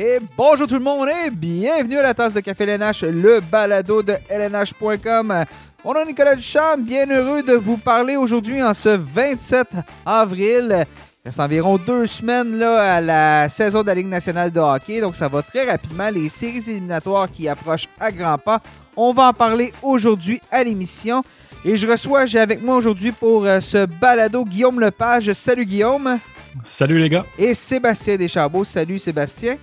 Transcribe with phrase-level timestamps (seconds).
[0.00, 4.00] Et bonjour tout le monde et bienvenue à la tasse de café LNH, le balado
[4.00, 5.44] de LNH.com.
[5.84, 9.66] Mon nom est Nicolas Duchamp, bien heureux de vous parler aujourd'hui en ce 27
[10.06, 10.84] avril.
[10.84, 15.00] Il reste environ deux semaines là, à la saison de la Ligue nationale de hockey,
[15.00, 16.10] donc ça va très rapidement.
[16.10, 18.60] Les séries éliminatoires qui approchent à grands pas.
[18.96, 21.24] On va en parler aujourd'hui à l'émission.
[21.64, 25.32] Et je reçois, j'ai avec moi aujourd'hui pour euh, ce balado Guillaume Lepage.
[25.32, 26.20] Salut Guillaume.
[26.62, 27.26] Salut les gars.
[27.36, 28.64] Et Sébastien Deschambault.
[28.64, 29.56] Salut Sébastien.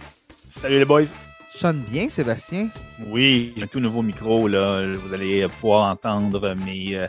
[0.59, 1.03] Salut les boys.
[1.51, 2.69] Tu sonnes bien, Sébastien?
[3.07, 4.47] Oui, j'ai un tout nouveau micro.
[4.47, 4.95] Là.
[4.95, 7.07] Vous allez pouvoir entendre mes, euh,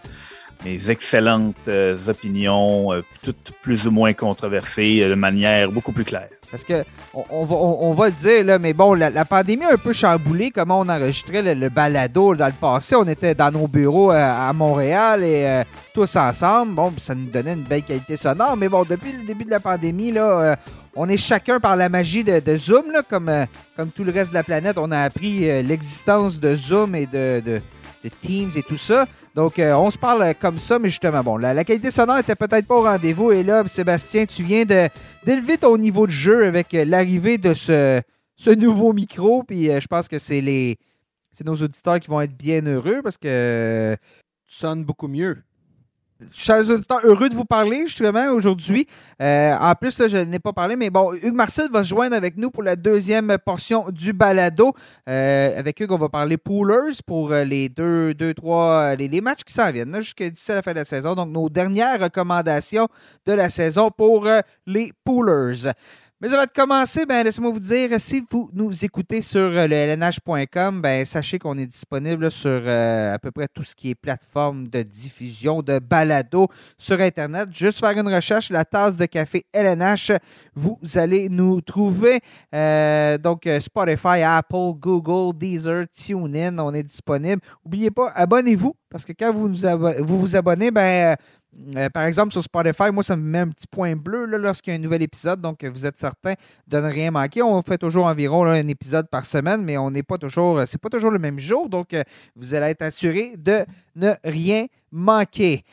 [0.65, 6.29] mes excellentes euh, opinions, euh, toutes plus ou moins controversées, de manière beaucoup plus claire.
[6.51, 10.53] Parce que on, va, le dire, là, mais bon, la, pandémie a un peu chamboulé
[10.53, 12.95] comment on enregistrait le, balado dans le passé.
[12.95, 16.75] On était dans nos bureaux à, Montréal et tous ensemble.
[16.75, 18.57] Bon, ça nous donnait une belle qualité sonore.
[18.57, 20.57] Mais bon, depuis le début de la pandémie, là,
[20.97, 23.45] on est chacun par la magie de, Zoom, comme, euh,
[23.77, 24.79] comme tout le reste de la planète.
[24.79, 27.61] On a appris euh, l'existence de Zoom et de,
[28.21, 29.05] Teams et tout ça.
[29.37, 32.67] Donc, euh, on se parle comme ça, mais justement, bon, la, qualité sonore était peut-être
[32.67, 33.33] pas au rendez-vous.
[33.33, 38.01] Et là, Sébastien, tu viens d'élever ton niveau de jeu avec l'arrivée de ce,
[38.35, 39.43] ce nouveau micro.
[39.43, 40.79] Puis je pense que c'est les
[41.33, 43.95] c'est nos auditeurs qui vont être bien heureux parce que
[44.47, 45.37] tu sonnes beaucoup mieux.
[46.33, 48.87] Chers auditeurs, heureux de vous parler justement aujourd'hui.
[49.21, 52.39] Euh, en plus, je n'ai pas parlé, mais bon, Hugues Marcel va se joindre avec
[52.39, 54.73] nous pour la deuxième portion du balado.
[55.11, 59.45] Euh, avec Hugues, on va parler poolers pour euh, les deux, deux trois, les, matchs
[59.45, 61.15] qui s'en viennent jusqu'à d'ici la fin de la saison.
[61.15, 62.89] Donc, nos dernières recommandations
[63.27, 64.27] de la saison pour
[64.67, 65.71] les poolers.
[66.19, 69.97] Mais avant de commencer, ben, laissez-moi vous dire, si vous nous écoutez sur euh, le
[69.97, 73.95] lnh.com, ben, sachez qu'on est disponible sur euh, à peu près tout ce qui est
[73.95, 76.49] plateforme de diffusion de balado
[76.79, 77.51] sur Internet.
[77.53, 80.13] Juste faire une recherche, la tasse de café LNH,
[80.55, 82.21] vous allez nous trouver.
[82.55, 87.43] Euh, donc, Spotify, Apple, Google, Deezer, TuneIn, on est disponible.
[87.63, 89.59] N'oubliez pas, abonnez-vous, parce que quand vous, nous
[90.01, 91.15] vous, abonnez, ben
[91.93, 94.79] par exemple, sur Spotify, moi, ça me met un petit point bleu lorsqu'il y a
[94.79, 95.41] un nouvel épisode.
[95.41, 96.35] Donc, vous êtes certain
[96.67, 97.43] de ne rien manquer.
[97.43, 100.89] On fait toujours environ un épisode par semaine, mais on n'est pas toujours, c'est pas
[100.89, 101.69] toujours le même jour.
[101.69, 102.03] Donc, euh,
[102.35, 105.65] vous allez être assuré de ne rien manquer.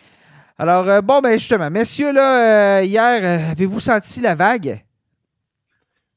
[0.58, 4.84] Alors, euh, bon, ben justement, messieurs, là, hier, avez-vous senti la vague?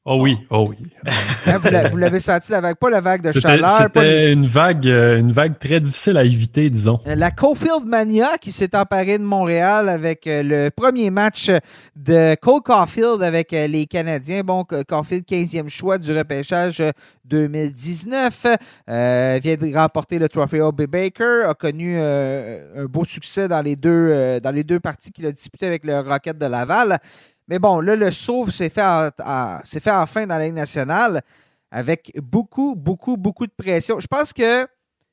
[0.09, 0.77] Oh oui, oh oui.
[1.47, 1.59] Hein,
[1.91, 3.69] vous l'avez senti la vague, pas la vague de chaleur.
[3.69, 6.99] C'était une vague, euh, une vague très difficile à éviter, disons.
[7.05, 11.49] La Cofield Mania qui s'est emparée de Montréal avec euh, le premier match
[11.95, 14.41] de Cole Caulfield avec euh, les Canadiens.
[14.41, 16.83] Bon, Caulfield, 15e choix du repêchage
[17.23, 18.43] 2019,
[18.87, 20.83] vient de remporter le Trophée O.B.
[20.87, 25.31] Baker, a connu un beau succès dans les deux, dans les deux parties qu'il a
[25.31, 26.99] disputé avec le Rocket de Laval.
[27.47, 28.81] Mais bon, là, le sauve s'est fait,
[29.63, 31.21] fait enfin dans la Ligue nationale
[31.71, 33.99] avec beaucoup, beaucoup, beaucoup de pression.
[33.99, 34.67] Je pense que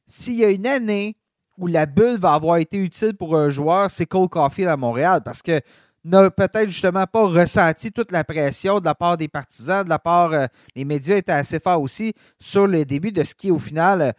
[0.07, 1.17] s'il y a une année
[1.57, 5.21] où la bulle va avoir été utile pour un joueur, c'est Cole Caulfield à Montréal
[5.25, 5.61] parce que
[6.05, 9.99] n'a peut-être justement pas ressenti toute la pression de la part des partisans, de la
[9.99, 10.47] part euh,
[10.77, 14.13] les médias étaient assez forts aussi sur le début de ce qui au final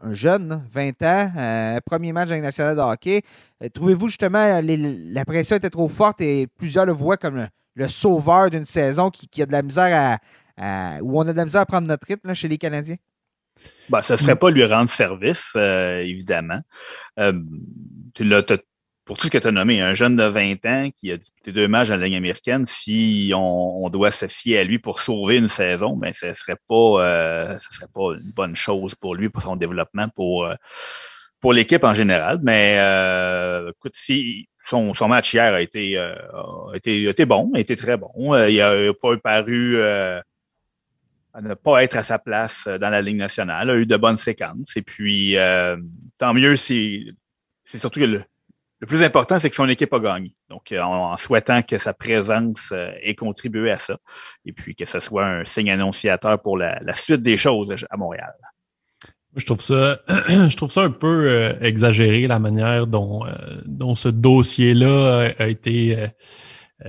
[0.00, 3.22] un jeune, 20 ans, euh, premier match avec national de hockey.
[3.62, 8.50] Euh, trouvez-vous justement la pression était trop forte et plusieurs le voient comme le, sauveur
[8.50, 10.18] d'une saison qui, a de la misère
[10.56, 12.96] à, où on a de la misère à prendre notre rythme chez les Canadiens?
[13.88, 16.60] Ben, ce ne serait pas lui rendre service, euh, évidemment.
[18.14, 18.42] tu l'as
[19.10, 21.50] pour tout ce que tu as nommé, un jeune de 20 ans qui a disputé
[21.50, 25.38] deux matchs dans la Ligue américaine, si on, doit se fier à lui pour sauver
[25.38, 29.28] une saison, ben, ce ne serait, pas, euh, serait pas une bonne chose pour lui,
[29.28, 30.54] pour son développement, pour, euh,
[31.40, 32.38] pour l'équipe en général.
[32.44, 36.14] Mais euh, écoute, si son, son, match hier a été, a
[36.74, 38.12] été, a été bon, a été très bon.
[38.46, 40.22] il n'a pas paru à
[41.42, 43.66] ne pas être à sa place dans la Ligue nationale.
[43.66, 44.76] Il a eu de bonnes séquences.
[44.76, 45.34] Et puis,
[46.16, 47.02] tant mieux, c'est
[47.66, 48.22] surtout que le,
[48.80, 50.34] le plus important, c'est que son équipe a gagné.
[50.48, 53.98] Donc, euh, en, souhaitant que sa présence euh, ait contribué à ça,
[54.46, 58.32] et puis que ce soit un signe annonciateur pour la, suite des choses à Montréal.
[59.36, 63.26] Je trouve ça, je trouve ça un peu euh, exagéré la manière dont,
[63.66, 65.96] dont ce dossier-là a été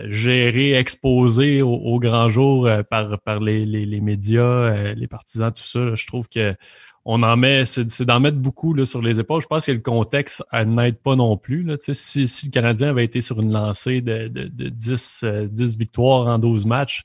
[0.06, 5.94] géré, exposé au, grand jour par, par les, les médias, les partisans, tout ça.
[5.94, 6.56] Je trouve que
[7.04, 9.42] on en met, c'est d'en mettre beaucoup là, sur les épaules.
[9.42, 11.64] Je pense que le contexte n'aide pas non plus.
[11.64, 11.76] Là.
[11.80, 15.78] Si, si, le Canadien avait été sur une lancée de, de, de 10, 10, euh,
[15.78, 17.02] victoires en 12 matchs,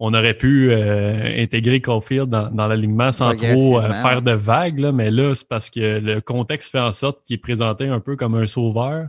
[0.00, 4.78] on aurait pu euh, intégrer Caulfield dans, dans l'alignement sans trop euh, faire de vagues.
[4.78, 4.92] Là.
[4.92, 8.16] Mais là, c'est parce que le contexte fait en sorte qu'il est présenté un peu
[8.16, 9.08] comme un sauveur.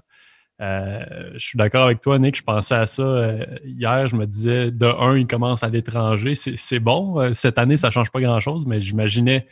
[0.59, 2.35] je suis d'accord avec toi, Nick.
[2.35, 4.09] Je pensais à ça hier.
[4.09, 6.33] Je me disais, de un, il commence à l'étranger.
[6.35, 7.33] C'est bon.
[7.33, 9.47] Cette année, ça ne change pas grand-chose, mais j'imaginais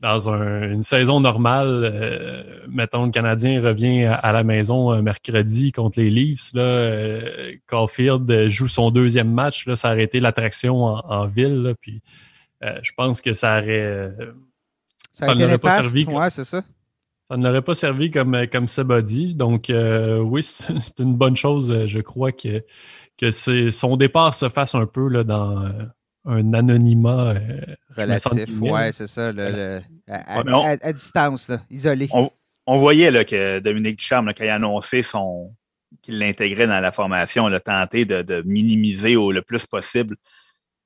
[0.00, 6.00] dans une saison normale, euh, mettons, le Canadien revient à, la maison euh, mercredi contre
[6.00, 6.54] les Leafs.
[6.54, 9.66] Là, euh, Caulfield joue son deuxième match.
[9.66, 11.74] Là, ça aurait été l'attraction en, ville.
[11.80, 12.00] puis,
[12.62, 14.10] je pense que ça aurait.
[15.12, 16.06] ça, n'aurait pas servi.
[16.06, 16.62] Ouais, c'est ça.
[17.28, 18.66] Ça ne l'aurait pas servi comme, comme.
[19.34, 22.64] Donc, oui, c'est une bonne chose, je crois, que,
[23.18, 25.70] que son départ se fasse un peu là, dans
[26.24, 27.60] un anonymat euh,
[27.96, 28.48] relatif.
[28.60, 29.32] Oui, c'est ça.
[30.08, 32.08] à, distance, isolé.
[32.66, 35.54] On, voyait là, que Dominique Ducharme, quand il a annoncé son
[36.02, 40.16] qu'il l'intégrait dans la formation, il a tenté de, minimiser au, le plus possible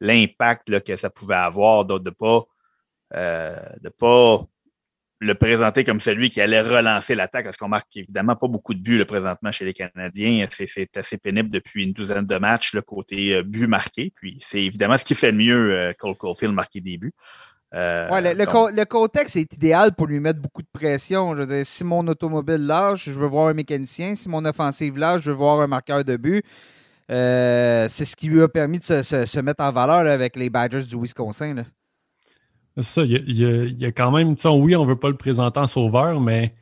[0.00, 2.42] l'impact que ça pouvait avoir, de ne pas,
[3.14, 4.46] euh, de pas
[5.24, 8.80] le présenter comme celui qui allait relancer l'attaque, parce qu'on marque évidemment pas beaucoup de
[8.80, 10.46] buts le présentement chez les Canadiens.
[10.50, 14.12] C'est assez pénible depuis une douzaine de matchs, le côté euh, but marqué.
[14.14, 17.14] Puis c'est évidemment ce qui fait le mieux euh, Cole Caulfield marquer des buts.
[17.72, 21.34] Euh, le, contexte est idéal pour lui mettre beaucoup de pression.
[21.34, 24.14] Je veux dire, si mon automobile lâche, je veux voir un mécanicien.
[24.14, 26.44] Si mon offensive lâche, je veux voir un marqueur de but.
[27.08, 31.00] c'est ce qui lui a permis de se, mettre en valeur avec les Badgers du
[31.00, 31.54] Wisconsin.
[31.54, 31.62] Là.
[32.76, 33.32] C'est ça, il
[33.80, 36.54] y, a, quand même, oui, on veut pas le présenter en sauveur, mais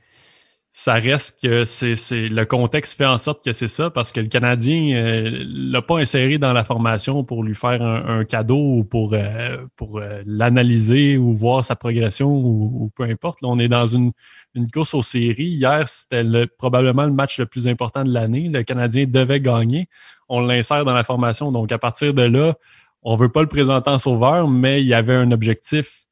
[0.74, 4.28] ça reste que c'est le contexte fait en sorte que c'est ça parce que le
[4.28, 9.12] Canadien euh, l'a pas inséré dans la formation pour lui faire un, cadeau ou pour,
[9.12, 13.42] euh, pour euh, l'analyser ou voir sa progression ou, peu importe.
[13.42, 14.12] Là, on est dans une,
[14.54, 15.44] une course aux séries.
[15.44, 16.24] Hier, c'était
[16.58, 18.48] probablement le match le plus important de l'année.
[18.48, 19.88] Le Canadien devait gagner.
[20.30, 21.52] On l'insère dans la formation.
[21.52, 22.54] Donc, à partir de là,
[23.02, 26.06] on veut pas le présenter en sauveur, mais il y avait un objectif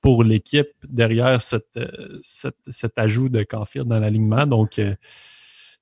[0.00, 4.46] pour l'équipe derrière cette, euh, cet ajout de Caulfield dans l'alignement.
[4.46, 4.94] Donc, euh,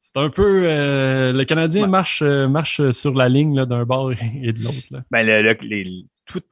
[0.00, 0.62] c'est un peu.
[0.64, 4.12] Euh, le Canadien marche, marche sur la ligne d'un bord
[4.42, 5.04] et de l'autre.
[5.10, 6.06] Ben, les,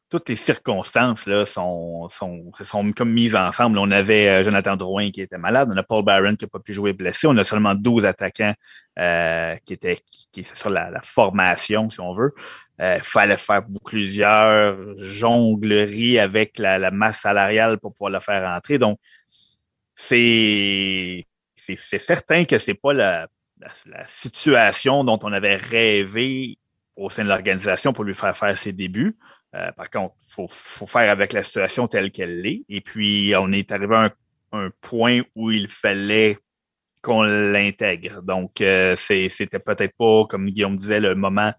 [0.08, 3.78] toutes les circonstances là, sont, sont, sont comme mises ensemble.
[3.78, 6.72] On avait Jonathan Drouin qui était malade, on a Paul Barron qui n'a pas pu
[6.72, 8.54] jouer blessé, on a seulement 12 attaquants
[8.96, 9.98] qui étaient
[10.32, 12.34] qui, sur la, formation, si on veut.
[12.78, 18.78] Il euh, fallait faire plusieurs jongleries avec la, masse salariale pour pouvoir le faire entrer.
[18.78, 18.98] Donc,
[19.94, 21.26] c'est
[21.56, 23.28] certain que c'est pas la,
[24.06, 26.56] situation dont on avait rêvé
[26.96, 29.18] au sein de l'organisation pour lui faire faire ses débuts.
[29.56, 32.62] Euh, par contre, il faut, faire avec la situation telle qu'elle est.
[32.68, 34.12] Et puis, on est arrivé à
[34.52, 36.38] un, point où il fallait
[37.02, 38.22] qu'on l'intègre.
[38.22, 41.52] Donc, euh, c'était peut-être pas, comme Guillaume disait, le moment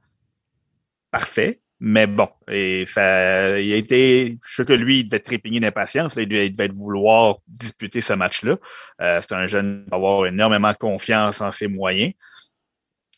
[1.09, 1.61] parfait.
[1.83, 6.15] Mais bon, et ça, il a été, je sais que lui, il devait trépigner d'impatience.
[6.15, 8.57] Il, devait vouloir disputer ce match-là.
[9.01, 12.13] Euh, c'est un jeune qui va avoir énormément confiance en ses moyens.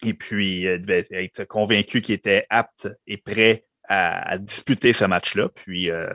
[0.02, 5.50] Et puis, il devait être convaincu qu'il était apte et prêt à, disputer ce match-là.
[5.54, 6.08] Puis, euh,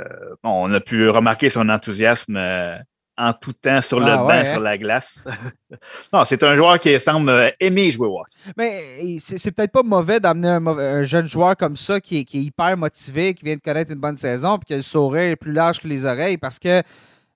[0.43, 2.77] on a pu remarquer son enthousiasme euh,
[3.19, 4.63] en tout temps sur le ah banc, sur hein?
[4.63, 5.25] la glace.
[6.13, 8.23] non, c'est un joueur qui semble euh, aimer jouer au
[8.57, 13.35] Mais c'est peut-être pas mauvais d'amener un, jeune joueur comme ça qui est, hyper motivé,
[13.35, 15.89] qui vient de connaître une bonne saison, puis qui a le sourire plus large que
[15.89, 16.83] les oreilles parce que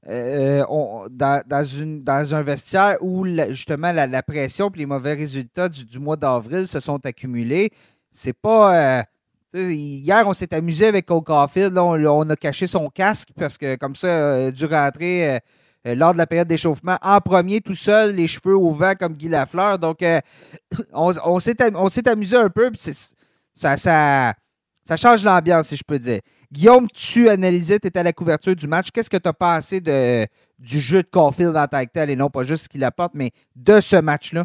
[0.08, 0.64] euh,
[1.10, 6.16] dans, une, dans un vestiaire où justement la, pression et les mauvais résultats du, mois
[6.16, 7.70] d'avril se sont accumulés,
[8.12, 8.98] c'est pas.
[8.98, 9.02] Euh,
[9.54, 11.76] hier, on s'est amusé avec Caulfield.
[11.76, 15.40] On, on, a caché son casque parce que comme ça, du rentrer
[15.86, 19.14] euh, lors de la période d'échauffement en premier, tout seul, les cheveux au vent comme
[19.14, 19.78] Guy Lafleur.
[19.78, 20.20] Donc, euh,
[20.92, 22.70] on, s'est amusé un peu.
[23.54, 23.76] Ça,
[24.96, 26.20] change l'ambiance, si je peux dire.
[26.52, 28.90] Guillaume, tu analysais, tu étais à la couverture du match.
[28.92, 32.28] Qu'est-ce que tu as pensé du jeu de Caulfield en tant que tel et non
[32.30, 34.44] pas juste ce qu'il apporte, mais de ce match-là?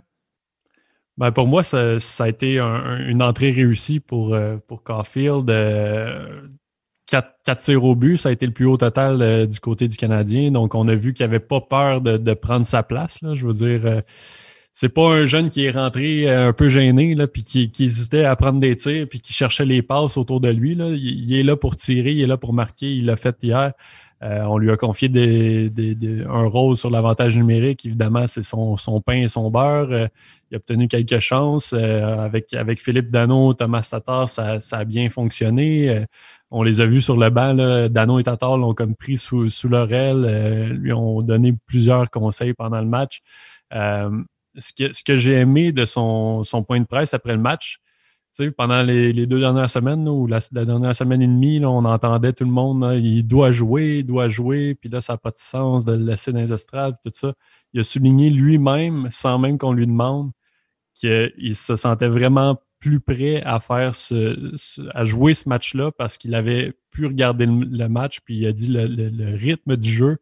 [1.18, 5.50] Ben pour moi, ça, a été une entrée réussie pour, euh, pour Caulfield.
[7.08, 9.96] 4, tirs au but, ça a été le plus haut total euh, du côté du
[9.96, 10.52] Canadien.
[10.52, 13.22] Donc, on a vu qu'il n'avait pas peur de, prendre sa place.
[13.22, 13.34] Là.
[13.34, 14.02] Je veux dire, euh,
[14.74, 18.26] c'est pas un jeune qui est rentré euh, un peu gêné, là, puis qui, hésitait
[18.26, 20.76] à prendre des tirs, puis qui cherchait les passes autour de lui.
[20.76, 20.90] Là.
[20.90, 22.94] Il, est là pour tirer, il est là pour marquer.
[22.94, 23.72] Il l'a fait hier.
[24.22, 25.10] On lui a confié
[26.28, 27.86] un rôle sur l'avantage numérique.
[27.86, 30.10] Évidemment, c'est son, son, pain et son beurre.
[30.50, 31.74] il a obtenu quelques chances.
[31.74, 36.06] avec, avec Philippe Dano, Thomas Tatar, ça, a bien fonctionné
[36.52, 37.54] on les a vus sur le banc.
[37.54, 37.90] Là.
[37.90, 42.54] Dano et Tatar l'ont comme pris sous, sous leur euh, lui ont donné plusieurs conseils
[42.54, 43.22] pendant le match.
[43.74, 44.10] Euh,
[44.58, 47.80] ce que, ce que j'ai aimé de son, son, point de presse après le match,
[48.56, 52.44] pendant les, deux dernières semaines ou la, dernière semaine et demie, là, on entendait tout
[52.44, 55.86] le monde, il doit jouer, il doit jouer, puis là, ça n'a pas de sens
[55.86, 57.34] de le laisser dans tout ça.
[57.74, 60.32] Il a souligné lui-même, sans même qu'on lui demande,
[60.94, 63.92] qu'il se sentait vraiment plus prêt à faire
[64.94, 68.68] à jouer ce match-là parce qu'il avait pu regarder le, match, puis il a dit
[68.70, 70.18] le, rythme du jeu.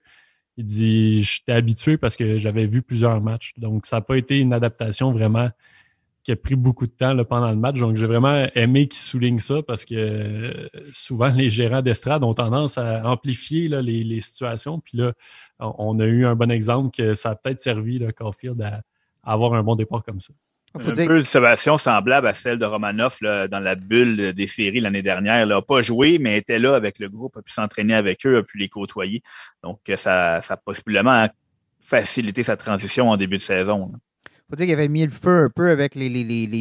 [0.57, 3.53] Il dit J'étais habitué parce que j'avais vu plusieurs matchs.
[3.57, 5.49] Donc, ça n'a pas été une adaptation vraiment
[6.25, 7.77] qui a pris beaucoup de temps pendant le match.
[7.77, 12.33] Donc, j'ai vraiment aimé qu'il souligne ça parce que euh, souvent, les gérants d'estrade ont
[12.33, 14.79] tendance à amplifier les, situations.
[14.79, 15.13] Puis là,
[15.59, 18.81] on a eu un bon exemple que ça a peut-être servi, le Caulfield, à,
[19.23, 20.33] avoir un bon départ comme ça.
[20.79, 24.81] Faut un peu une situation semblable à celle de Romanov dans la bulle des séries
[24.81, 25.43] l'année dernière.
[25.43, 28.37] Il n'a pas joué, mais était là avec le groupe, a pu s'entraîner avec eux,
[28.37, 29.21] a pu les côtoyer.
[29.63, 31.29] Donc, ça, ça a possiblement
[31.79, 33.91] facilité sa transition en début de saison
[34.49, 36.07] faut dire qu'il avait mis le feu un peu avec les,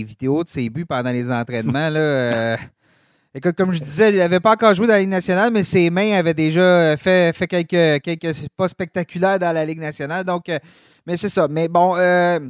[0.05, 1.91] vidéos de ses buts pendant les entraînements.
[1.91, 2.57] Là, euh.
[3.35, 5.91] écoute, comme je disais, il n'avait pas encore joué dans la Ligue nationale, mais ses
[5.91, 10.25] mains avaient déjà fait, fait quelques, quelques pas spectaculaires dans la Ligue nationale.
[10.25, 10.59] Donc, euh,
[11.07, 11.47] mais c'est ça.
[11.51, 12.41] Mais bon, euh,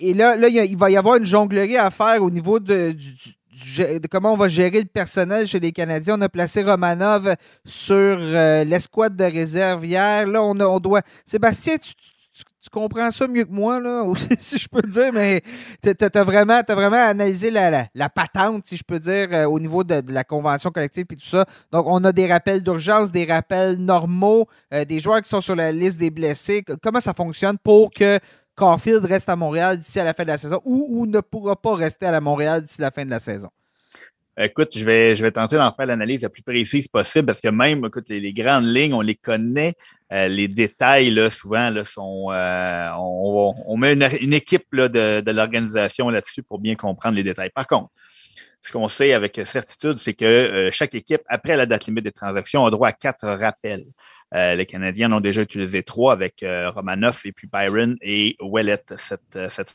[0.00, 2.96] et là, là, il va y avoir une jonglerie à faire au niveau de,
[4.10, 6.18] comment on va gérer le personnel chez les Canadiens.
[6.18, 8.16] On a placé Romanov sur
[8.64, 10.26] l'escouade de réserve hier.
[10.26, 11.02] Là, on, on doit.
[11.24, 11.92] Sébastien, tu,
[12.64, 14.04] tu comprends ça mieux que moi, là,
[14.38, 15.42] si je peux dire, mais
[15.82, 20.00] tu as, vraiment, vraiment analysé la, patente, si je peux dire, euh, au niveau de,
[20.08, 21.44] la convention collective et tout ça.
[21.72, 25.56] Donc, on a des rappels d'urgence, des rappels normaux, euh, des joueurs qui sont sur
[25.56, 26.64] la liste des blessés.
[26.82, 28.18] Comment ça fonctionne pour que
[28.56, 31.56] Caulfield reste à Montréal d'ici à la fin de la saison ou, ou ne pourra
[31.56, 33.50] pas rester à la Montréal d'ici la fin de la saison?
[34.36, 37.48] Écoute, je vais, je vais tenter d'en faire l'analyse la plus précise possible parce que
[37.48, 39.74] même, écoute, les, grandes lignes, on les connaît.
[40.14, 42.30] Euh, les détails, là, souvent, là, sont.
[42.30, 47.50] Euh, on, met une, équipe de, l'organisation là-dessus pour bien comprendre les détails.
[47.50, 47.90] Par contre,
[48.60, 52.12] ce qu'on sait avec certitude, c'est que euh, chaque équipe, après la date limite des
[52.12, 53.84] transactions, a droit à quatre rappels.
[54.32, 56.44] les Canadiens en ont déjà utilisé trois avec
[56.74, 59.74] Romanoff et puis Byron et Wellet cette, cette.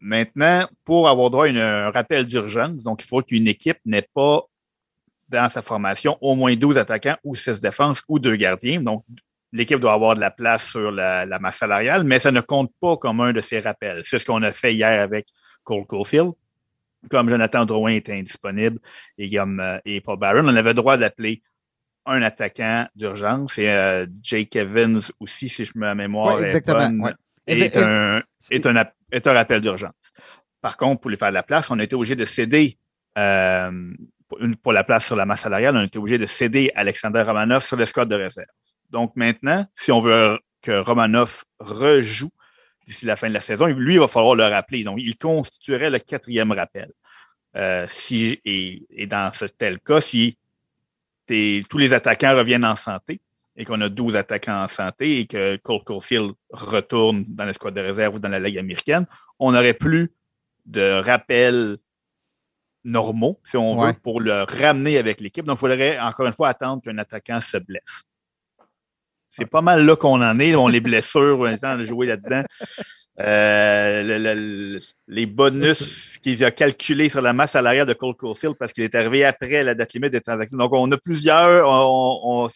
[0.00, 4.47] Maintenant, pour avoir droit à un rappel d'urgence, donc il faut qu'une équipe n'ait pas
[5.28, 8.80] dans sa formation au moins 12 attaquants ou 6 défenses ou 2 gardiens.
[8.80, 9.04] Donc,
[9.52, 12.96] l'équipe doit avoir de la place sur la, masse salariale, mais ça ne compte pas
[12.96, 14.02] comme un de ces rappels.
[14.04, 15.26] C'est ce qu'on a fait hier avec
[15.64, 16.32] Cole Caulfield.
[17.10, 18.80] Comme Jonathan Drouin était indisponible
[19.18, 21.42] et, comme, euh, et Paul Barron, on avait le droit d'appeler
[22.06, 26.42] un attaquant d'urgence et euh, Jake Evans aussi, si je me mémoire.
[26.42, 27.08] exactement.
[27.46, 28.20] Est, un,
[28.50, 29.92] est, un, est un rappel d'urgence.
[30.60, 32.78] Par contre, pour lui faire de la place, on a été obligé de céder
[33.16, 33.92] euh,
[34.62, 37.76] pour la place sur la masse salariale, on été obligé de céder Alexander Romanov sur
[37.76, 38.46] l'escouade de réserve.
[38.90, 42.30] Donc maintenant, si on veut que Romanov rejoue
[42.86, 44.82] d'ici la fin de la saison, lui, il va falloir le rappeler.
[44.84, 46.90] Donc, il constituerait le quatrième rappel.
[47.56, 50.38] Euh, si, et, dans ce tel cas, si
[51.26, 53.20] tous les attaquants reviennent en santé,
[53.58, 57.80] et qu'on a 12 attaquants en santé et que Cole Caulfield retourne dans l'escouade de
[57.80, 59.04] réserve ou dans la Ligue américaine,
[59.40, 60.12] on n'aurait plus
[60.64, 61.78] de rappels
[62.88, 65.44] normaux, si on veut, pour le ramener avec l'équipe.
[65.44, 68.04] Donc, il faudrait encore une fois attendre qu'un attaquant se blesse.
[69.28, 70.54] C'est pas mal là qu'on en est.
[70.54, 72.42] On les blessures, on est en train de jouer là-dedans.
[73.20, 74.78] Euh,
[75.08, 78.94] les bonus qu'il a calculés sur la masse salariale de Cole Caulfield parce qu'il est
[78.94, 80.56] arrivé après la date limite des transactions.
[80.56, 82.48] Donc, on a plusieurs, on, on,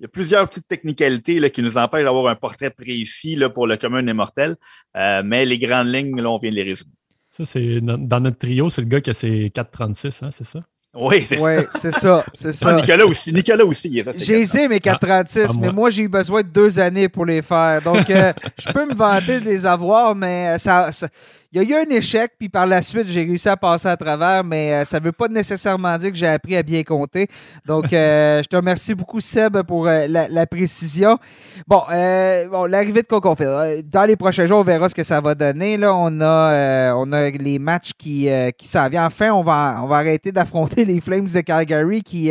[0.00, 3.50] il y a plusieurs petites technicalités là, qui nous empêchent d'avoir un portrait précis là,
[3.50, 4.56] pour le commun des mortels,
[4.96, 6.90] euh, mais les grandes lignes, là, on vient de les résumer.
[7.30, 10.60] Ça, c'est dans notre trio, c'est le gars qui a ses 436, hein, c'est ça?
[10.92, 11.92] Oui, c'est ouais, ça.
[11.92, 12.74] ça, c'est ça.
[12.74, 13.32] Nicolas aussi.
[13.32, 14.02] Nicolas aussi.
[14.18, 17.80] J'ai essayé mes 436, mais moi, j'ai eu besoin de deux années pour les faire.
[17.82, 21.08] Donc, euh, je peux me vanter de les avoir, mais ça, ça,
[21.52, 23.96] il y a eu un échec, puis par la suite, j'ai réussi à passer à
[23.96, 27.26] travers, mais euh, ça ne veut pas nécessairement dire que j'ai appris à bien compter.
[27.66, 31.18] Donc, euh, je te remercie beaucoup, Seb, pour euh, la, précision.
[31.66, 33.88] Bon, bon l'arrivée de Coconfield.
[33.90, 35.76] Dans les prochains jours, on verra ce que ça va donner.
[35.76, 39.02] Là, on a, on a les matchs qui, qui s'en viennent.
[39.02, 42.30] Enfin, on va, on va arrêter d'affronter les Flames de Calgary qui,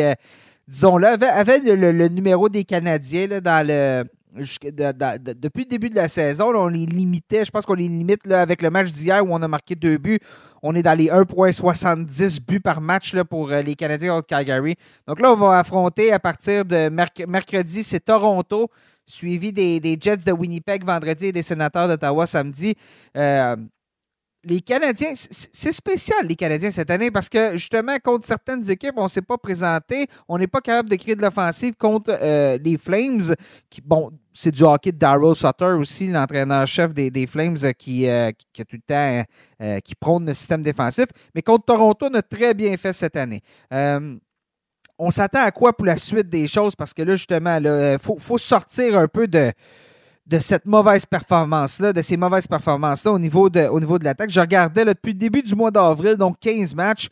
[0.66, 4.06] disons-le, avaient, le, numéro des Canadiens là, dans le
[4.36, 7.46] depuis le début de la saison, on les limitait.
[7.46, 9.98] Je pense qu'on les limite là, avec le match d'hier où on a marqué deux
[9.98, 10.20] buts.
[10.62, 14.76] On est dans les 1,70 buts par match là, pour euh, les Canadiens contre Calgary.
[15.08, 18.70] Donc là, on va affronter à partir de mercredi, c'est Toronto,
[19.06, 22.76] suivi des, Jets de Winnipeg vendredi et des Sénateurs d'Ottawa samedi.
[23.18, 23.56] Euh,
[24.50, 29.04] les Canadiens, c'est spécial, les Canadiens, cette année, parce que justement, contre certaines équipes, on
[29.04, 30.08] ne s'est pas présenté.
[30.28, 33.36] On n'est pas capable de créer de l'offensive contre euh, les Flames.
[33.70, 38.08] Qui, bon, c'est du hockey de Daryl Sutter aussi, l'entraîneur-chef des, Flames, euh, qui, qui,
[38.10, 39.24] a tout le temps
[39.84, 41.06] qui prône le système défensif.
[41.36, 43.42] Mais contre Toronto, on a très bien fait cette année.
[43.72, 46.76] on s'attend à quoi pour la suite des choses?
[46.76, 49.52] Parce que là, justement, il faut, faut sortir un peu de
[50.30, 54.30] de cette mauvaise performance-là, de ces mauvaises performances-là au niveau de, au niveau de l'attaque.
[54.30, 57.10] Je regardais depuis le début du mois d'avril, donc 15 matchs.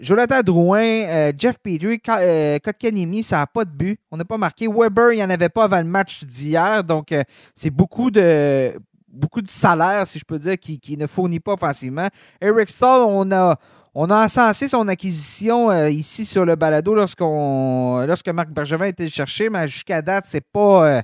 [0.00, 3.98] Jonathan Drouin, euh, Jeff Petrie, euh, Kotkanimi, ça n'a pas de but.
[4.10, 4.68] On n'a pas marqué.
[4.68, 6.84] Weber, il n'y en avait pas avant le match d'hier.
[6.84, 7.22] Donc, euh,
[7.54, 8.70] c'est beaucoup de
[9.08, 12.08] beaucoup de salaire, si je peux dire, qui, ne fournit pas facilement.
[12.40, 13.56] Eric Stahl, on a,
[13.94, 19.50] on a encensé son acquisition ici sur le balado lorsqu'on lorsque Marc Bergevin était cherché,
[19.50, 21.02] mais jusqu'à date, c'est pas.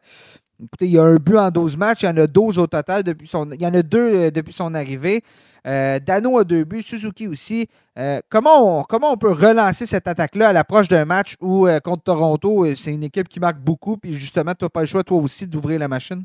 [0.65, 2.67] Écoutez, il y a un but en 12 matchs, il y en a 12 au
[2.67, 3.51] total depuis son.
[3.51, 5.23] Il y en a deux depuis son arrivée.
[5.67, 7.69] Euh, Dano a deux buts, Suzuki aussi.
[7.99, 11.81] Euh, comment, on, comment on peut relancer cette attaque-là à l'approche d'un match où, euh,
[11.81, 15.05] contre Toronto, c'est une équipe qui marque beaucoup, puis justement, tu n'as pas le choix,
[15.05, 16.25] toi aussi, d'ouvrir la machine?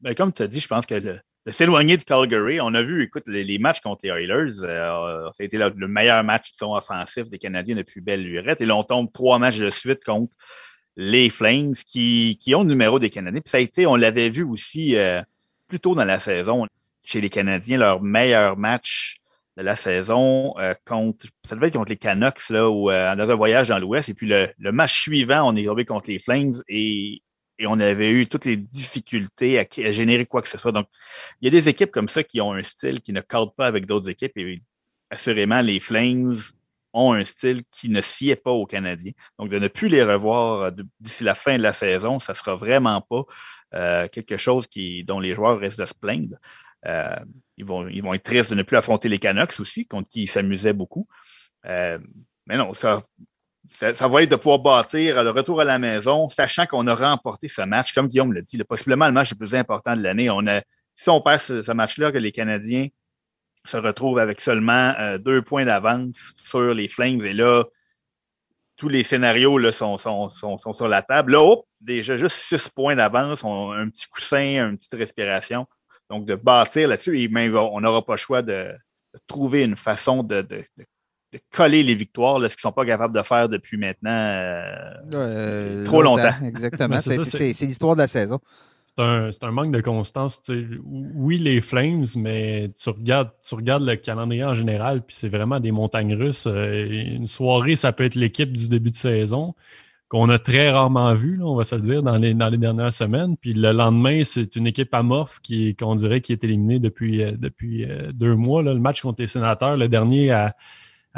[0.00, 3.04] Ben, comme tu as dit, je pense que de s'éloigner de Calgary, on a vu,
[3.04, 7.76] écoute, les, matchs contre les Oilers, ça a été le, meilleur match offensif des Canadiens
[7.76, 8.60] depuis belle lurette.
[8.60, 10.32] Et là, on tombe trois matchs de suite contre
[10.96, 13.40] les Flames qui, qui ont le numéro des Canadiens.
[13.40, 14.94] Puis ça a été, on l'avait vu aussi
[15.68, 16.66] plus tôt dans la saison
[17.02, 19.16] chez les Canadiens leur meilleur match
[19.56, 23.28] de la saison euh, contre, ça devait être contre les Canucks, là, ou euh, dans
[23.28, 24.08] un voyage dans l'Ouest.
[24.08, 27.22] Et puis le, match suivant, on est tombé contre les Flames et,
[27.58, 30.72] et, on avait eu toutes les difficultés à, générer quoi que ce soit.
[30.72, 30.86] Donc,
[31.40, 33.66] il y a des équipes comme ça qui ont un style qui ne cadre pas
[33.66, 34.36] avec d'autres équipes.
[34.36, 34.62] Et
[35.10, 36.34] assurément, les Flames
[36.92, 39.12] ont un style qui ne sied pas aux Canadiens.
[39.38, 40.70] Donc, de ne plus les revoir euh,
[41.00, 43.22] d'ici la fin de la saison, ça ne sera vraiment pas
[44.08, 46.36] quelque chose qui, dont les joueurs restent de se plaindre.
[46.86, 47.16] Euh,
[47.56, 50.22] ils, vont, ils vont être tristes de ne plus affronter les Canucks aussi, contre qui
[50.22, 51.06] ils s'amusaient beaucoup.
[51.66, 51.98] Euh,
[52.46, 53.02] mais non, ça,
[53.66, 57.48] ça, va être de pouvoir bâtir le retour à la maison, sachant qu'on a remporté
[57.48, 60.28] ce match, comme Guillaume l'a dit, possiblement le match le plus important de l'année.
[60.30, 60.62] On a,
[60.94, 62.88] si on perd ce, match-là, que les Canadiens
[63.64, 67.64] se retrouvent avec seulement euh, deux points d'avance sur les Flames, et là,
[68.76, 71.32] tous les scénarios là, sont, sont, sont, sur la table.
[71.32, 75.66] Là, déjà juste six points d'avance, un petit coussin, une petite respiration.
[76.10, 78.72] Donc, de bâtir là-dessus, et on n'aura pas le choix de,
[79.26, 80.46] trouver une façon de,
[81.50, 85.84] coller les victoires, ce qu'ils ne sont pas capables de faire depuis maintenant euh, euh,
[85.84, 86.34] trop longtemps.
[86.44, 86.98] Exactement.
[86.98, 88.40] c'est l'histoire de la saison.
[88.96, 90.42] C'est un, manque de constance.
[90.84, 95.60] Oui, les Flames, mais tu regardes, tu regardes le calendrier en général, puis c'est vraiment
[95.60, 96.46] des montagnes russes.
[96.46, 99.54] Euh, une soirée, ça peut être l'équipe du début de saison
[100.12, 102.92] qu'on a très rarement vu, on va se le dire, dans les, dans les dernières
[102.92, 103.34] semaines.
[103.38, 107.30] Puis le lendemain, c'est une équipe amorphe qui, qu'on dirait qui est éliminée depuis, euh,
[107.38, 108.62] depuis euh, deux mois.
[108.62, 110.54] Le match contre les sénateurs, le dernier à,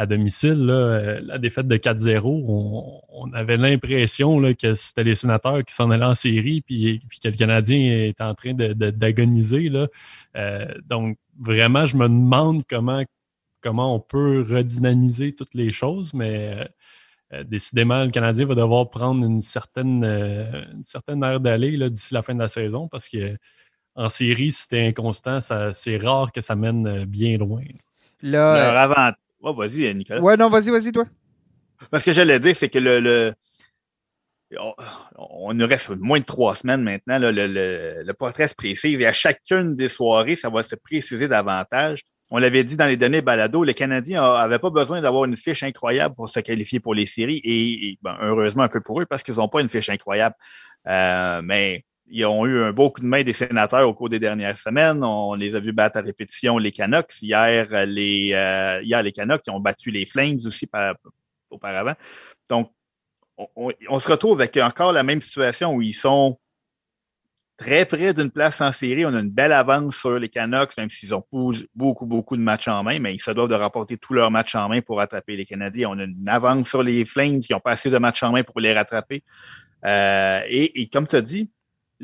[0.07, 5.90] domicile, euh, la défaite de 4-0, on, avait l'impression que c'était les sénateurs qui s'en
[5.90, 9.70] allaient en série, puis, puis que le Canadien est en train de, d'agoniser.
[10.87, 13.02] donc, vraiment, je me demande comment,
[13.62, 16.68] comment on peut redynamiser toutes les choses, mais
[17.35, 22.14] euh, décidément, le Canadien va devoir prendre une certaine, euh, une certaine aire d'aller d'ici
[22.14, 23.37] la fin de la saison parce que
[23.96, 27.62] en série, si t'es inconstant, c'est rare que ça mène euh, bien loin.
[28.22, 29.16] Là,
[29.52, 30.20] vas-y, Nicolas.
[30.20, 31.04] Ouais, non, vas-y, vas-y, toi.
[31.90, 33.35] Parce que j'allais dire, c'est que le,
[35.16, 37.18] on, nous reste moins de trois semaines maintenant.
[37.18, 42.02] le, le, portrait se précise et à chacune des soirées, ça va se préciser davantage
[42.30, 45.62] on l'avait dit dans les données balado, les Canadiens n'avaient pas besoin d'avoir une fiche
[45.62, 49.22] incroyable pour se qualifier pour les séries et, ben, heureusement un peu pour eux parce
[49.22, 50.35] qu'ils n'ont pas une fiche incroyable.
[50.88, 54.18] Euh, mais ils ont eu un beau coup de main des sénateurs au cours des
[54.18, 55.02] dernières semaines.
[55.02, 57.22] On les a vus battre à répétition les Canucks.
[57.22, 60.68] Hier, les, euh, hier, les Canucks ont battu les Flames aussi
[61.50, 61.94] auparavant.
[62.48, 62.70] Donc,
[63.56, 66.38] on, se retrouve avec encore la même situation où ils sont
[67.56, 69.06] très près d'une place en série.
[69.06, 71.24] On a une belle avance sur les Canucks, même s'ils ont
[71.74, 74.54] beaucoup, beaucoup de matchs en main, mais ils se doivent de rapporter tous leurs matchs
[74.54, 75.88] en main pour rattraper les Canadiens.
[75.90, 78.42] On a une avance sur les Flames qui n'ont pas assez de matchs en main
[78.42, 79.22] pour les rattraper.
[79.84, 81.50] Euh, et, comme tu as dit,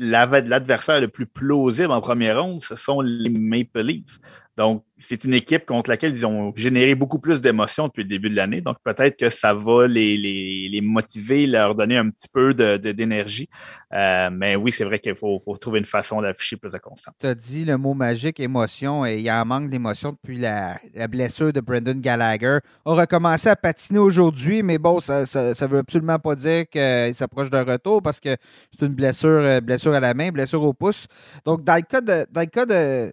[0.01, 4.19] l'adversaire le plus plausible en première ronde, ce sont les Maple Leafs.
[4.57, 8.29] Donc, c'est une équipe contre laquelle ils ont généré beaucoup plus d'émotions depuis le début
[8.29, 8.61] de l'année.
[8.61, 13.49] Donc, peut-être que ça va les, les, motiver, leur donner un petit peu d'énergie.
[13.91, 16.77] De, euh, mais oui, c'est vrai qu'il faut, faut, trouver une façon d'afficher plus de
[16.77, 17.13] constance.
[17.19, 20.37] Tu as dit le mot magique, émotion, et il y a un manque d'émotion depuis
[20.37, 22.59] la, blessure de Brendan Gallagher.
[22.85, 27.49] On recommencé à patiner aujourd'hui, mais bon, ça ne veut absolument pas dire qu'il s'approche
[27.49, 28.35] d'un retour parce que
[28.71, 31.07] c'est une blessure, euh, blessure à la main, blessure au pouce.
[31.45, 33.11] Donc, dans le cas de, dans le cas de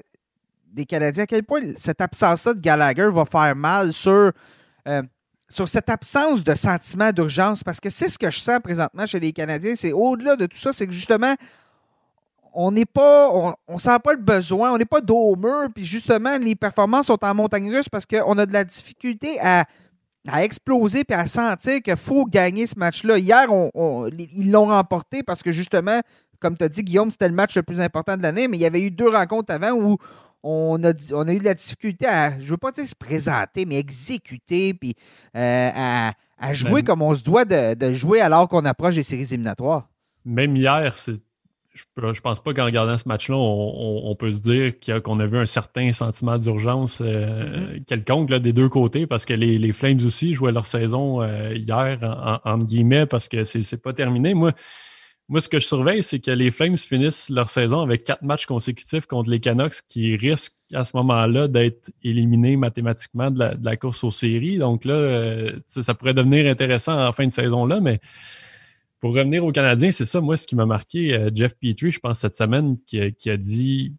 [0.72, 4.32] des Canadiens, à quel point cette absence-là de Gallagher va faire mal sur,
[4.86, 5.02] euh,
[5.48, 7.64] sur cette absence de sentiment d'urgence?
[7.64, 9.74] Parce que c'est ce que je sens présentement chez les Canadiens.
[9.74, 11.34] C'est au-delà de tout ça, c'est que justement,
[12.54, 15.68] on n'est pas, on, on, sent pas le besoin, on n'est pas dos au mur,
[15.74, 19.64] puis justement, les performances sont en montagne russe parce qu'on a de la difficulté à,
[20.30, 23.18] à exploser puis à sentir qu'il faut gagner ce match-là.
[23.18, 26.00] Hier, on, ils l'ont remporté parce que justement,
[26.40, 28.60] comme tu as dit, Guillaume, c'était le match le plus important de l'année, mais il
[28.60, 29.96] y avait eu deux rencontres avant où
[30.42, 33.66] on a, on a eu de la difficulté à, je veux pas dire se présenter,
[33.66, 34.94] mais exécuter, puis
[35.36, 39.88] euh, à, jouer comme on se doit de, jouer alors qu'on approche des séries éliminatoires.
[40.24, 45.20] Même hier, je, je pense pas qu'en regardant ce match-là, on, peut se dire qu'on
[45.20, 47.84] a, vu un certain sentiment d'urgence euh, mm-hmm.
[47.84, 52.50] quelconque des deux côtés, parce que les, Flames aussi jouaient leur saison euh, hier, en,
[52.50, 54.34] entre guillemets, parce que c'est pas terminé.
[54.34, 54.52] Moi,
[55.28, 58.46] moi, ce que je surveille, c'est que les Flames finissent leur saison avec quatre matchs
[58.46, 64.04] consécutifs contre les Canucks qui risquent à ce moment-là d'être éliminés mathématiquement de la, course
[64.04, 64.56] aux séries.
[64.56, 68.00] Donc là, euh, ça pourrait devenir intéressant en fin de saison-là, mais
[69.00, 71.14] pour revenir aux Canadiens, c'est ça, moi, ce qui m'a marqué.
[71.14, 73.92] Euh, Jeff Petrie, je pense, cette semaine, qui, a dit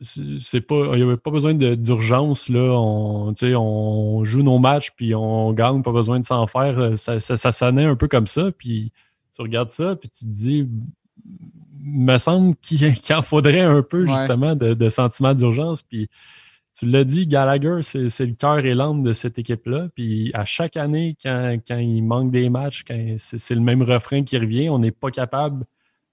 [0.00, 5.14] c'est pas il n'y avait pas besoin d'urgence là on, on joue nos matchs puis
[5.14, 8.52] on gagne pas besoin de s'en faire ça, ça, ça, sonnait un peu comme ça
[8.52, 8.92] puis
[9.36, 10.68] tu regardes ça, puis tu te dis,
[11.82, 15.82] me semble qu'il en faudrait un peu, justement, de, sentiment d'urgence.
[15.82, 16.08] Puis
[16.74, 19.88] tu l'as dit, Gallagher, c'est le cœur et l'âme de cette équipe-là.
[19.94, 22.84] Puis à chaque année, quand, il manque des matchs,
[23.18, 25.64] c'est le même refrain qui revient, on n'est pas capable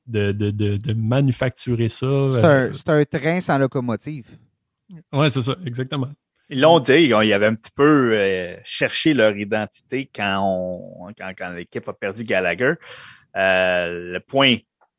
[0.06, 2.72] de, manufacturer ça.
[2.74, 4.28] C'est un, train sans locomotive.
[5.14, 6.10] Oui, c'est ça, exactement.
[6.54, 11.88] Ils l'ont dit, ils avaient un petit peu euh, cherché leur identité quand, quand, l'équipe
[11.90, 12.76] a perdu Gallagher.
[13.36, 14.58] Euh, le point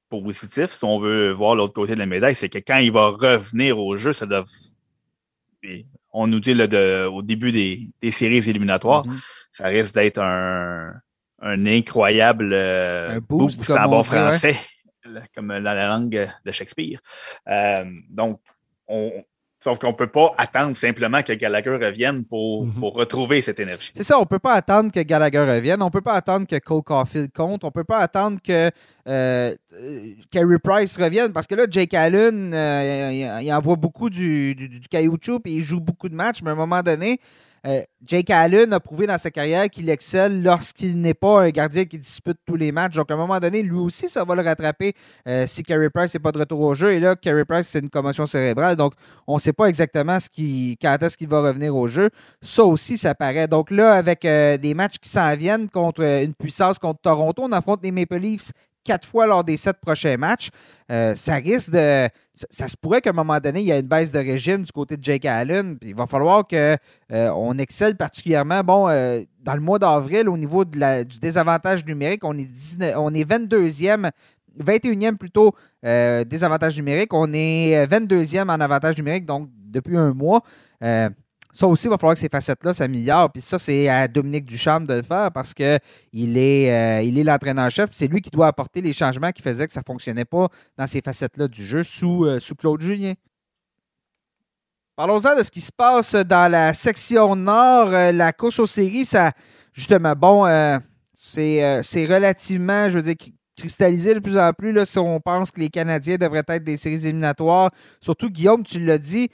[0.08, 3.10] positif, si on veut voir l'autre côté de la médaille, c'est que quand il va
[3.10, 4.42] revenir au jeu, ça doit.
[6.12, 9.20] On nous dit là, au début des, séries éliminatoires, mm-hmm.
[9.52, 10.92] ça risque d'être un,
[11.40, 14.56] incroyable euh, boost, en bon français,
[15.36, 16.98] comme dans la langue de Shakespeare.
[18.10, 18.40] donc,
[18.88, 19.24] on,
[19.64, 22.24] Sauf qu'on ne peut pas attendre simplement que Gallagher revienne mhm.
[22.24, 23.92] pour, retrouver cette énergie.
[23.94, 26.46] C'est ça, on ne peut pas attendre que Gallagher revienne, on ne peut pas attendre
[26.46, 28.70] que Cole Caulfield compte, on ne peut pas attendre que
[29.08, 29.54] euh,
[30.30, 34.86] Carey Price revienne parce que là, Jake Allen, euh, il, envoie beaucoup du, du, du
[34.86, 37.18] caoutchouc et il joue beaucoup de matchs, mais à un moment donné,
[37.66, 41.84] euh, Jake Allen a prouvé dans sa carrière qu'il excelle lorsqu'il n'est pas un gardien
[41.84, 42.96] qui dispute tous les matchs.
[42.96, 44.92] Donc, à un moment donné, lui aussi, ça va le rattraper
[45.26, 46.92] euh, si Carey Price n'est pas de retour au jeu.
[46.92, 48.76] Et là, Carey Price, c'est une commotion cérébrale.
[48.76, 48.92] Donc,
[49.26, 52.10] on ne sait pas exactement ce qui, quand est-ce qu'il va revenir au jeu.
[52.42, 53.48] Ça aussi, ça paraît.
[53.48, 57.52] Donc là, avec euh, des matchs qui s'en viennent contre une puissance contre Toronto, on
[57.52, 58.52] affronte les Maple Leafs
[58.84, 60.50] quatre fois lors des sept prochains matchs.
[60.90, 62.08] Euh, ça risque de.
[62.32, 64.72] Ça, se pourrait qu'à un moment donné, il y ait une baisse de régime du
[64.72, 65.78] côté de Jake Allen.
[65.82, 66.76] il va falloir qu'on
[67.12, 68.62] euh, excelle particulièrement.
[68.62, 72.48] Bon, euh, dans le mois d'avril, au niveau du désavantage numérique, on est,
[72.96, 74.10] on est 22e
[74.58, 77.12] 21e plutôt désavantage numérique.
[77.12, 80.42] On est 22e en avantage numérique, donc depuis un mois.
[81.54, 83.30] Ça aussi, il va falloir que ces facettes-là s'améliorent.
[83.30, 85.68] Puis ça, c'est à Dominique Ducharme de le faire parce qu'il
[86.36, 87.90] est, euh, il est l'entraîneur-chef.
[87.92, 90.88] C'est lui qui doit apporter les changements qui faisaient que ça ne fonctionnait pas dans
[90.88, 93.12] ces facettes-là du jeu sous, euh, sous Claude Julien.
[94.96, 97.94] Parlons-en de ce qui se passe dans la section nord.
[97.94, 99.30] Euh, la course aux séries, ça,
[99.72, 100.44] justement, bon,
[101.12, 105.60] c'est relativement, je veux dire, cristallisé de plus en plus là, si on pense que
[105.60, 107.70] les Canadiens devraient être des séries éliminatoires.
[108.00, 109.28] Surtout, Guillaume, tu l'as dit,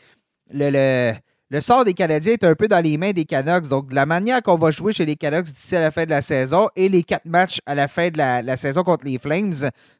[0.52, 1.14] le
[1.58, 3.66] sort des Canadiens est un peu dans les mains des Canucks.
[3.66, 6.10] Donc, de la manière qu'on va jouer chez les Canucks d'ici à la fin de
[6.10, 9.52] la saison et les quatre matchs à la fin de la, saison contre les Flames,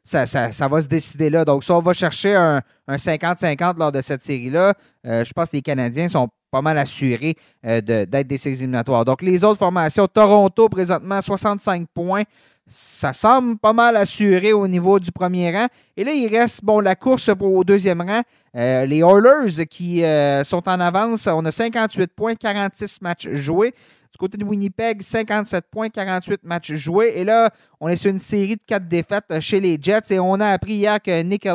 [0.05, 1.43] ça, va se décider là.
[1.43, 5.57] Donc, si on va chercher un 50-50 lors de cette série-là, euh, je pense que
[5.57, 7.35] les Canadiens sont pas mal assurés
[7.65, 9.03] euh, d'être des séries éliminatoires.
[9.03, 12.23] Donc, les autres formations, Toronto, présentement, 65 points
[12.71, 15.67] ça semble pas mal assuré au niveau du premier rang.
[15.97, 18.21] Et là, il reste bon la course au deuxième rang.
[18.55, 23.73] Euh, les Oilers qui euh, sont en avance, on a 58 points, 46 matchs joués.
[24.11, 27.13] Du côté de Winnipeg, 57 points, 48 matchs joués.
[27.15, 30.13] Et là, on est sur une série de quatre défaites chez les Jets.
[30.13, 31.45] Et on a appris hier que Nick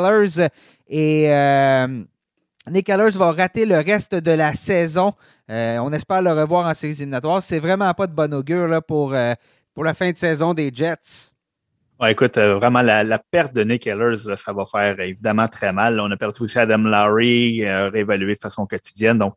[0.89, 2.03] et euh,
[2.67, 5.13] va rater le reste de la saison.
[5.49, 7.43] on espère le revoir en séries éliminatoires.
[7.43, 9.13] C'est vraiment pas de bon augure là, pour
[9.77, 11.36] pour la fin de saison des Jets?
[12.05, 15.99] Écoute, euh, vraiment, la, perte de Nick Ellers, ça va faire évidemment très mal.
[15.99, 19.17] On a perdu aussi Adam Lowry, euh, réévalué de façon quotidienne.
[19.17, 19.35] Donc,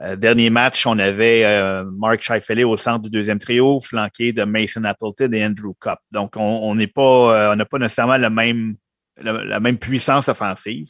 [0.00, 1.44] euh, dernier match, on avait
[1.84, 5.98] Mark Scheifele au centre du deuxième trio, flanqué de Mason Appleton et Andrew Cup.
[6.12, 8.76] Donc, on n'est pas, on n'a pas nécessairement le même,
[9.16, 10.88] la même puissance offensive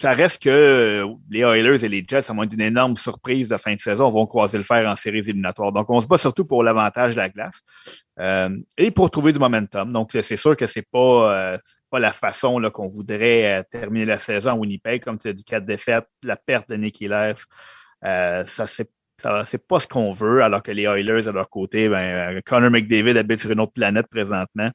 [0.00, 3.56] ça reste que euh, les Oilers et les Jets, à moins d'une énorme surprise de
[3.56, 5.72] fin de saison, vont croiser le fer en séries éliminatoires.
[5.72, 7.62] Donc, on se bat surtout pour l'avantage de la glace
[8.20, 9.92] euh, et pour trouver du momentum.
[9.92, 11.58] Donc, c'est sûr que c'est pas, euh,
[11.90, 15.02] pas la façon qu'on voudrait terminer la saison à Winnipeg.
[15.02, 17.34] Comme tu as dit, quatre défaites, la perte de Nick Hillers,
[18.02, 18.90] ça c'est
[19.46, 23.18] c'est pas ce qu'on veut, alors que les Oilers, à leur côté, ben, Connor McDavid
[23.18, 24.70] habite sur une autre planète présentement.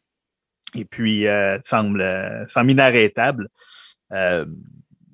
[0.76, 1.26] et puis
[1.64, 2.06] semble,
[2.46, 3.48] semble inarrêtable.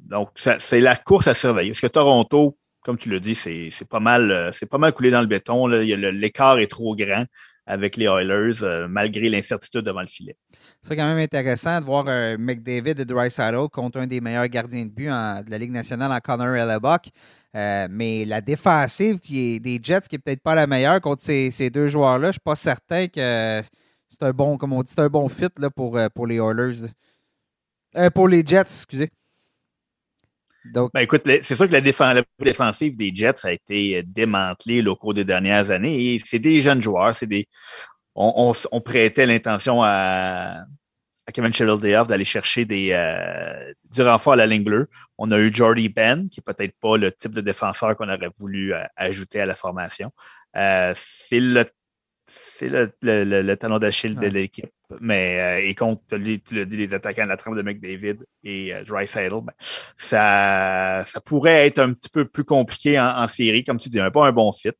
[0.10, 1.72] Donc, c'est la course à surveiller.
[1.72, 5.22] Parce que Toronto, comme tu l'as dit, c'est pas mal, c'est pas mal coulé dans
[5.22, 5.68] le béton.
[5.68, 7.26] L'écart est trop grand
[7.68, 10.36] avec les Oilers, malgré l'incertitude devant le filet.
[10.82, 14.86] C'est quand même intéressant de voir euh, McDavid et Drysdale contre un des meilleurs gardiens
[14.86, 17.10] de but de la Ligue nationale en Connor Hellebuck.
[17.56, 21.88] Euh, mais la défensive des Jets, qui n'est peut-être pas la meilleure contre ces, deux
[21.88, 23.62] joueurs-là, je ne suis pas certain que
[24.10, 26.88] c'est un bon, comme on dit, un bon fit là, pour, euh, pour les Oilers.
[28.16, 29.10] pour les Jets, excusez.
[30.74, 35.26] Ben écoute, c'est sûr que la, défensive des Jets a été démantelée au cours des
[35.26, 37.48] dernières années et c'est des jeunes joueurs, c'est des
[38.16, 40.66] on, prêtait l'intention à,
[41.34, 44.90] Kevin Cheveldayoff d'aller chercher des, euh, du renfort à la ligne bleue.
[45.18, 48.32] On a eu Jordy Ben, qui n'est peut-être pas le type de défenseur qu'on aurait
[48.40, 50.12] voulu euh, ajouter à la formation.
[50.56, 51.66] Euh, c'est le
[52.30, 54.70] c'est le, talon d'Achille de l'équipe.
[55.02, 59.06] Mais et contre, tu l'as dit, les attaquants de la trempe de McDavid et Dry
[59.06, 59.54] ben,
[59.98, 64.28] ça, ça pourrait être un petit peu plus compliqué en, série, comme tu dis, pas
[64.28, 64.72] un bon fit.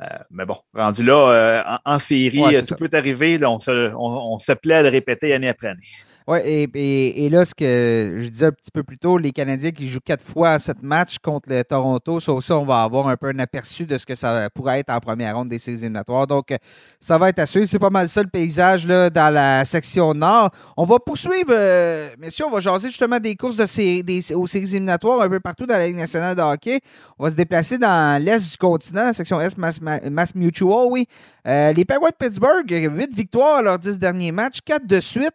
[0.00, 3.44] Euh, mais bon, rendu là, euh, en, série, tout peut arriver.
[3.44, 5.86] on, se, on, se plaît à le répéter année après année.
[6.30, 9.70] Oui, et, et, là, ce que je disais un petit peu plus tôt, les Canadiens
[9.70, 13.08] qui jouent quatre fois à cette match contre le Toronto, ça aussi, on va avoir
[13.08, 15.78] un peu un aperçu de ce que ça pourrait être en première ronde des séries
[15.78, 16.26] éliminatoires.
[16.26, 16.54] Donc,
[17.00, 17.66] ça va être à suivre.
[17.66, 20.50] C'est pas mal ça le paysage là, dans la section nord.
[20.76, 24.46] On va poursuivre, euh, messieurs, on va jaser justement des courses de séries, des, aux
[24.46, 26.80] séries éliminatoires un peu partout dans la Ligue nationale de hockey.
[27.18, 31.06] On va se déplacer dans l'est du continent, la section Est, Mass, Mutual, oui.
[31.46, 35.32] Euh, les Penguins de Pittsburgh, 8 victoires leurs 10 derniers matchs, 4 de suite.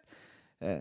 [0.64, 0.80] Euh,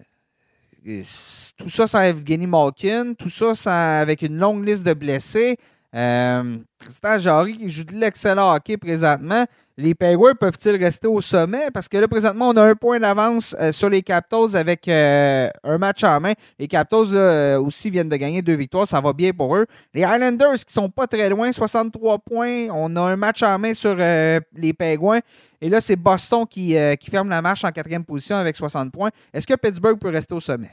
[1.58, 5.58] tout ça sans Evgeny Malkin, tout ça avec une longue liste de blessés.
[5.96, 9.46] Euh, Tristan Jarry qui joue de l'excellent hockey présentement.
[9.78, 11.72] Les Penguins peuvent-ils rester au sommet?
[11.74, 15.78] Parce que là, présentement, on a un point d'avance euh, sur les Capitals avec un
[15.80, 16.34] match en main.
[16.60, 18.88] Les Capitals aussi viennent de gagner deux victoires.
[18.88, 19.66] Ça va bien pour eux.
[19.94, 22.68] Les Islanders qui sont pas très loin, 63 points.
[22.72, 25.22] On a un match en main sur les Penguins.
[25.64, 28.92] Et là, c'est Boston qui, euh, qui, ferme la marche en quatrième position avec 60
[28.92, 29.12] points.
[29.34, 30.72] Est-ce que Pittsburgh peut rester au sommet?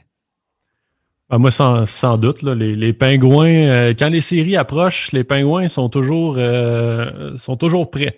[1.29, 2.43] Ben, moi, sans, doute.
[2.43, 8.17] les, les, Pingouins, euh, quand les séries approchent, les Pingouins euh, sont toujours prêts.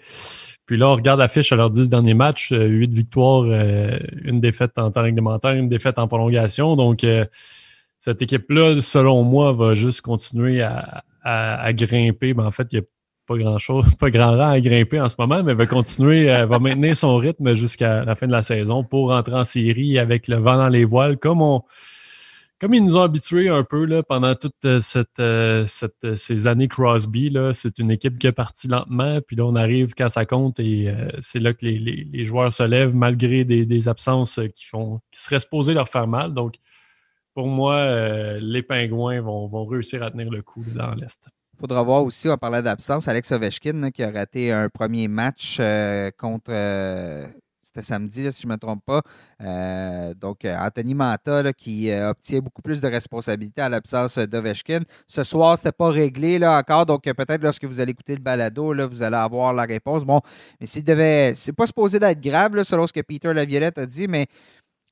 [0.65, 4.78] Puis là, on regarde la fiche à leurs dix derniers matchs, huit victoires, une défaite
[4.78, 6.76] en temps réglementaire, une défaite en prolongation.
[6.76, 7.06] Donc,
[8.04, 12.34] cette équipe-là, selon moi, va juste continuer à, grimper.
[12.34, 12.84] Ben, en fait, il y a
[13.26, 16.45] pas grand chose, pas grand rang à grimper en ce moment, mais va continuer, euh,
[16.45, 20.28] va maintenir son rythme jusqu'à la fin de la saison pour rentrer en série avec
[20.28, 21.62] le vent dans les voiles, comme on,
[22.59, 26.47] comme ils nous ont habitués un peu là, pendant toutes euh, cette, euh, cette, ces
[26.47, 27.35] années Crosby.
[27.53, 30.93] C'est une équipe qui est partie lentement, puis là, on arrive quand ça compte et
[31.19, 35.73] c'est là que les, joueurs se lèvent malgré des, absences qui, font, qui seraient supposées
[35.73, 36.33] leur faire mal.
[36.33, 36.55] Donc,
[37.33, 41.27] pour moi, les Pingouins vont, vont réussir à tenir le coup dans l'Est.
[41.55, 45.57] Il faudra voir aussi, on parlait d'absence, Alex Ovechkin qui a raté un premier match
[45.59, 46.51] euh, contre.
[47.73, 49.01] Euh, c'était samedi, si je ne me trompe pas.
[49.41, 54.81] Euh, donc, Anthony Manta qui obtient beaucoup plus de responsabilités à l'absence d'Ovechkin.
[55.07, 56.86] Ce soir, ce n'était pas réglé là, encore.
[56.86, 60.03] Donc, peut-être lorsque vous allez écouter le balado, là, vous allez avoir la réponse.
[60.05, 60.21] Bon,
[60.59, 61.33] mais s'il devait.
[61.36, 64.27] C'est pas supposé d'être grave, selon ce que Peter Laviolette a dit, mais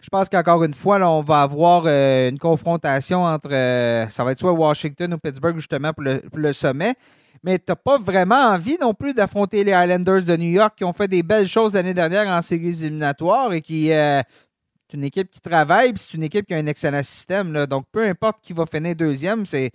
[0.02, 4.32] je pense qu'encore une fois, on va avoir euh, une confrontation entre, euh, ça va
[4.32, 6.96] être soit Washington ou Pittsburgh justement pour le, sommet.
[7.44, 10.84] Mais tu n'as pas vraiment envie non plus d'affronter les Islanders de New York qui
[10.84, 14.22] ont fait des belles choses l'année dernière en séries éliminatoires et qui euh,
[14.88, 17.52] c'est une équipe qui travaille, c'est une équipe qui a un excellent système.
[17.54, 17.66] Là.
[17.66, 19.72] Donc peu importe qui va finir deuxième, c'est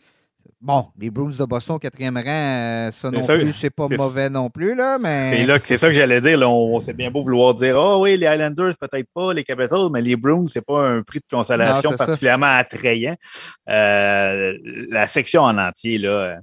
[0.61, 4.31] Bon, les Bruins de Boston au quatrième rang, euh, ça non plus, c'est pas mauvais
[4.31, 5.47] non plus, là, mais...
[5.65, 8.17] C'est ça que j'allais dire, là, on, c'est bien beau vouloir dire «Ah oh, oui,
[8.17, 11.93] les Islanders, peut-être pas, les Capitals, mais les Bruins, c'est pas un prix de consolation
[11.93, 13.17] particulièrement attrayant.
[13.69, 14.55] Euh,
[14.91, 16.39] la section en entier, là,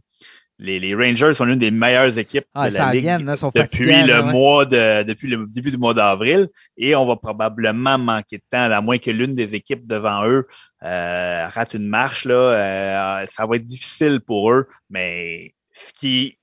[0.64, 5.04] les, Rangers sont l'une des meilleures équipes ah, de la Ligue depuis le mois de
[5.04, 6.48] depuis le début du mois d'avril.
[6.78, 10.48] Et on va probablement manquer de temps à moins que l'une des équipes devant eux
[10.84, 14.68] euh, rate une marche là euh, ça va être difficile pour eux.
[14.90, 16.38] Mais ce qui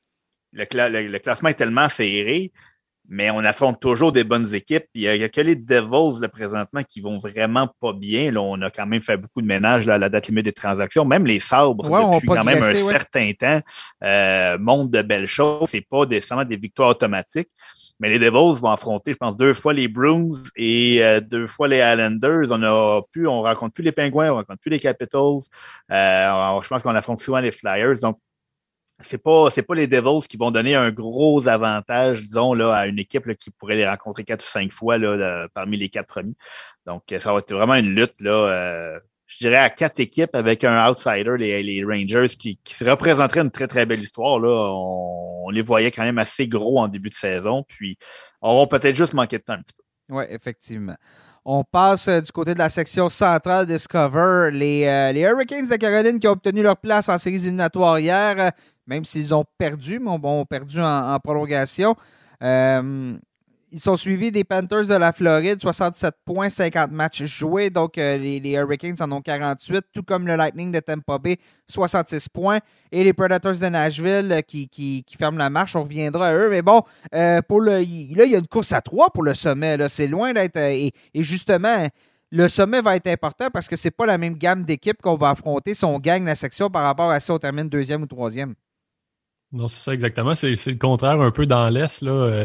[0.52, 0.64] le,
[1.08, 2.52] le classement est tellement serré
[3.10, 4.86] mais on affronte toujours des bonnes équipes.
[4.94, 8.30] Il n'y a, que les Devils, là, présentement, qui vont vraiment pas bien.
[8.30, 10.52] Là, on a quand même fait beaucoup de ménage là, à la date limite des
[10.52, 11.04] transactions.
[11.04, 13.60] Même les sabres, depuis quand même un certain temps,
[14.04, 15.68] euh, montrent de belles choses.
[15.68, 17.48] C'est pas nécessairement des victoires automatiques.
[17.98, 21.66] Mais les Devils vont affronter, je pense, deux fois les Bruins et euh, deux fois
[21.66, 22.46] les Islanders.
[22.50, 25.40] On a plus, on rencontre plus les Penguins, on rencontre plus les Capitals.
[25.90, 27.98] Euh, je pense qu'on affronte souvent les Flyers.
[28.00, 28.18] Donc,
[29.02, 32.98] c'est pas pas les Devils qui vont donner un gros avantage, disons, là, à une
[32.98, 36.34] équipe qui pourrait les rencontrer quatre ou cinq fois là, parmi les quatre premiers.
[36.86, 40.64] Donc, ça va être vraiment une lutte, là, euh, je dirais, à quatre équipes avec
[40.64, 44.40] un outsider, les, Rangers, qui, qui représenteraient une très, très belle histoire.
[44.40, 44.72] Là.
[44.74, 47.98] On, les voyait quand même assez gros en début de saison, puis
[48.40, 49.82] on va peut-être juste manquer de temps un petit peu.
[50.14, 50.94] Oui, effectivement.
[51.44, 54.50] On passe euh, du côté de la section centrale Discover.
[54.52, 58.52] Les, euh, les Hurricanes de Caroline qui ont obtenu leur place en séries éliminatoires hier
[58.90, 61.94] même s'ils ont perdu, mais ont perdu en, prolongation.
[62.42, 63.16] Euh,
[63.72, 67.70] ils sont suivis des Panthers de la Floride, 67 points, 50 matchs joués.
[67.70, 71.36] Donc, euh, les, Hurricanes en ont 48, tout comme le Lightning de Tampa Bay,
[71.68, 72.58] 66 points.
[72.92, 76.50] Et les Predators de Nashville euh, qui, qui, ferment la marche, on reviendra à eux.
[76.50, 76.82] Mais bon,
[77.48, 77.80] pour le, là,
[78.24, 79.76] il y a une course à trois pour le sommet.
[79.88, 80.56] C'est loin d'être.
[80.56, 81.86] Et, et, justement,
[82.30, 85.30] le sommet va être important parce que c'est pas la même gamme d'équipes qu'on va
[85.30, 88.54] affronter si on gagne la section par rapport à si on termine deuxième ou troisième.
[89.52, 90.34] Non, c'est ça exactement.
[90.36, 92.02] C'est le contraire un peu dans l'Est.
[92.02, 92.44] Là.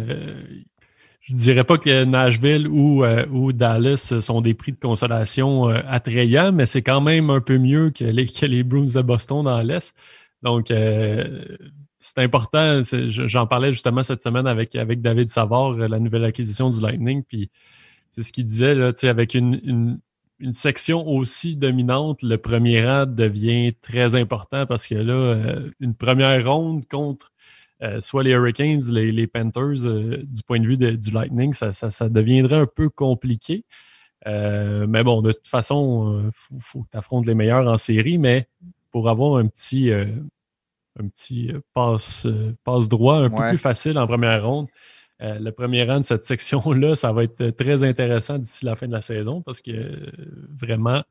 [1.29, 5.69] Euh, je dirais pas que Nashville ou, euh, ou, Dallas sont des prix de consolation
[5.69, 9.43] euh, attrayants, mais c'est quand même un peu mieux que les, que Bruins de Boston
[9.43, 9.95] dans l'Est.
[10.43, 10.71] Donc,
[11.97, 12.81] c'est important.
[12.83, 17.23] J'en parlais justement cette semaine avec, avec David Savard, la nouvelle acquisition du Lightning.
[17.23, 17.49] Puis
[18.11, 19.99] c'est ce qu'il disait, là, avec une,
[20.39, 25.95] une, section aussi dominante, le premier rang devient très important parce que là, euh, une
[25.95, 27.31] première ronde contre
[27.83, 32.59] euh, soit les Hurricanes, les, Panthers, euh, du point de vue du Lightning, ça, deviendrait
[32.59, 33.65] un peu compliqué.
[34.25, 38.47] mais bon, de toute façon, il faut, que tu affrontes les meilleurs en série, mais
[38.91, 42.27] pour avoir un petit, un petit passe,
[42.63, 44.67] passe droit un peu plus facile en première ronde,
[45.21, 48.87] euh, le premier rang de cette section-là, ça va être très intéressant d'ici la fin
[48.87, 50.11] de la saison parce que
[50.49, 51.03] vraiment,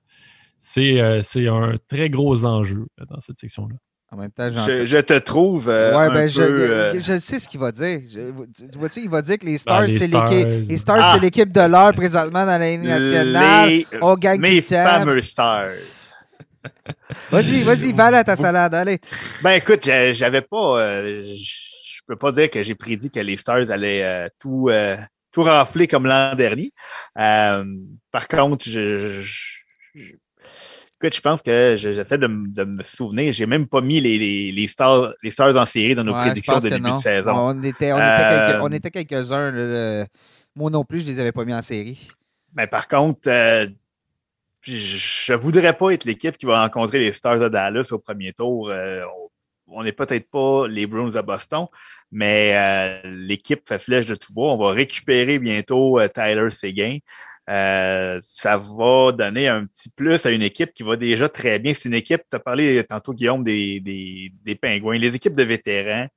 [0.59, 3.77] c'est euh, un très gros enjeu dans cette section-là.
[4.11, 5.69] En même temps, je, te trouve.
[5.69, 8.01] Euh, ouais, ben, je, sais ce qu'il va dire.
[8.11, 11.21] tu vois-tu, il va dire que les Stars, c'est l'équipe les Stars, c'est ah!
[11.21, 13.69] l'équipe de l'heure présentement dans la Ligue nationale.
[13.69, 15.69] Les, On gagne mes fameux Stars.
[17.31, 18.99] vas-y, vas-y, va à ta salade, allez.
[19.43, 21.03] Ben écoute, j'avais pas
[22.05, 24.97] je peux pas dire que j'ai prédit que les Stars allaient euh, tout, euh,
[25.33, 26.71] tout rafler comme l'an dernier.
[27.19, 27.65] Euh,
[28.11, 29.23] par contre, je,
[31.05, 33.33] écoute, je pense que j'essaie de, me souvenir.
[33.33, 36.69] J'ai même pas mis les, les, stars, les Stars en série dans nos prédictions de
[36.69, 37.33] début de saison.
[37.35, 40.07] On était, on était, quelques, uns
[40.55, 42.09] Moi non plus, je les avais pas mis en série.
[42.55, 43.29] Mais par contre,
[44.63, 48.33] je ne voudrais pas être l'équipe qui va rencontrer les Stars de Dallas au premier
[48.33, 48.71] tour
[49.75, 51.67] on n'est peut-être pas les Bruins à Boston,
[52.11, 54.53] mais euh, l'équipe fait flèche de tout bois.
[54.53, 56.99] On va récupérer bientôt euh, Tyler Seguin.
[57.51, 61.75] Euh, ça va donner un petit plus à une équipe qui va déjà très bien.
[61.75, 64.99] C'est une équipe, tu as parlé tantôt, Guillaume, des, des, Pingouins.
[64.99, 66.09] Les équipes de vétérans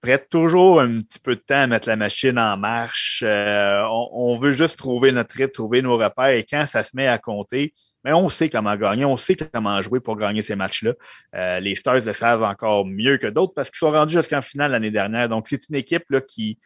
[0.00, 3.24] prêtent toujours un petit peu de temps à mettre la machine en marche.
[3.26, 6.30] On, on, veut juste trouver notre rythme, trouver nos repères.
[6.30, 7.72] Et quand ça se met à compter,
[8.04, 10.92] mais on sait comment gagner, on sait comment jouer pour gagner ces matchs-là.
[11.34, 14.72] Euh, les Stars le savent encore mieux que d'autres parce qu'ils sont rendus jusqu'en finale
[14.72, 15.28] l'année dernière.
[15.28, 16.58] Donc, c'est une équipe là, qui,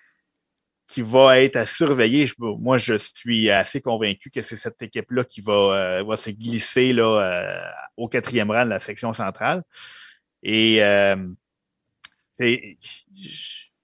[0.89, 2.25] qui va être à surveiller.
[2.39, 6.93] moi, je suis assez convaincu que c'est cette équipe-là qui va, euh, va se glisser
[6.93, 9.63] là, euh, au quatrième rang de la section centrale.
[10.43, 10.81] Et
[12.33, 12.77] c'est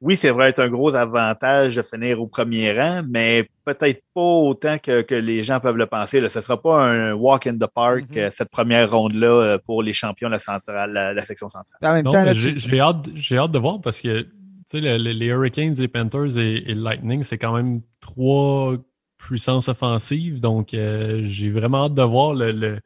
[0.05, 4.21] oui, c'est vrai être un gros avantage de finir au premier rang, mais peut-être pas
[4.21, 6.19] autant que, les gens peuvent le penser.
[6.29, 8.19] Ce ne sera pas un walk in the park, mm-hmm.
[8.19, 12.03] euh, cette première ronde-là, euh, pour les champions de la, centrale, la, section centrale.
[12.35, 14.27] J'ai hâte, hâte, de voir parce que
[14.73, 18.75] les, les, Hurricanes, les Panthers et, le Lightning, c'est quand même trois
[19.19, 20.41] puissances offensives.
[20.41, 22.81] Donc, euh, j'ai vraiment hâte de voir le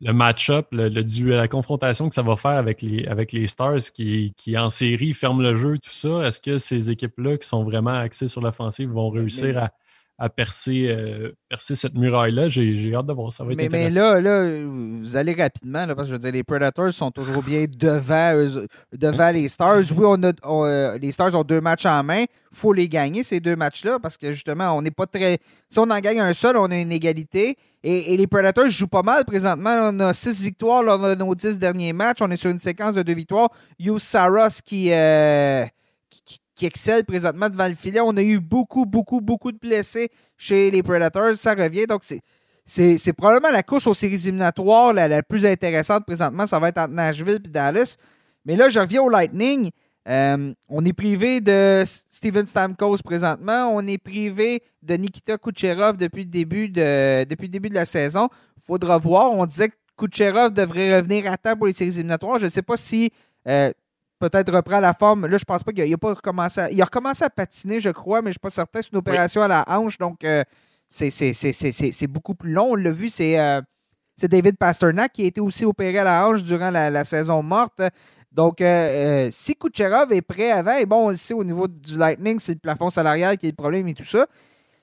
[0.00, 0.88] le match-up, le,
[1.30, 5.14] la confrontation que ça va faire avec les, avec les Stars qui, qui, en série,
[5.14, 6.26] ferment le jeu, tout ça.
[6.26, 9.70] Est-ce que ces équipes-là qui sont vraiment axées sur l'offensive vont réussir à,
[10.18, 12.48] à percer, euh, percer cette muraille-là.
[12.48, 13.32] J'ai hâte de voir.
[13.32, 13.68] Ça va être mais.
[13.68, 17.10] Mais là, là, vous allez rapidement, là, parce que je veux dire, les Predators sont
[17.10, 18.32] toujours bien devant,
[18.92, 19.82] devant les Stars.
[19.94, 22.22] Oui, on a, euh, les Stars ont deux matchs en main.
[22.22, 25.38] Il faut les gagner, ces deux matchs-là, parce que justement, on n'est pas très.
[25.68, 27.56] Si on en gagne un seul, on a une égalité.
[27.82, 29.90] Et, les Predators jouent pas mal présentement.
[29.92, 32.18] on a six victoires lors de nos dix derniers matchs.
[32.20, 33.50] On est sur une séquence de deux victoires.
[33.78, 35.64] Hugh Saros qui, euh,
[36.56, 38.00] qui excelle présentement devant le filet.
[38.00, 41.36] On a eu beaucoup, beaucoup, beaucoup de blessés chez les Predators.
[41.36, 41.86] Ça revient.
[41.86, 42.20] Donc, c'est.
[42.68, 46.48] C'est probablement la course aux séries éliminatoires la, plus intéressante présentement.
[46.48, 47.94] Ça va être entre Nashville et Dallas.
[48.44, 49.70] Mais là, je reviens au Lightning.
[50.08, 53.70] Euh, on est privé de Steven Stamkos présentement.
[53.72, 57.84] On est privé de Nikita Kucherov depuis le début de, depuis le début de la
[57.84, 58.28] saison.
[58.56, 59.30] Il faudra voir.
[59.30, 62.40] On disait que Kucherov devrait revenir à temps pour les séries éliminatoires.
[62.40, 63.12] Je ne sais pas si
[63.46, 63.70] euh,
[64.18, 65.26] peut-être reprend la forme.
[65.26, 67.90] Là, je pense pas qu'il a, pas recommencé à, il a recommencé à patiner, je
[67.90, 68.80] crois, mais je ne suis pas certain.
[68.82, 70.42] C'est une opération à la hanche, donc euh,
[70.88, 72.72] c'est beaucoup plus long.
[72.72, 73.60] On l'a vu, c'est euh,
[74.22, 77.82] David Pasternak qui a été aussi opéré à la hanche durant la, saison morte.
[78.32, 82.52] Donc, euh, si Kucherov est prêt avant, et bon, ici au niveau du Lightning, c'est
[82.52, 84.26] le plafond salarial qui est le problème et tout ça.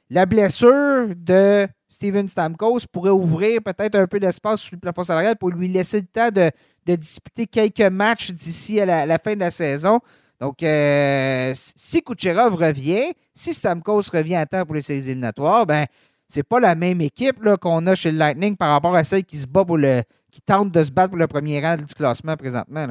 [0.10, 5.38] La blessure de Steven Stamkos pourrait ouvrir peut-être un peu d'espace sous le plafond salarial
[5.38, 6.50] pour lui laisser le temps de,
[6.86, 10.00] disputer quelques matchs d'ici à la, fin de la saison.
[10.40, 15.86] Donc, euh, si Kucherov revient, si Stamkos revient à temps pour les séries éliminatoires, ben,
[16.28, 19.38] c'est pas la même équipe qu'on a chez le Lightning par rapport à celle qui
[19.38, 22.36] se bat pour le, qui tente de se battre pour le premier rang du classement
[22.36, 22.88] présentement.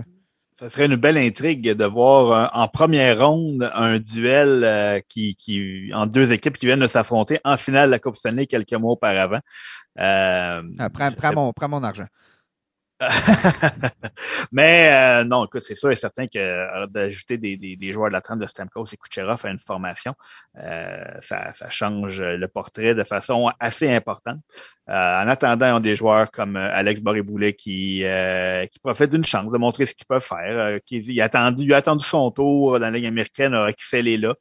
[0.54, 5.34] Ça serait une belle intrigue de voir euh, en première ronde un duel euh, qui,
[5.34, 8.74] qui, en deux équipes qui viennent de s'affronter en finale de la Coupe Stanley quelques
[8.74, 9.40] mois auparavant.
[9.98, 12.06] Euh, ah, prends, mon, prends mon argent.
[14.52, 18.20] Mais euh, non, écoute, c'est sûr et certain que euh, d'ajouter des, joueurs de la
[18.20, 20.14] trame de Stamkos et Kucherov à une formation,
[20.62, 24.40] euh, ça, change le portrait de façon assez importante.
[24.88, 28.04] en attendant, on a des joueurs comme Alex Boriboulet qui,
[28.70, 30.78] qui profitent d'une chance de montrer ce qu'ils peuvent faire.
[30.84, 34.34] qui, il, a attendu, attendu son tour dans la Ligue américaine, a excellé là.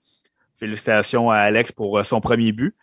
[0.60, 2.76] Félicitations à Alex pour son premier but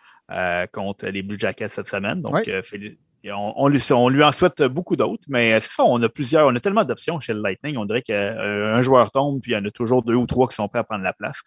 [0.72, 2.22] contre les Blue Jackets cette semaine.
[2.22, 6.54] Donc, félicitations on, lui, en souhaite beaucoup d'autres, mais c'est ça, on a plusieurs, on
[6.54, 7.76] a tellement d'options chez le Lightning.
[7.76, 10.48] On dirait qu'un euh, joueur tombe, puis il y en a toujours deux ou trois
[10.48, 11.40] qui sont prêts à prendre la place.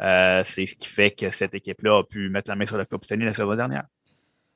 [0.00, 2.86] Euh, c'est ce qui fait que cette équipe-là a pu mettre la main sur la
[2.86, 3.84] Coupe Stanley la saison dernière.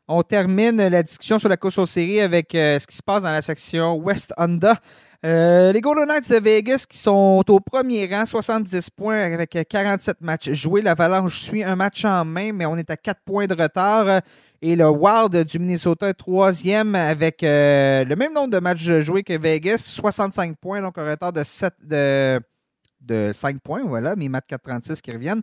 [0.09, 3.23] On termine la discussion sur la course aux séries avec euh, ce qui se passe
[3.23, 4.75] dans la section West Honda.
[5.23, 10.51] les Golden Knights de Vegas qui sont au premier rang, 70 points avec 47 matchs
[10.53, 10.83] joués.
[10.83, 14.23] L'Avalanche suit un match en main, mais on est à 4 points de retard.
[14.65, 19.25] Et le Wild du Minnesota est troisième avec euh, le même nombre de matchs joués
[19.25, 22.41] que Vegas, 65 points, donc un retard de 7 de,
[23.01, 25.43] de 5 points, voilà, mes maths 4,36 qui reviennent.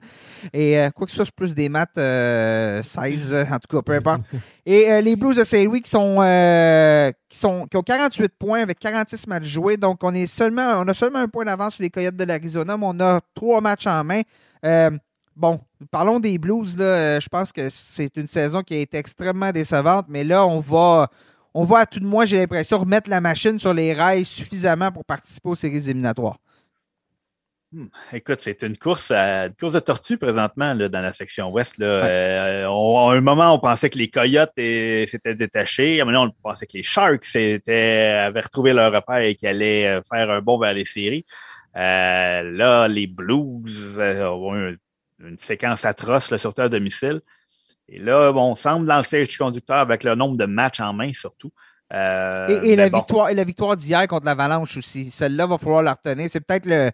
[0.54, 3.82] Et euh, quoi que ce soit, c'est plus des maths 16, euh, en tout cas,
[3.82, 4.22] peu importe.
[4.66, 6.20] Et les Blues de Saint-Louis qui sont,
[7.28, 9.76] qui sont qui ont 48 points avec 46 matchs joués.
[9.76, 12.78] Donc, on est seulement on a seulement un point d'avance sur les Coyotes de l'Arizona,
[12.78, 14.22] mais on a trois matchs en main.
[15.36, 15.60] Bon,
[15.92, 16.78] parlons des Blues.
[16.78, 16.86] Là.
[16.86, 20.58] Euh, je pense que c'est une saison qui a été extrêmement décevante, mais là, on
[20.58, 21.10] va,
[21.54, 24.92] on va à tout de moins, j'ai l'impression, remettre la machine sur les rails suffisamment
[24.92, 26.38] pour participer aux séries éliminatoires.
[27.72, 27.86] Hmm.
[28.14, 31.78] Écoute, c'est une course, à, course de tortue présentement là, dans la section ouest.
[31.78, 31.86] Là.
[31.86, 36.00] Euh, à un moment, on pensait que les Coyotes s'étaient détachés.
[36.00, 39.86] À un moment, on pensait que les Sharks avaient retrouvé leur repère et qu'ils allaient
[39.86, 41.26] euh, faire un bond vers les séries.
[41.76, 44.74] là, les Blues ont un
[45.20, 47.22] une séquence atroce sur terre domicile.
[47.88, 50.80] Et là, bon, on semble dans le siège du conducteur avec le nombre de matchs
[50.80, 51.52] en main surtout.
[51.92, 55.10] Euh, et, la victoire, et la victoire d'hier contre l'Avalanche aussi.
[55.10, 56.28] Celle-là, va falloir la retenir.
[56.30, 56.92] C'est peut-être le.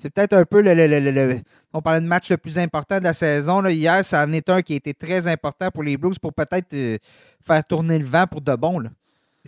[0.00, 1.40] C'est peut-être un peu le,
[1.72, 3.60] On parlait de match le plus important de la saison.
[3.60, 3.72] Là.
[3.72, 6.72] Hier, ça en est un qui a été très important pour les Blues pour peut-être
[6.72, 6.98] euh,
[7.44, 8.78] faire tourner le vent pour de bon.
[8.78, 8.90] Là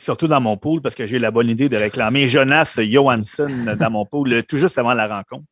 [0.00, 3.90] surtout dans mon pool, parce que j'ai la bonne idée de réclamer Jonas Johansson dans
[3.90, 5.44] mon pool tout juste avant la rencontre.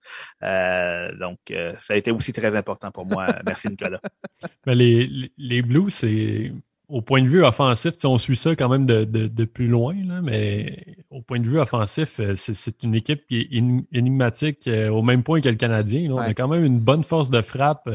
[0.42, 3.26] Euh, donc, euh, ça a été aussi très important pour moi.
[3.46, 4.00] Merci, Nicolas.
[4.66, 6.52] Les, les Blues, c'est
[6.88, 11.20] au point de vue offensif, on suit ça quand même de, plus loin, mais au
[11.20, 13.48] point de vue offensif, euh, c'est une équipe qui est
[13.92, 16.10] énigmatique au même point que le Canadien.
[16.10, 17.90] On a quand même une bonne force de frappe.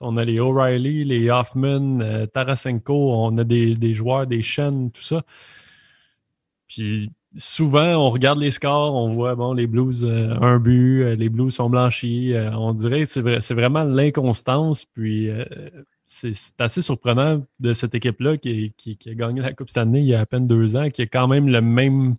[0.00, 5.02] On a les O'Reilly, les Hoffman, Tarasenko, on a des, des joueurs, des chaînes, tout
[5.02, 5.22] ça.
[6.70, 11.16] Puis souvent, on regarde les scores, on voit, bon, les Blues, euh, un but, euh,
[11.16, 12.32] les Blues sont blanchis.
[12.32, 14.84] Euh, on dirait que c'est vraiment l'inconstance.
[14.84, 15.28] Puis
[16.04, 18.72] c'est assez surprenant de cette équipe-là qui,
[19.06, 21.06] a gagné la Coupe cette année il y a à peine deux ans, qui a
[21.06, 22.14] quand même le même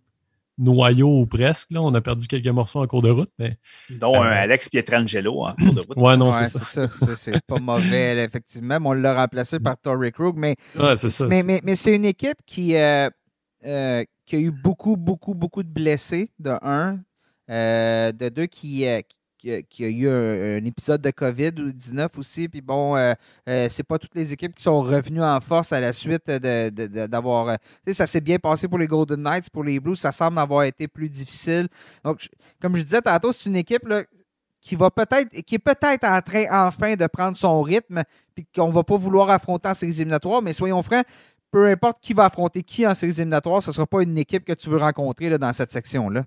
[0.57, 1.71] noyau ou presque.
[1.71, 1.81] Là.
[1.81, 3.31] On a perdu quelques morceaux en cours de route.
[3.39, 3.57] Mais,
[3.89, 5.97] Dont Alex Pietrangelo en cours de route.
[5.97, 6.89] Ouais, non, c'est ça.
[6.89, 8.79] c'est pas mauvais, effectivement.
[8.83, 10.35] On l'a remplacé par Torrey Krug.
[10.35, 10.57] Mais,
[10.95, 12.75] c'est mais, mais, c'est une équipe qui,
[14.31, 17.01] qui a eu beaucoup, beaucoup, beaucoup de blessés, de un.
[17.49, 19.01] Euh, de deux, qui, euh,
[19.37, 22.47] qui, a eu un, épisode de COVID-19 aussi.
[22.47, 23.13] Puis bon, euh,
[23.45, 27.57] c'est pas toutes les équipes qui sont revenues en force à la suite d'avoir.
[27.85, 30.63] De, ça s'est bien passé pour les Golden Knights, pour les Blues, ça semble avoir
[30.63, 31.67] été plus difficile.
[32.05, 32.29] Donc,
[32.61, 33.83] comme je disais tantôt, c'est une équipe
[34.61, 38.03] qui va peut-être, qui est peut-être en train enfin de prendre son rythme,
[38.33, 41.05] puis qu'on va pas vouloir affronter en séries éliminatoires, mais soyons francs,
[41.51, 44.45] peu importe qui va affronter qui en séries éliminatoires, ce ne sera pas une équipe
[44.45, 46.23] que tu veux rencontrer là, dans cette section-là.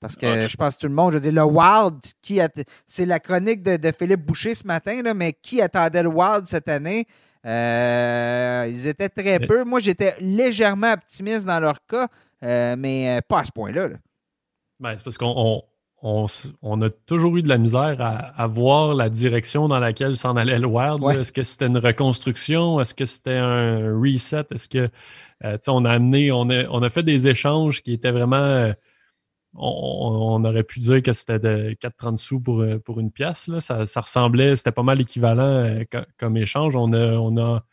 [0.00, 2.38] Parce que je pense que tout le monde, je veux dire, le Wild, qui
[2.86, 6.68] c'est la chronique de, Philippe Boucher ce matin, là, mais qui attendait le Wild cette
[6.68, 7.04] année?
[7.44, 9.64] Euh, ils étaient très peu.
[9.64, 12.06] Moi, j'étais légèrement optimiste dans leur cas,
[12.44, 13.88] euh, mais pas à ce point-là.
[14.78, 15.64] Ben, c'est parce qu'on
[16.02, 20.58] on, a toujours eu de la misère à, voir la direction dans laquelle s'en allait
[20.58, 21.02] le Wild.
[21.18, 22.80] Est-ce que c'était une reconstruction?
[22.80, 24.44] Est-ce que c'était un reset?
[24.52, 24.88] Est-ce que
[25.44, 28.36] euh, on a amené, on a, on a fait des échanges qui étaient vraiment.
[28.36, 28.72] Euh,
[29.54, 33.48] on, aurait pu dire que c'était de 4,30 sous pour, euh, pour une pièce.
[33.48, 33.60] Là.
[33.60, 35.80] Ça, ça ressemblait, c'était pas mal équivalent
[36.16, 36.76] comme échange.
[36.76, 37.64] On a, on a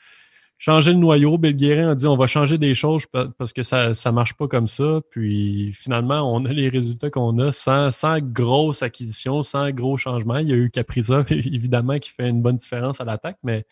[0.57, 1.37] changer le noyau.
[1.37, 3.05] Bill Guérin a dit on va changer des choses
[3.37, 5.01] parce que ça ne marche pas comme ça.
[5.09, 10.37] Puis finalement, on a les résultats qu'on a sans, sans grosse acquisition, sans gros changement.
[10.37, 13.65] Il y a eu Caprizov, évidemment, qui fait une bonne différence à l'attaque, mais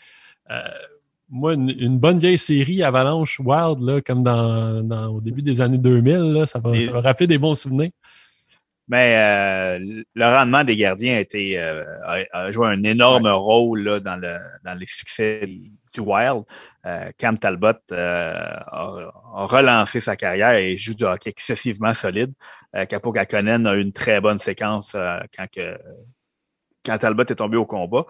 [0.51, 0.61] euh,
[1.29, 6.43] moi, une, bonne vieille série Avalanche Wild, là, comme dans, au début des années 2000,
[6.45, 7.89] ça, va, ça va rappeler des bons souvenirs.
[8.87, 11.83] Mais euh, le rendement des gardiens a, été, euh,
[12.31, 15.49] a, joué un énorme rôle dans, le, dans les succès
[15.93, 16.43] du Wild.
[16.85, 19.11] Euh, Cam Talbot a,
[19.45, 22.33] relancé sa carrière et joue du hockey excessivement solide.
[22.89, 24.93] Capo Kakonen a eu une très bonne séquence
[25.35, 25.77] quand, que,
[26.85, 28.05] quand Talbot est tombé au combat.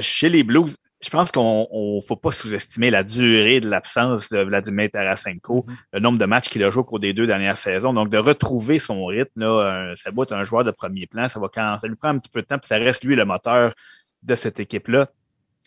[0.00, 4.38] chez les Blues, je pense qu'on ne faut pas sous-estimer la durée de l'absence de
[4.38, 5.76] Vladimir Tarasenko, mm-hmm.
[5.94, 7.92] le nombre de matchs qu'il a joué au cours des deux dernières saisons.
[7.92, 11.28] Donc, de retrouver son rythme, là, ça doit être un joueur de premier plan.
[11.28, 13.16] Ça, va quand, ça lui prend un petit peu de temps, puis ça reste lui
[13.16, 13.74] le moteur
[14.22, 15.08] de cette équipe-là.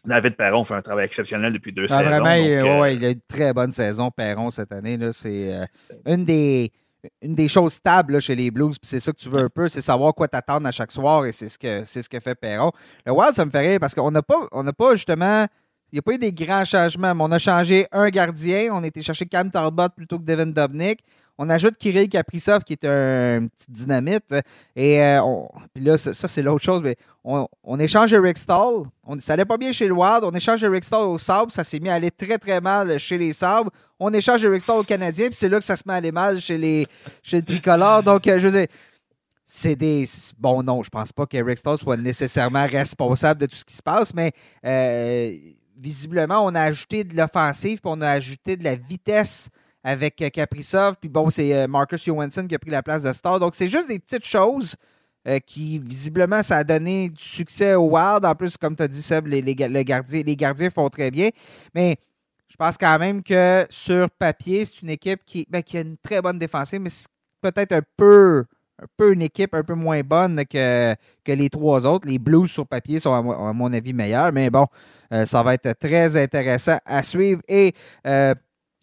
[0.05, 2.09] David Perron fait un travail exceptionnel depuis deux ah, saisons.
[2.09, 4.97] Vraiment, euh, il a une très bonne saison, Perron, cette année.
[5.11, 5.65] C'est euh,
[6.05, 6.71] une des
[7.21, 9.69] une des choses stables chez les Blues, puis c'est ça que tu veux un peu,
[9.69, 12.35] c'est savoir quoi t'attendre à chaque soir, et c'est ce que c'est ce que fait
[12.35, 12.71] Perron.
[13.05, 15.45] Le Wild, ça me fait rire parce qu'on n'a pas, on pas justement.
[15.95, 18.67] Il n'y a pas eu des grands changements, mais on a changé un gardien.
[18.73, 20.99] On a été chercher Cam Talbot plutôt que Devin Dobnik.
[21.37, 24.35] On ajoute Kirill Kaprizov, qui est un, petit dynamite.
[24.75, 25.21] Et euh,
[25.73, 26.81] puis là, ça, c'est l'autre chose.
[26.83, 28.83] Mais on, échange Eric Stall.
[29.19, 30.23] Ça n'allait pas bien chez le Wild.
[30.23, 31.49] On échange Eric Stall au Sable.
[31.49, 33.71] Ça s'est mis à aller très, très mal chez les Sabres.
[33.97, 35.27] On échange Eric Stall au Canadien.
[35.27, 36.87] Puis c'est là que ça se met à aller mal chez les,
[37.23, 38.03] chez Tricolores.
[38.03, 38.67] Donc, euh, je veux dire,
[39.45, 40.05] c'est des.
[40.39, 43.83] Bon, non, je pense pas qu'Eric Stall soit nécessairement responsable de tout ce qui se
[43.83, 44.31] passe, mais
[44.65, 45.31] euh,
[45.77, 49.49] visiblement, on a ajouté de l'offensive, puis on a ajouté de la vitesse
[49.83, 50.95] avec euh, Kaprizov.
[50.99, 53.39] Puis bon, c'est euh, Marcus Johansson qui a pris la place de Star.
[53.39, 54.75] Donc, c'est juste des petites choses
[55.27, 58.25] euh, qui, visiblement, ça a donné du succès au Wild.
[58.25, 61.29] En plus, comme tu as dit, Seb, les, gardiens font très bien.
[61.73, 61.97] Mais
[62.47, 65.97] je pense quand même que sur papier, c'est une équipe qui, ben, qui a une
[65.97, 67.07] très bonne défensive, mais c'est
[67.41, 68.45] peut-être un peu,
[68.81, 70.95] un peu une équipe un peu moins bonne que,
[71.27, 72.07] les trois autres.
[72.07, 74.31] Les Blues sur papier sont, à, mon avis, meilleurs.
[74.31, 74.67] Mais bon,
[75.25, 77.41] ça va être très intéressant à suivre.
[77.47, 77.73] Et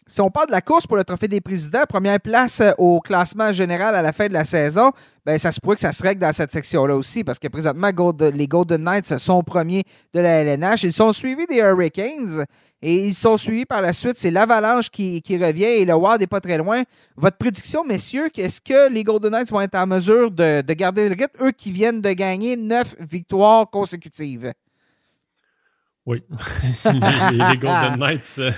[0.07, 2.99] si on parle de la course pour le Trophée des présidents, première place euh, au
[2.99, 4.91] classement général à la fin de la saison,
[5.25, 7.89] ben, ça se pourrait que ça se règle dans cette section-là aussi, parce que présentement,
[8.33, 9.83] les Golden Knights sont premiers
[10.13, 10.83] de la LNH.
[10.83, 12.45] Ils sont suivis des Hurricanes
[12.81, 14.17] et ils sont suivis par la suite.
[14.17, 16.83] C'est l'Avalanche qui, revient et le Wild n'est pas très loin.
[17.15, 21.07] Votre prédiction, messieurs, est-ce que les Golden Knights vont être en mesure de, de garder
[21.07, 24.51] le rythme, eux qui viennent de gagner neuf victoires consécutives?
[26.05, 26.21] Oui,
[26.85, 28.51] les, Golden Knights, euh,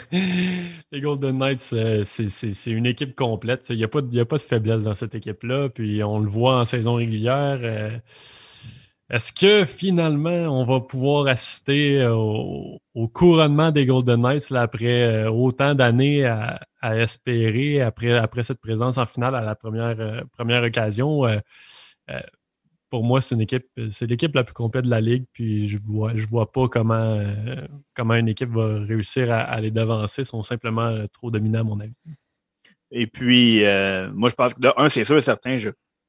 [0.91, 3.67] les Golden Knights, euh, c'est une équipe complète.
[3.69, 5.69] Il n'y a, pas, a pas de faiblesse dans cette équipe-là.
[5.69, 7.59] Puis on le voit en saison régulière.
[7.61, 7.91] Euh,
[9.11, 12.79] est-ce que finalement on va pouvoir assister au,
[13.13, 16.59] couronnement des Golden Knights après autant d'années à,
[16.97, 21.27] espérer après, après cette présence en finale à la première, première occasion?
[22.95, 25.25] Pour moi, c'est l'équipe la plus complète de la ligue.
[25.33, 29.69] Puis je vois, je vois pas comment, euh, comment une équipe va réussir à, les
[29.69, 30.21] devancer.
[30.21, 31.91] Ils sont simplement euh, trop dominants, à mon avis.
[32.91, 35.57] Et puis, euh, moi, je pense que de un, c'est sûr et certain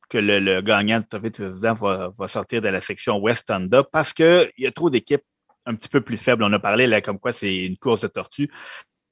[0.08, 4.68] que le, gagnant de Président va, sortir de la section West Honda parce qu'il y
[4.68, 5.24] a trop d'équipes
[5.64, 6.44] un petit peu plus faibles.
[6.44, 8.48] On a parlé là, comme quoi c'est une course de tortue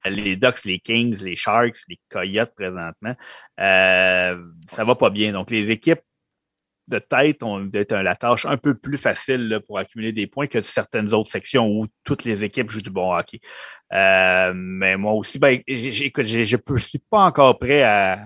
[0.06, 3.16] les Ducks, les Kings, les Sharks, les Coyotes présentement,
[3.56, 5.32] ça va pas bien.
[5.32, 6.02] Donc, les équipes
[6.88, 10.60] de tête ont être la tâche un peu plus facile pour accumuler des points que
[10.60, 13.40] certaines autres sections où toutes les équipes jouent du bon hockey.
[13.92, 18.18] Euh, mais moi aussi, ben, je ne suis pas encore prêt à,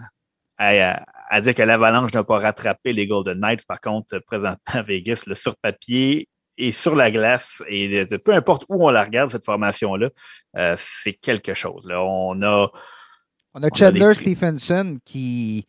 [0.58, 3.66] à, dire que l'Avalanche n'a pas rattrapé les Golden Knights.
[3.66, 8.64] Par contre, présentement à Vegas, le sur papier et sur la glace, et peu importe
[8.68, 10.08] où on la regarde, cette formation-là,
[10.56, 11.86] euh, c'est quelque chose.
[11.86, 12.02] Là.
[12.02, 12.68] On a.
[13.54, 15.66] On a Chandler Stephenson qui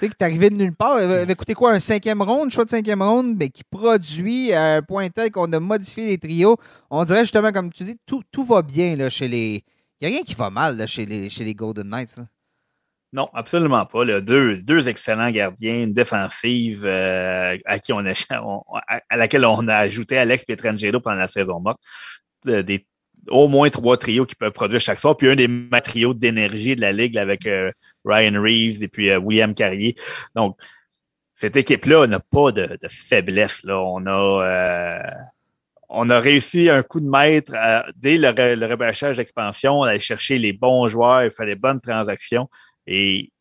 [0.00, 1.00] tu sais, qui est arrivé de nulle part.
[1.00, 4.76] Il avait coûté quoi, un cinquième round, choix de cinquième round, mais qui produit à
[4.76, 6.56] un point tel qu'on a modifié les trios.
[6.90, 9.62] On dirait justement, comme tu dis, tout, tout va bien là, chez les.
[10.00, 12.16] Il n'y a rien qui va mal là, chez, les, chez les Golden Knights.
[13.12, 14.04] Non, absolument pas.
[14.20, 18.12] Deux, deux excellents gardiens, une défensive euh, à, qui on a,
[19.08, 21.80] à laquelle on a ajouté Alex Pietrangelo pendant la saison morte.
[22.48, 22.86] Euh, des
[23.30, 25.16] au moins trois trios qui peuvent produire chaque soir.
[25.16, 25.48] Puis un des
[25.82, 27.70] trios d'énergie de la Ligue avec euh,
[28.04, 29.94] Ryan Reeves et puis euh, William Carrier.
[30.34, 30.56] Donc,
[31.34, 33.62] cette équipe-là n'a pas de, faiblesse.
[33.64, 33.80] Là.
[33.80, 35.10] On a euh,
[35.88, 37.52] on a réussi un coup de maître
[37.96, 42.48] dès le, le d'expansion, on allait chercher les bons joueurs, il fallait les bonnes transactions.
[42.86, 43.32] Et,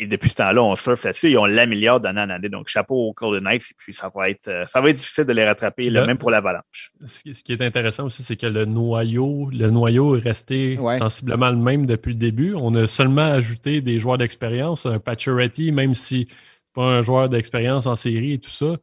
[0.00, 2.48] et depuis ce temps-là, on surfe là-dessus et on l'améliore d'année en année.
[2.48, 3.70] Donc, chapeau aux Golden Knights.
[3.70, 6.92] Et puis, ça va être, ça va être difficile de les rattraper, même pour l'Avalanche.
[7.04, 11.56] Ce qui est intéressant aussi, c'est que le noyau, le noyau est resté sensiblement le
[11.56, 12.54] même depuis le début.
[12.54, 16.36] On a seulement ajouté des joueurs d'expérience, un Pacioretty, même si c'est
[16.74, 18.76] pas un joueur d'expérience en série et tout ça.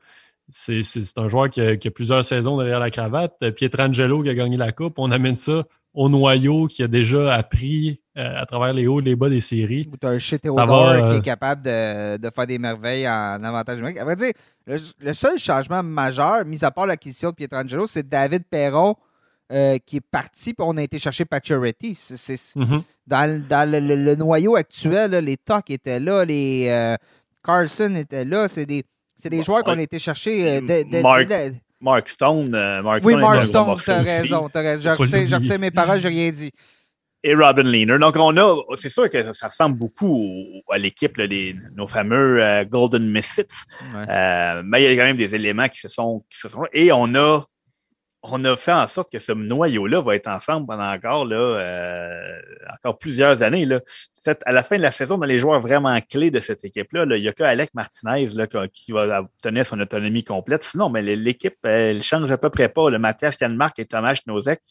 [0.49, 0.83] C'est
[1.17, 3.51] un joueur qui a, plusieurs saisons derrière la cravate.
[3.51, 4.99] Pietrangelo qui a gagné la Coupe.
[4.99, 5.63] On amène ça
[5.95, 9.41] au noyau qui a déjà appris euh, à travers les hauts et les bas des
[9.41, 9.89] séries.
[9.91, 13.43] Ou tu as un shit Theodore qui est euh, capable de, faire des merveilles en
[13.43, 13.97] avantage numérique.
[13.97, 14.33] À vrai dire,
[14.67, 18.95] le, seul changement majeur, mis à part l'acquisition de Pietrangelo, c'est David Perron
[19.51, 21.93] euh, qui est parti, puis on a été chercher Pacioretty.
[21.93, 22.81] Mm-hmm.
[23.07, 26.95] Dans, le, noyau actuel, les Tocs étaient là, les
[27.43, 28.47] Carlson étaient là.
[28.47, 28.83] C'est des
[29.15, 30.57] c'est des joueurs qu'on a été chercher.
[30.57, 31.27] Euh, Mark,
[32.07, 32.53] Stone.
[32.55, 34.47] Euh, oui, Mark Stone, t'as raison.
[34.53, 34.95] As raison.
[35.05, 36.51] Je retiens mes paroles, je n'ai rien dit.
[37.23, 37.97] Et Robin Leaner.
[37.97, 40.23] Donc, on a, c'est sûr que ça ressemble beaucoup
[40.69, 41.17] à l'équipe,
[41.75, 43.45] nos fameux euh, Golden Misfits.
[43.97, 46.63] mais il y a quand même des éléments qui se sont, qui se sont.
[46.73, 47.43] Et on a
[48.31, 52.39] on a fait en sorte que ce noyau-là va être ensemble pendant encore, là, euh,
[52.73, 53.65] encore plusieurs années.
[53.65, 53.81] Là.
[54.45, 57.21] À la fin de la saison, dans les joueurs vraiment clés de cette équipe-là, il
[57.21, 60.63] n'y a qu'Alec Martinez là, qui va obtenir son autonomie complète.
[60.63, 62.89] Sinon, mais l'équipe, elle change à peu près pas.
[62.89, 64.61] Le Mathias Janmark et Thomas Nozek,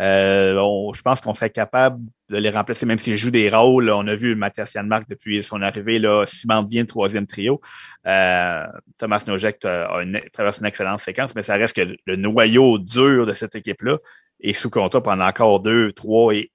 [0.00, 2.00] euh, je pense qu'on serait capable
[2.30, 3.90] de les remplacer, même s'ils jouent des rôles.
[3.90, 7.60] On a vu Mathias Janmark depuis son arrivée, là, cimente bien le troisième trio.
[8.06, 8.64] Euh,
[8.98, 13.32] Thomas Nojek une, traverse une excellente séquence, mais ça reste que le noyau dur de
[13.32, 13.98] cette équipe-là
[14.40, 16.50] est sous contrat pendant encore deux, trois et,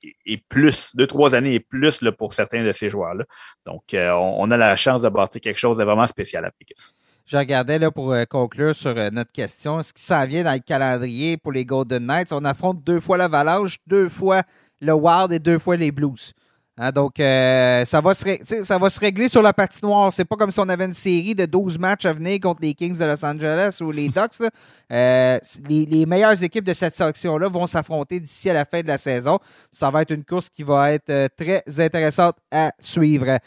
[0.49, 3.25] plus, deux, trois années et plus là, pour certains de ces joueurs-là.
[3.65, 6.93] Donc, euh, on, a la chance de bâtir quelque chose de vraiment spécial à Picus.
[7.25, 9.81] Je regardais là, pour euh, conclure sur notre question.
[9.83, 13.17] Ce qui s'en vient dans le calendrier pour les Golden Knights, on affronte deux fois
[13.17, 14.41] l'Avalanche, deux fois
[14.81, 16.33] le Wild et deux fois les Blues.
[16.81, 20.13] Hein, donc, euh, ça, va se régler sur la patinoire.
[20.13, 22.73] C'est pas comme si on avait une série de 12 matchs à venir contre les
[22.73, 24.39] Kings de Los Angeles ou les Ducks.
[24.91, 25.37] Euh,
[25.69, 29.37] les, meilleures équipes de cette section-là vont s'affronter d'ici à la fin de la saison.
[29.71, 33.37] Ça va être une course qui va être euh, très intéressante à suivre.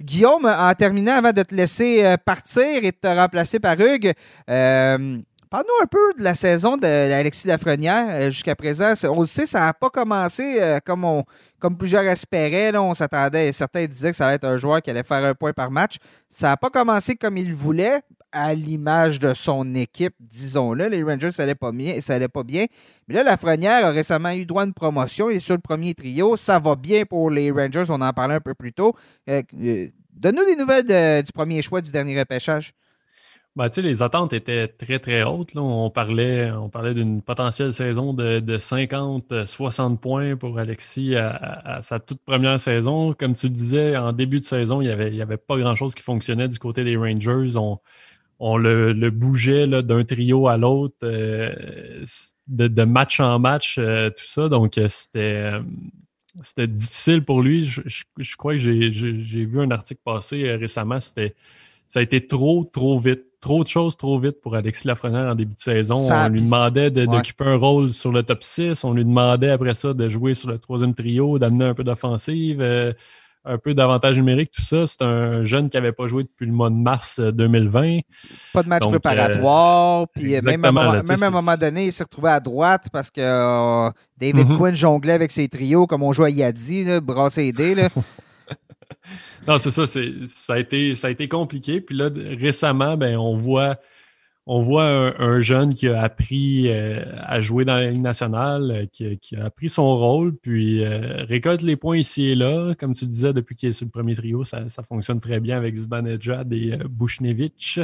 [0.00, 4.12] Guillaume, en terminant, avant de te laisser partir et de te remplacer par Hugues,
[5.54, 8.94] Parle-nous un peu de la saison d'Alexis Lafrenière euh, jusqu'à présent.
[9.04, 11.22] On le sait, ça n'a pas commencé euh, comme, on,
[11.60, 12.76] comme plusieurs espéraient.
[12.76, 15.52] On s'attendait, certains disaient que ça allait être un joueur qui allait faire un point
[15.52, 15.98] par match.
[16.28, 18.00] Ça n'a pas commencé comme il voulait,
[18.32, 20.88] à l'image de son équipe, disons-le.
[20.88, 22.00] Les Rangers, ça n'allait pas bien.
[22.08, 22.64] Allait pas bien.
[23.06, 25.30] Mais là, Lafrenière a récemment eu droit à une promotion.
[25.30, 26.34] Il est sur le premier trio.
[26.34, 27.84] Ça va bien pour les Rangers.
[27.90, 28.96] On en parlait un peu plus tôt.
[29.30, 29.40] Euh,
[30.14, 32.74] donne-nous des nouvelles du premier choix du dernier repêchage.
[33.56, 35.54] Ben, les attentes étaient très, très hautes.
[35.54, 35.62] Là.
[35.62, 42.00] On parlait, on parlait d'une potentielle saison de, de 50-60 points pour Alexis à, sa
[42.00, 43.14] toute première saison.
[43.14, 45.94] Comme tu le disais, en début de saison, il n'y avait, y avait pas grand-chose
[45.94, 47.56] qui fonctionnait du côté des Rangers.
[47.56, 47.78] On,
[48.40, 51.54] on le, le bougeait d'un trio à l'autre, euh,
[52.48, 54.48] de, de, match en match, euh, tout ça.
[54.48, 55.52] Donc, euh, c'était
[56.42, 57.62] c'était difficile pour lui.
[57.62, 58.90] Je, je crois que j'ai
[59.44, 60.98] vu un article passer récemment.
[60.98, 61.36] C'était
[61.86, 65.34] ça a été trop, trop vite trop de choses trop vite pour Alexis Lafrenière en
[65.34, 65.98] début de saison.
[66.10, 68.84] on lui demandait d'occuper un rôle sur le top 6.
[68.84, 72.62] On lui demandait après ça de jouer sur le troisième trio, d'amener un peu d'offensive,
[72.62, 72.94] euh,
[73.44, 74.86] un peu d'avantage numérique, tout ça.
[74.86, 77.82] C'est un jeune qui n'avait pas joué depuis le mois de mars 2020.
[77.84, 78.00] Euh,
[78.54, 80.08] pas de match préparatoire.
[80.14, 80.72] puis même, à,
[81.02, 84.56] même à un moment donné, il s'est retrouvé à droite parce que euh, David mm-hmm.
[84.56, 87.74] Quinn jonglait avec ses trios comme on joue à Yadi, brasser les dés.
[89.48, 89.86] non, c'est ça.
[89.86, 91.80] Ça a, été, compliqué.
[91.80, 93.78] Puis là, récemment, ben, on voit,
[94.46, 99.44] un, jeune qui a appris euh, à jouer dans la Ligue nationale, euh, qui, a
[99.44, 102.74] appris son rôle, puis euh, récolte les points ici et là.
[102.78, 105.76] Comme tu disais, depuis qu'il est sur le premier trio, ça, fonctionne très bien avec
[105.76, 107.80] Zbanejad et Bushnevich.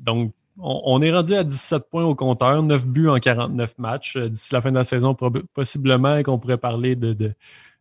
[0.00, 4.18] donc, on, est rendu à 17 points au compteur, 9 buts en 49 matchs.
[4.18, 5.16] D'ici la fin de la saison,
[5.54, 7.32] possiblement qu'on pourrait parler de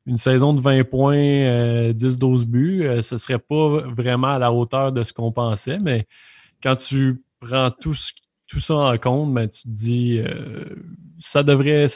[0.10, 1.14] une saison de 20 points,
[1.92, 5.32] 10-12 euh, buts, euh, ce ne serait pas vraiment à la hauteur de ce qu'on
[5.32, 6.08] pensait, mais
[6.64, 7.94] quand tu prends tout,
[8.48, 10.66] tout ça en compte, ben, tu te dis euh,
[11.20, 11.88] ça devrait,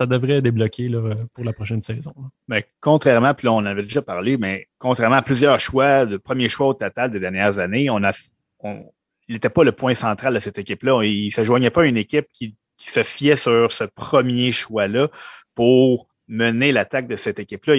[0.41, 0.91] débloquer
[1.33, 2.13] pour la prochaine saison.
[2.47, 6.47] Mais contrairement, puis là, on avait déjà parlé, mais contrairement à plusieurs choix, le premier
[6.47, 11.01] choix au total des dernières années, il n'était pas le point central de cette équipe-là.
[11.03, 14.51] Il ne se joignait pas à une équipe qui, qui se fiait sur ce premier
[14.51, 15.09] choix-là
[15.55, 17.75] pour mener l'attaque de cette équipe-là.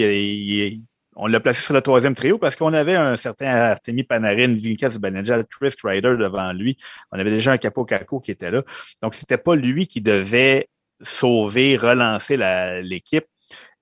[1.16, 4.98] on l'a placé sur le troisième trio parce qu'on avait un certain Artemi Panarin, Vinkas
[4.98, 6.76] Banejal, Chris Ryder devant lui.
[7.10, 8.62] On avait déjà un Capo Caco qui était là.
[9.02, 10.68] Donc, c'était pas lui qui devait
[11.02, 12.36] sauver, relancer
[12.82, 13.26] l'équipe.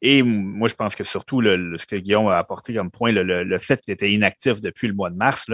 [0.01, 3.59] Et moi, je pense que surtout le, ce que Guillaume a apporté comme point, le,
[3.59, 5.47] fait qu'il était inactif depuis le mois de mars,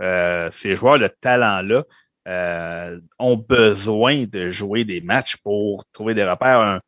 [0.00, 1.84] euh, ces joueurs de talent-là
[2.28, 6.80] euh, ont besoin de jouer des matchs pour trouver des repères.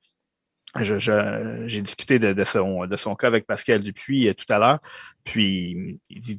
[0.76, 4.78] J'ai discuté de, son, de son cas avec Pascal Dupuis euh, tout à l'heure.
[5.24, 6.38] Puis, il dit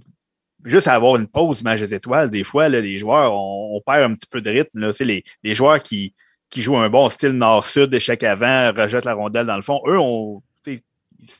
[0.66, 4.42] juste avoir une pause match des des fois, les joueurs, on, perd un petit peu
[4.42, 4.80] de rythme.
[4.80, 4.92] Là.
[5.02, 6.16] Les, les joueurs qui,
[6.50, 10.00] qui jouent un bon style nord-sud, échec avant, rejettent la rondelle dans le fond, eux,
[10.00, 10.42] on,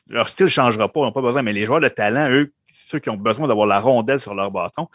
[0.08, 2.52] leur style ne changera pas, ils n'ont pas besoin, mais les joueurs de talent, eux,
[2.68, 4.88] ceux qui ont besoin d'avoir la rondelle sur leur bâton,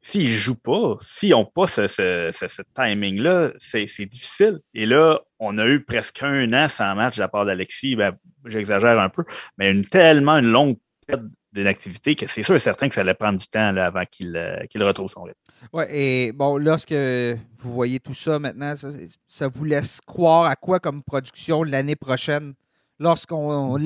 [0.00, 4.60] s'ils ne jouent pas, s'ils n'ont pas ce, ce, timing-là, c'est difficile.
[4.74, 7.96] Et là, on a eu presque un an sans match de la part d'Alexis.
[7.96, 8.16] Ben,
[8.46, 9.24] J'exagère un peu,
[9.58, 10.76] mais une tellement une longue
[11.06, 14.04] période d'inactivité que c'est sûr et certain que ça allait prendre du temps là, avant
[14.10, 15.38] qu'il euh, retrouve son rythme.
[15.72, 18.88] Oui, et bon, lorsque vous voyez tout ça maintenant, ça,
[19.28, 22.54] ça vous laisse croire à quoi comme production l'année prochaine?
[22.98, 23.78] Lorsqu'on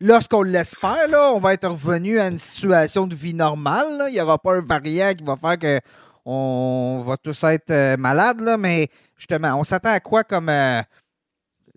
[0.00, 4.04] lorsqu'on l'espère, là, on va être revenu à une situation de vie normale.
[4.08, 5.80] Il n'y aura pas un variant qui va faire que
[6.24, 10.48] on va tous être euh, malades, là, mais justement, on s'attend à quoi comme.
[10.48, 10.80] Euh,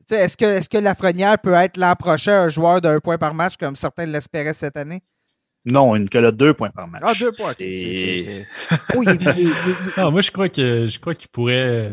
[0.09, 3.57] est-ce que, est que Lafrenière peut être l'an prochain un joueur d'un point par match
[3.59, 5.01] comme certains l'espéraient cette année?
[5.65, 7.01] Non, une que là deux points par match.
[7.05, 7.51] Ah, deux points.
[10.09, 11.91] moi, je crois que je crois qu'il pourrait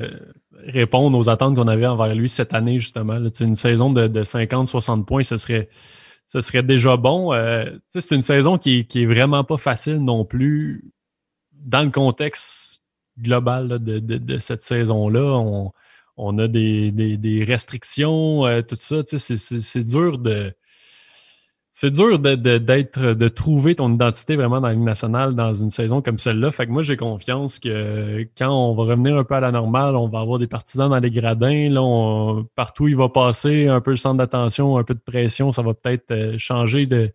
[0.66, 3.18] répondre aux attentes qu'on avait envers lui cette année, justement.
[3.40, 5.68] une saison de, 50-60 points, ce serait,
[6.26, 7.32] ce serait déjà bon.
[7.32, 10.93] Euh, c'est une saison qui, qui est vraiment pas facile non plus
[11.64, 12.80] dans le contexte
[13.18, 15.72] global de, cette saison-là.
[16.16, 19.02] On, a des, restrictions, euh, tout ça.
[19.06, 20.52] C'est dur de
[21.76, 26.02] c'est dur d'être, de trouver ton identité vraiment dans la Ligue nationale dans une saison
[26.02, 26.52] comme celle-là.
[26.52, 29.96] Fait que moi, j'ai confiance que quand on va revenir un peu à la normale,
[29.96, 31.68] on va avoir des partisans dans les gradins.
[31.68, 35.62] Là, partout il va passer, un peu le centre d'attention, un peu de pression, ça
[35.62, 37.10] va peut-être euh, changer de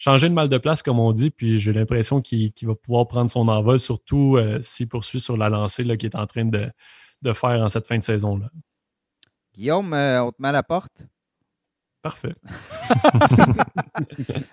[0.00, 1.30] changer de mal de place, comme on dit.
[1.30, 5.48] Puis j'ai l'impression qu'il, va pouvoir prendre son envol, surtout euh, s'il poursuit sur la
[5.48, 6.68] lancée qu'il est en train de,
[7.22, 8.48] de faire en cette fin de saison-là.
[9.54, 11.06] Guillaume, euh, on te met à la porte?
[12.02, 12.34] Parfait.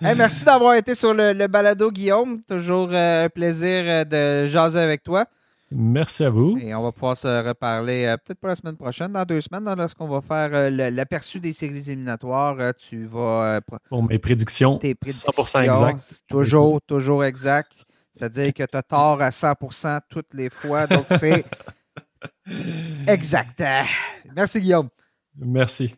[0.02, 2.42] merci d'avoir été sur le, balado, Guillaume.
[2.42, 5.24] Toujours euh, un plaisir euh, de jaser avec toi.
[5.70, 6.58] Merci à vous.
[6.58, 9.72] Et on va pouvoir se reparler euh, peut-être pas la semaine prochaine, dans deux semaines,
[9.76, 12.74] lorsqu'on va faire l'aperçu des séries éliminatoires.
[12.74, 13.60] tu vas.
[13.88, 14.78] Pour mes prédictions.
[14.78, 15.32] Tes prédictions.
[15.32, 16.22] 100% exact.
[16.28, 17.84] Toujours, toujours exact.
[18.12, 20.86] C'est-à-dire que tu as tort à 100% toutes les fois.
[20.86, 21.44] Donc, c'est
[23.06, 23.62] exact.
[24.34, 24.88] Merci, Guillaume.
[25.36, 25.94] Merci.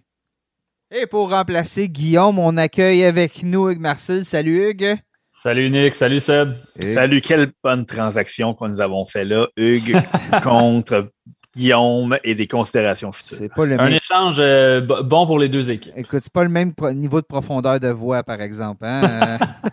[0.91, 4.25] Et pour remplacer Guillaume, on accueille avec nous Hugues Marcel.
[4.25, 4.99] Salut Hugues.
[5.33, 6.55] Salut Nick, salut Seb.
[6.55, 9.97] Salut, quelle bonne transaction que nous avons fait là, Hugues,
[10.43, 11.13] contre
[11.55, 13.39] Guillaume et des considérations futures.
[13.39, 15.93] C'est pas le Un échange euh, bon pour les deux équipes.
[15.95, 18.85] Écoute, c'est pas le même niveau de profondeur de voix, par exemple.
[18.85, 19.39] Hein?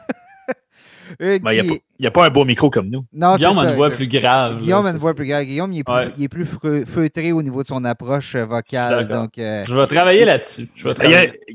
[1.20, 3.04] Il n'y ben, a, pas un beau micro comme nous.
[3.12, 4.58] Guillaume a une voix plus grave.
[4.58, 5.46] Guillaume a une voix plus grave.
[5.46, 5.84] Guillaume, il
[6.24, 6.46] est plus,
[6.86, 9.08] feutré au niveau de son approche euh, vocale.
[9.08, 10.70] Donc, euh, Je vais travailler là-dessus.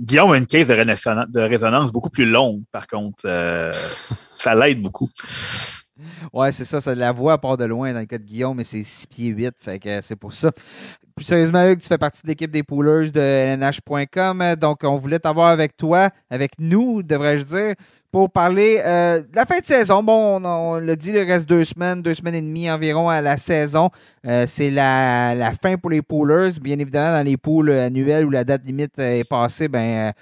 [0.00, 3.24] Guillaume a une caisse de, résonance, beaucoup plus longue, par contre.
[3.24, 3.72] Euh,
[4.38, 5.08] ça l'aide beaucoup.
[6.32, 6.94] Ouais, c'est ça, ça.
[6.94, 9.54] La voix part de loin dans le cas de Guillaume, mais c'est 6 pieds 8.
[9.58, 10.50] Fait que c'est pour ça.
[11.14, 14.56] Plus sérieusement, Hugues, tu fais partie de l'équipe des poolers de LNH.com.
[14.58, 17.74] Donc, on voulait t'avoir avec toi, avec nous, devrais-je dire,
[18.12, 20.02] pour parler euh, de la fin de saison.
[20.02, 23.38] Bon, on, l'a dit, il reste deux semaines, deux semaines et demie environ à la
[23.38, 23.88] saison.
[24.26, 26.50] Euh, c'est la, la, fin pour les poolers.
[26.60, 30.12] Bien évidemment, dans les pools annuels où la date limite est passée, ben euh,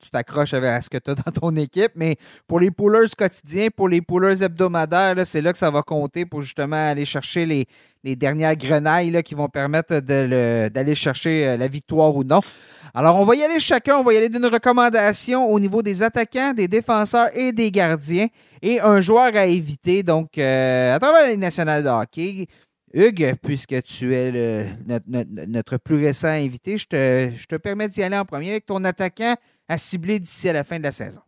[0.00, 1.92] tu t'accroches à ce que tu as dans ton équipe.
[1.94, 6.24] Mais pour les poolers quotidiens, pour les poolers hebdomadaires, c'est là que ça va compter
[6.24, 7.66] pour justement aller chercher les,
[8.02, 12.40] les dernières grenailles là, qui vont permettre d'aller chercher la victoire ou non.
[12.94, 13.96] Alors, on va y aller chacun.
[13.96, 18.26] On va y aller d'une recommandation au niveau des attaquants, des défenseurs et des gardiens.
[18.62, 22.46] Et un joueur à éviter, donc, euh, à travers les nationales de hockey.
[22.92, 24.66] Hugues, puisque tu es
[25.46, 28.82] notre, plus récent invité, je te, je te permets d'y aller en premier avec ton
[28.82, 29.36] attaquant
[29.70, 31.20] à cibler d'ici à la fin de la saison.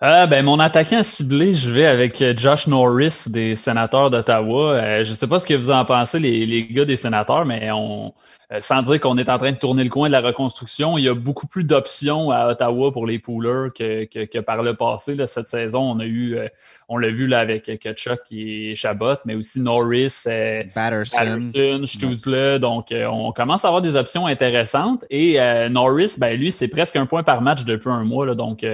[0.00, 4.74] Ah, ben, mon attaquant ciblé, je vais avec euh, Josh Norris des sénateurs d'Ottawa.
[4.74, 7.44] Euh, je ne sais pas ce que vous en pensez, les, les gars des sénateurs,
[7.44, 8.12] mais on,
[8.58, 11.08] sans dire qu'on est en train de tourner le coin de la reconstruction, il y
[11.08, 15.14] a beaucoup plus d'options à Ottawa pour les poolers que, que, par le passé.
[15.14, 16.48] Là, cette saison, on a eu, euh,
[16.88, 22.58] on l'a vu là, avec Kachuk et Chabot, mais aussi Norris, euh, Patterson, Stutzle.
[22.58, 25.04] Donc, on commence à avoir des options intéressantes.
[25.10, 25.38] Et
[25.70, 28.26] Norris, ben, lui, c'est presque un point par match depuis un mois.
[28.26, 28.66] Là, donc,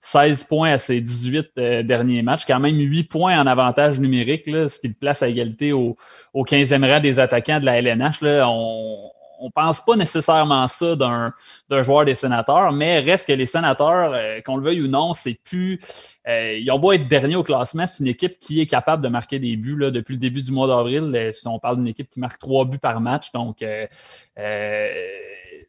[0.00, 4.78] 16 points à ses 18 derniers matchs, quand même 8 points en avantage numérique, ce
[4.78, 5.96] qui le place à égalité au,
[6.34, 8.20] au 15e rang des attaquants de la LNH.
[8.20, 8.48] Là.
[8.48, 9.12] On,
[9.42, 14.40] on pense pas nécessairement ça d'un joueur des sénateurs, mais reste que les sénateurs, euh,
[14.40, 15.78] qu'on le veuille ou non, c'est plus.
[16.28, 19.08] Euh, ils ont beau être derniers au classement, c'est une équipe qui est capable de
[19.08, 21.12] marquer des buts là, depuis le début du mois d'avril.
[21.14, 23.64] Euh, si on parle d'une équipe qui marque trois buts par match, donc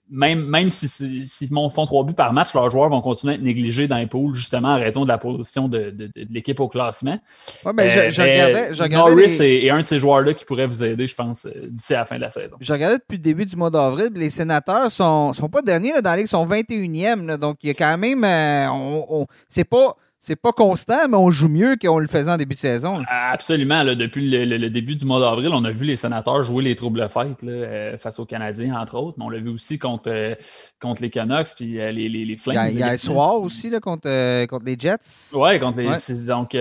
[0.10, 3.42] même, même s'ils si, font trois buts par match, leurs joueurs vont continuer à être
[3.42, 7.18] négligés dans les poules, justement en raison de la position de, de, l'équipe au classement.
[7.66, 10.84] Ouais, ben, je, euh, regardais, je Norris est, un de ces joueurs-là qui pourrait vous
[10.84, 12.58] aider, je pense, euh, d'ici à la fin de la saison.
[12.60, 16.10] Je regardais depuis le début du mois d'avril, les sénateurs sont, sont pas derniers dans
[16.10, 17.38] la ligue, ils sont 21e.
[17.38, 18.24] donc, il y a quand même.
[18.24, 19.96] Euh, on, c'est pas
[20.26, 23.04] c'est pas constant, mais on joue mieux qu'on le faisait en début de saison.
[23.10, 23.84] Absolument.
[23.84, 27.44] depuis le, début du mois d'avril, on a vu les sénateurs jouer les troubles fêtes
[27.44, 30.34] euh, face aux Canadiens, entre autres, mais on l'a vu aussi contre, euh,
[30.80, 32.70] contre les Canucks puis euh, les, les, Flames.
[32.72, 35.34] Il y a, soir aussi là, contre, contre les Jets.
[35.34, 36.24] Oui, contre les.
[36.24, 36.56] Donc,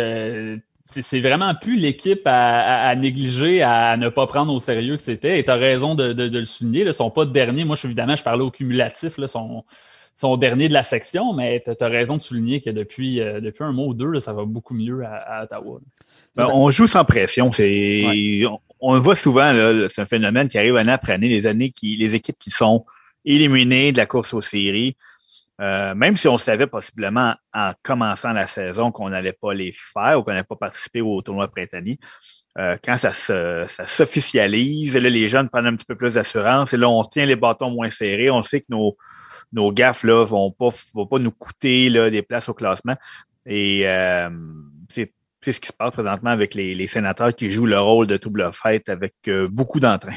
[0.82, 5.38] c'est vraiment plus l'équipe à, négliger, à ne pas prendre au sérieux que c'était.
[5.38, 6.80] Et tu as raison de, le souligner.
[6.80, 7.64] Ils ne sont pas derniers.
[7.64, 9.18] Moi, évidemment, je parlais au cumulatif.
[9.18, 9.62] Là, sont
[10.14, 13.64] son dernier de la section, mais tu as, raison de souligner que depuis, euh, depuis
[13.64, 15.80] un mois ou deux, ça va beaucoup mieux à, Ottawa.
[16.36, 17.50] Ben, on joue sans pression.
[18.80, 19.52] On, le voit souvent,
[19.88, 22.84] c'est un phénomène qui arrive année après année, les années qui, les équipes qui sont
[23.24, 24.96] éliminées de la course aux séries.
[25.60, 30.18] Euh, même si on savait possiblement en commençant la saison qu'on n'allait pas les faire
[30.18, 31.98] ou qu'on n'allait pas participer au tournoi printanier,
[32.58, 33.12] euh, quand ça,
[33.86, 37.36] s'officialise, là, les jeunes prennent un petit peu plus d'assurance et là, on tient les
[37.36, 38.30] bâtons moins serrés.
[38.30, 38.96] On sait que nos,
[39.52, 42.96] nos gaffes là, vont pas, vont pas nous coûter là, des places au classement.
[43.46, 44.30] Et euh,
[44.88, 48.50] c'est ce qui se passe présentement avec les, sénateurs qui jouent le rôle de double
[48.52, 50.16] fête avec euh, beaucoup d'entrain.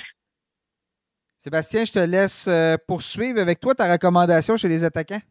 [1.40, 5.22] Sébastien, je te laisse euh, poursuivre avec toi ta recommandation chez les attaquants.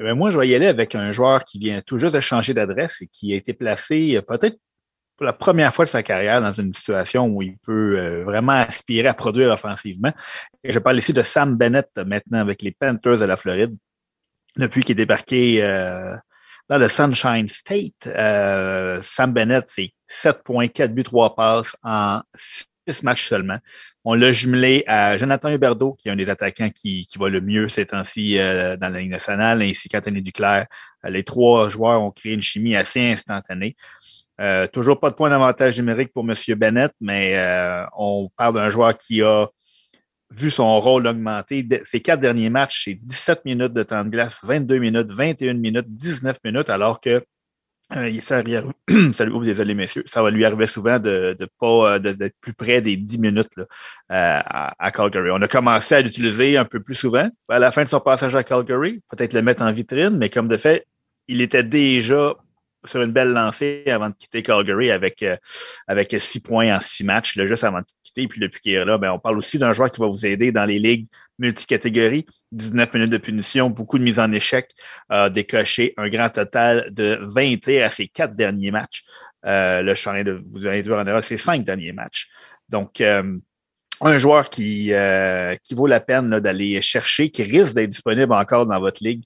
[0.00, 2.54] Eh moi, je vais y aller avec un joueur qui vient tout juste de changer
[2.54, 4.58] d'adresse et qui a été placé peut-être
[5.20, 9.08] la première fois de sa carrière dans une situation où il peut euh, vraiment aspirer
[9.08, 10.12] à produire offensivement.
[10.64, 13.76] Et je parle ici de Sam Bennett maintenant avec les Panthers de la Floride
[14.56, 16.16] depuis qu'il est débarqué euh,
[16.68, 18.06] dans le Sunshine State.
[18.06, 23.58] Euh, Sam Bennett, c'est 7 points, 4 buts, 3 passes en 6 matchs seulement.
[24.04, 27.42] On l'a jumelé à Jonathan Huberdeau, qui est un des attaquants qui, qui va le
[27.42, 30.66] mieux ces temps-ci dans la Ligue nationale, ainsi qu'Anthony Duclair.
[31.04, 33.76] les trois joueurs ont créé une chimie assez instantanée.
[34.40, 36.34] Euh, toujours pas de point d'avantage numérique pour M.
[36.56, 39.48] Bennett, mais euh, on parle d'un joueur qui a
[40.30, 41.66] vu son rôle augmenter.
[41.84, 45.86] Ses quatre derniers matchs, c'est 17 minutes de temps de glace, 22 minutes, 21 minutes,
[45.88, 47.22] 19 minutes, alors que
[47.96, 48.42] euh, ça,
[49.42, 53.60] désolé messieurs, ça va lui arriver souvent de, pas d'être plus près des 10 minutes
[54.08, 55.30] à, Calgary.
[55.32, 57.28] On a commencé à l'utiliser un peu plus souvent.
[57.48, 60.48] À la fin de son passage à Calgary, peut-être le mettre en vitrine, mais comme
[60.48, 60.86] de fait,
[61.28, 62.34] il était déjà
[62.84, 65.36] sur une belle lancée avant de quitter Calgary avec, euh,
[65.86, 68.26] avec six points en six matchs, là, juste avant de quitter.
[68.26, 70.52] Puis depuis qu'il est là, ben, on parle aussi d'un joueur qui va vous aider
[70.52, 71.06] dans les ligues
[71.38, 72.26] multicatégories.
[72.52, 74.70] 19 minutes de punition, beaucoup de mise en échec,
[75.12, 79.04] euh, décoché un grand total de 20 tirs à ses quatre derniers matchs.
[79.46, 82.28] Euh, le je de vous donner en erreur, ses cinq derniers matchs.
[82.68, 83.38] Donc, euh,
[84.02, 84.92] un joueur qui,
[85.62, 89.24] qui vaut la peine d'aller chercher, qui risque d'être disponible encore dans votre ligue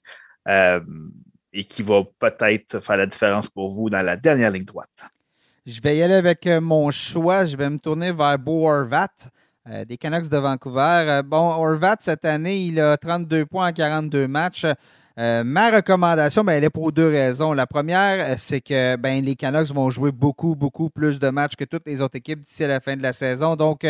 [1.55, 4.89] et qui va peut-être faire la différence pour vous dans la dernière ligne droite.
[5.65, 7.45] Je vais y aller avec euh, mon choix.
[7.45, 9.07] Je vais me tourner vers Beau Horvat
[9.67, 11.05] euh, des Canucks de Vancouver.
[11.07, 14.67] Euh, bon, Horvat, cette année, il a 32 points en 42 matchs.
[15.17, 17.53] ma recommandation, ben, elle est pour deux raisons.
[17.53, 21.63] La première, c'est que ben, les Canucks vont jouer beaucoup, beaucoup plus de matchs que
[21.63, 23.55] toutes les autres équipes d'ici la fin de la saison.
[23.55, 23.87] Donc,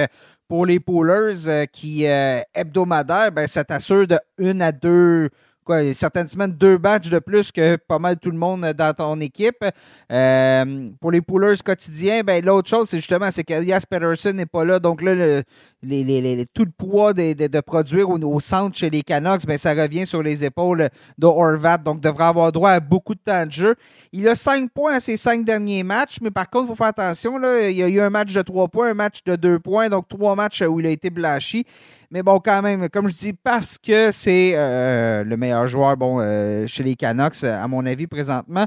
[0.47, 5.29] pour les poolers qui hebdomadaires, ben, ça t'assure de une à deux
[5.65, 9.19] quoi, certaines semaines, deux matchs de plus que pas mal tout le monde dans ton
[9.19, 9.65] équipe.
[10.11, 14.63] Euh, pour les poolers quotidiens, ben, l'autre chose, c'est justement c'est qu'Elias Peterson n'est pas
[14.63, 14.79] là.
[14.79, 15.43] Donc là, le,
[15.81, 20.05] les, tout le poids de, de, produire au, centre chez les Canucks, ben, ça revient
[20.05, 21.79] sur les épaules de Horvat.
[21.79, 23.75] Donc, devrait avoir droit à beaucoup de temps de jeu.
[24.11, 26.87] Il a cinq points à ses cinq derniers matchs, mais par contre, il faut faire
[26.87, 27.37] attention.
[27.37, 29.89] Là, il y a eu un match de trois points, un match de deux points,
[29.89, 31.65] donc trois matchs où il a été blanchi.
[32.11, 36.19] Mais bon, quand même, comme je dis, parce que c'est euh, le meilleur joueur bon,
[36.19, 38.65] euh, chez les Canucks, à mon avis, présentement,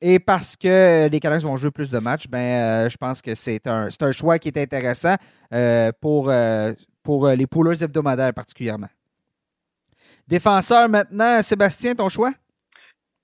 [0.00, 3.34] et parce que les Canucks vont jouer plus de matchs, ben, euh, je pense que
[3.34, 5.14] c'est un, un, choix qui est intéressant
[6.00, 6.32] pour,
[7.02, 8.88] pour les pouleurs hebdomadaires particulièrement.
[10.26, 12.32] Défenseur maintenant, Sébastien, ton choix?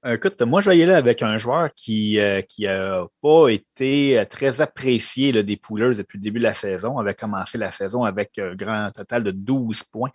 [0.07, 5.42] Écoute, moi, je vais y aller avec un joueur qui n'a pas été très apprécié
[5.42, 6.94] des pouleurs depuis le début de la saison.
[6.96, 10.11] On avait commencé la saison avec un grand total de 12 points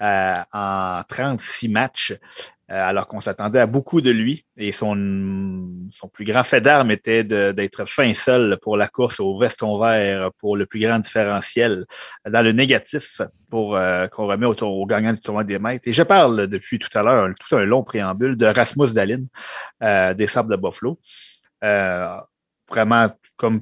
[0.00, 2.14] en 36 matchs.
[2.74, 4.46] Alors qu'on s'attendait à beaucoup de lui.
[4.58, 4.94] Et son,
[6.12, 10.56] plus grand fait d'arme était d'être fin seul pour la course au veston vert pour
[10.56, 11.84] le plus grand différentiel
[12.28, 13.20] dans le négatif
[13.50, 13.78] pour
[14.12, 15.86] qu'on remet au, gagnant du tournoi des maîtres.
[15.86, 19.24] Et je parle depuis tout à l'heure, tout un long préambule de Rasmus Dalin
[20.14, 20.98] des Sables de Buffalo.
[22.70, 23.60] vraiment, comme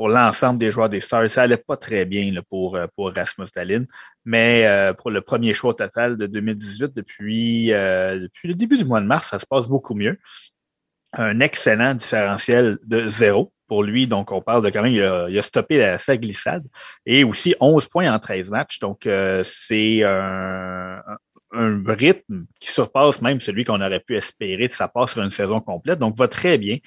[0.00, 1.28] pour l'ensemble des joueurs des Stars.
[1.28, 3.84] Ça n'allait pas très bien pour, euh, pour Rasmus Dalin,
[4.24, 8.86] mais euh, pour le premier choix total de 2018, depuis, euh, depuis le début du
[8.86, 10.18] mois de mars, ça se passe beaucoup mieux.
[11.12, 14.06] Un excellent différentiel de zéro pour lui.
[14.06, 16.64] Donc, on parle de quand même, il a, stoppé sa glissade
[17.04, 18.78] et aussi 11 points en 13 matchs.
[18.78, 19.06] Donc,
[19.44, 21.02] c'est un,
[21.52, 25.30] un rythme qui surpasse même celui qu'on aurait pu espérer de sa part sur une
[25.30, 25.98] saison complète.
[25.98, 26.78] Donc, va très bien.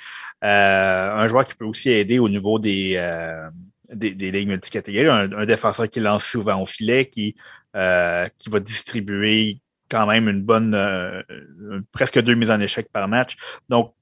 [0.43, 3.49] Euh, un joueur qui peut aussi aider au niveau des, euh,
[3.93, 5.07] des, multicatégories.
[5.07, 7.35] Un, défenseur qui lance souvent au filet, qui,
[7.75, 9.59] euh, qui va distribuer
[9.89, 10.77] quand même une bonne,
[11.91, 13.35] presque deux mises en échec par match.
[13.69, 13.93] Donc,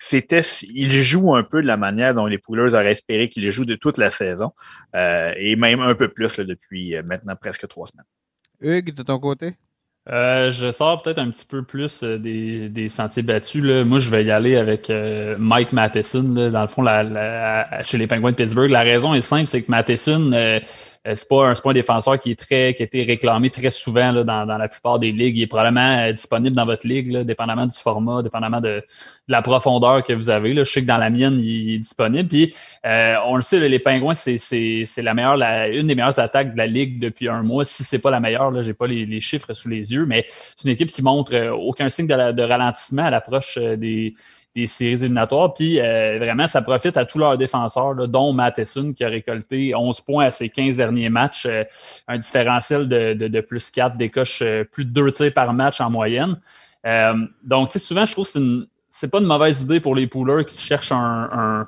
[0.00, 3.64] c'était, il joue un peu de la manière dont les Poolers auraient espéré qu'il joue
[3.64, 4.52] de toute la saison,
[4.94, 8.06] et même un peu plus depuis maintenant presque trois semaines.
[8.60, 9.54] Hugues, de ton côté?
[10.10, 13.62] Euh, je sors peut-être un petit peu plus euh, des, des, sentiers battus.
[13.62, 13.84] Là.
[13.84, 16.22] Moi, je vais y aller avec euh, Mike Matheson.
[16.22, 16.84] Dans le fond,
[17.82, 20.60] chez les Penguins de Pittsburgh, la raison est simple, c'est que Matheson,
[21.14, 24.24] c'est pas, un, pas un défenseur qui est très, qui a été réclamé très souvent
[24.24, 25.38] dans, la plupart des ligues.
[25.38, 28.82] Il est probablement euh, disponible dans votre ligue, dépendamment du format, dépendamment de,
[29.28, 30.54] la profondeur que vous avez.
[30.54, 32.28] Je sais que dans la mienne, il est disponible.
[32.28, 32.54] Puis
[32.86, 35.40] euh, on le sait, les Pingouins, c'est, la meilleure,
[35.72, 37.64] une des meilleures attaques de la ligue depuis un mois.
[37.64, 40.24] Si c'est pas la meilleure, là, j'ai pas les, les, chiffres sous les yeux, mais
[40.26, 44.12] c'est une équipe qui montre aucun signe de, de ralentissement à l'approche des
[44.60, 45.52] des séries éliminatoires.
[45.54, 50.00] Puis euh, vraiment, ça profite à tous leurs défenseurs, dont Matheson qui a récolté 11
[50.02, 51.64] points à ses 15 derniers matchs, euh,
[52.06, 56.36] un différentiel de, plus 4, décoche euh, plus de 2 tirs par match en moyenne.
[57.44, 60.92] donc, souvent, je trouve que c'est, pas une mauvaise idée pour les poolers qui cherchent
[60.92, 61.66] un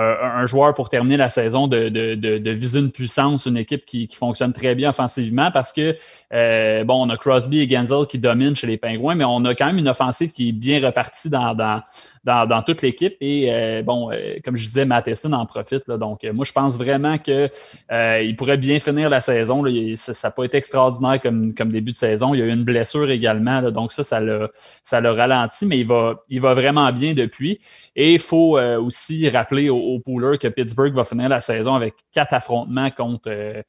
[0.00, 4.06] un joueur pour terminer la saison de, de, de, viser une puissance, une équipe qui,
[4.06, 5.96] qui, fonctionne très bien offensivement parce que,
[6.32, 9.54] euh, bon, on a Crosby et Genzel qui dominent chez les Pingouins, mais on a
[9.54, 11.82] quand même une offensive qui est bien repartie dans, dans,
[12.24, 13.16] dans, toute l'équipe.
[13.20, 14.10] Et, euh, bon,
[14.44, 15.88] comme je disais, Matheson en profite.
[15.88, 17.50] Donc, moi, je pense vraiment qu'il
[17.90, 19.64] il pourrait bien finir la saison.
[19.96, 22.34] Ça n'a pas été extraordinaire comme, comme début de saison.
[22.34, 23.70] Il y a eu une blessure également.
[23.70, 24.48] Donc, ça, ça l'a,
[24.82, 27.58] ça l'a ralenti, mais il va, il va vraiment bien depuis.
[27.96, 32.34] Et il faut aussi rappeler au, pooler que Pittsburgh va finir la saison avec quatre
[32.34, 33.62] affrontements contre euh,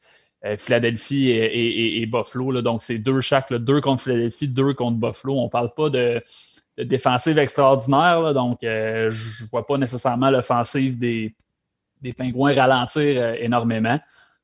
[0.45, 2.61] euh, Philadelphie et, Buffalo.
[2.61, 5.39] Donc, c'est deux chaque, deux contre Philadelphie, deux contre Buffalo.
[5.39, 6.21] On ne parle pas de,
[6.77, 8.33] défensive extraordinaire.
[8.33, 11.35] donc, euh, je ne vois pas nécessairement l'offensive des,
[12.01, 13.99] des Pingouins ralentir énormément.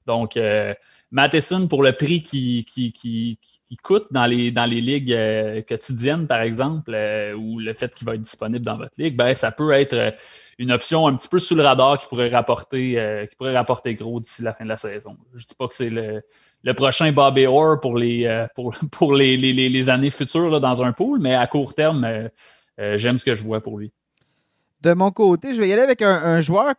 [0.05, 0.37] Donc,
[1.15, 3.37] Matheson, pour le prix qui, qui,
[3.83, 5.15] coûte dans les, dans les ligues
[5.67, 6.91] quotidiennes, par exemple,
[7.37, 10.13] ou le fait qu'il va être disponible dans votre ligue, ben, ça peut être
[10.57, 13.93] une option un petit peu sous le radar qui pourrait rapporter, euh, qui pourrait rapporter
[13.95, 15.17] gros d'ici la fin de la saison.
[15.33, 16.21] Je ne dis pas que c'est le,
[16.63, 20.83] le, prochain Bobby Orr pour les, euh, pour, pour les, les, les, années futures dans
[20.83, 23.91] un pool, mais à court terme, euh, j'aime ce que je vois pour lui.
[24.81, 26.75] De mon côté, je vais y aller avec un, joueur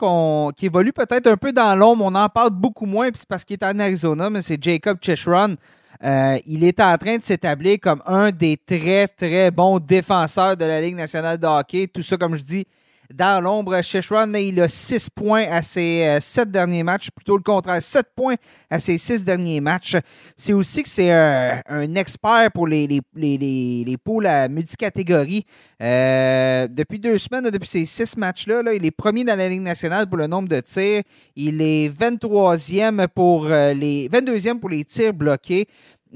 [0.56, 2.04] qui évolue peut-être un peu dans l'ombre.
[2.04, 5.56] On en parle beaucoup moins parce qu'il est en Arizona, mais c'est Jacob Cheshron.
[6.02, 10.80] il est en train de s'établir comme un des très, très bons défenseurs de la
[10.80, 11.88] Ligue nationale de hockey.
[11.88, 12.66] Tout ça, comme je dis,
[13.12, 13.82] dans l'ombre.
[13.82, 18.06] Sheshron, il a 6 points à ses 7 euh, derniers matchs, plutôt le contraire, 7
[18.14, 18.36] points
[18.70, 19.96] à ses 6 derniers matchs.
[20.36, 25.44] C'est aussi que c'est un, expert pour les, les, les, les poules à multicatégorie.
[25.82, 29.62] Euh, depuis deux semaines, depuis ces 6 matchs-là, là, il est premier dans la Ligue
[29.62, 31.02] nationale pour le nombre de tirs.
[31.36, 35.66] Il est 23e pour euh, les 22e pour les tirs bloqués.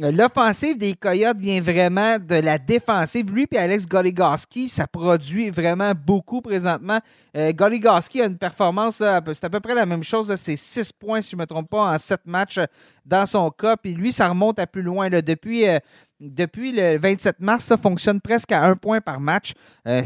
[0.02, 3.34] L'offensive des Coyotes vient vraiment de la défensive.
[3.34, 7.00] Lui et Alex Goligoski, ça produit vraiment beaucoup présentement.
[7.36, 10.34] Euh, Goligoski a une performance, c'est à peu près la même chose.
[10.36, 12.60] C'est 6 points, si je ne me trompe pas, en 7 matchs
[13.04, 13.76] dans son cas.
[13.76, 15.10] Puis lui, ça remonte à plus loin.
[15.10, 15.78] Depuis, euh,
[16.18, 19.52] depuis le 27 mars, ça fonctionne presque à un point par match.
[19.86, 20.02] Euh,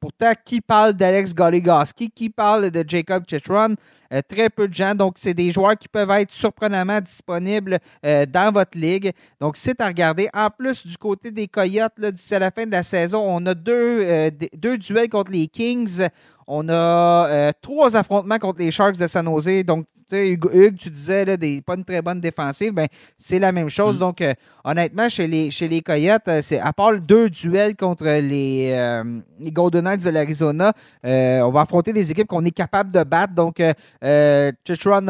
[0.00, 2.10] pourtant, qui parle d'Alex Goligoski?
[2.10, 3.76] Qui parle de Jacob Chetron?
[4.12, 4.94] Euh, très peu de gens.
[4.94, 9.12] Donc, c'est des joueurs qui peuvent être surprenamment disponibles euh, dans votre ligue.
[9.40, 10.28] Donc, c'est à regarder.
[10.34, 13.54] En plus, du côté des Coyotes, d'ici à la fin de la saison, on a
[13.54, 16.02] deux, euh, deux duels contre les Kings.
[16.48, 19.64] On a euh, trois affrontements contre les Sharks de San Jose.
[19.64, 22.72] Donc, tu sais, Hugues, tu disais là, des, pas une très bonne défensive.
[22.72, 23.96] Ben, c'est la même chose.
[23.96, 23.98] Mm.
[23.98, 24.34] Donc, euh,
[24.64, 29.02] honnêtement, chez les, chez les Coyotes, euh, c'est à part deux duels contre les,
[29.40, 30.72] les Golden Knights de l'Arizona,
[31.04, 33.34] on va affronter des équipes qu'on est capable de battre.
[33.34, 33.62] Donc,
[34.02, 34.52] euh,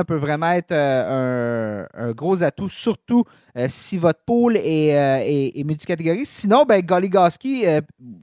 [0.07, 3.25] peut vraiment être un, gros atout, surtout
[3.69, 4.89] si votre pool est,
[5.57, 6.27] est, multicatégorie.
[6.27, 7.65] Sinon, ben, Goligoski,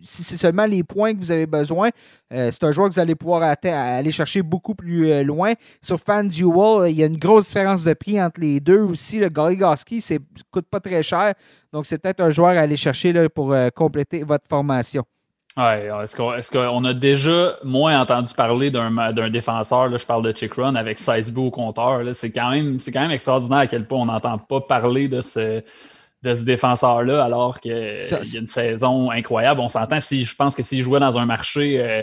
[0.04, 1.90] si c'est seulement les points que vous avez besoin,
[2.32, 5.54] c'est un joueur que vous allez pouvoir aller chercher beaucoup plus loin.
[5.82, 9.20] Sur FanDuel, il y a une grosse différence de prix entre les deux aussi.
[9.20, 10.18] Le Goligoski, ne
[10.52, 11.34] coûte pas très cher.
[11.72, 15.04] Donc, c'est peut-être un joueur à aller chercher là, pour compléter votre formation.
[15.58, 20.54] Ouais, est-ce qu'on a déjà moins entendu parler d'un défenseur, là, je parle de Chick
[20.54, 22.02] Run, avec 16 buts au compteur.
[22.14, 25.62] C'est quand, même, quand même extraordinaire à quel point on n'entend pas parler de ce,
[26.24, 29.60] de ce défenseur-là alors qu'il y a une saison incroyable.
[29.62, 32.02] On s'entend si je pense que s'il jouait dans un marché euh,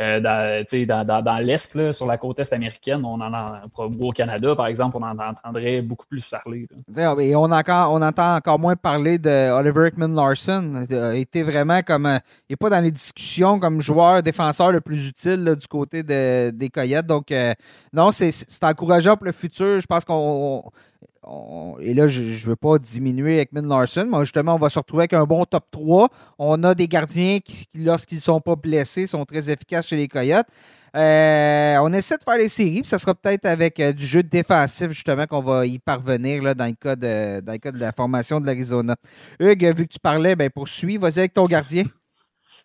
[0.00, 4.54] euh, dans, dans, dans l'Est, sur la côte Est américaine, on en a, au Canada,
[4.56, 6.66] par exemple, on en entendrait beaucoup plus parler.
[7.20, 10.86] Et on, on entend encore moins parler de Oliver Ekman Larson.
[10.90, 12.06] Il vraiment comme.
[12.06, 12.18] Euh,
[12.48, 16.70] il n'est pas dans les discussions comme joueur, défenseur le plus utile du côté des
[16.72, 17.06] Coyotes.
[17.06, 17.54] Donc, euh,
[17.92, 18.32] non, c'est
[18.62, 19.80] encourageant pour le futur.
[19.80, 20.70] Je pense qu'on
[21.80, 25.02] et là, je ne veux pas diminuer Ekman Larson, mais justement, on va se retrouver
[25.02, 26.08] avec un bon top 3.
[26.38, 30.08] On a des gardiens qui, lorsqu'ils ne sont pas blessés, sont très efficaces chez les
[30.08, 30.46] Coyotes.
[30.96, 34.22] Euh, on essaie de faire les séries, puis ça sera peut-être avec euh, du jeu
[34.22, 37.80] défensif, justement, qu'on va y parvenir là, dans, le cas de, dans le cas de
[37.80, 38.94] la formation de l'Arizona.
[39.40, 40.96] Hugues, vu que tu parlais, ben, poursuis.
[40.96, 41.82] Vas-y avec ton gardien.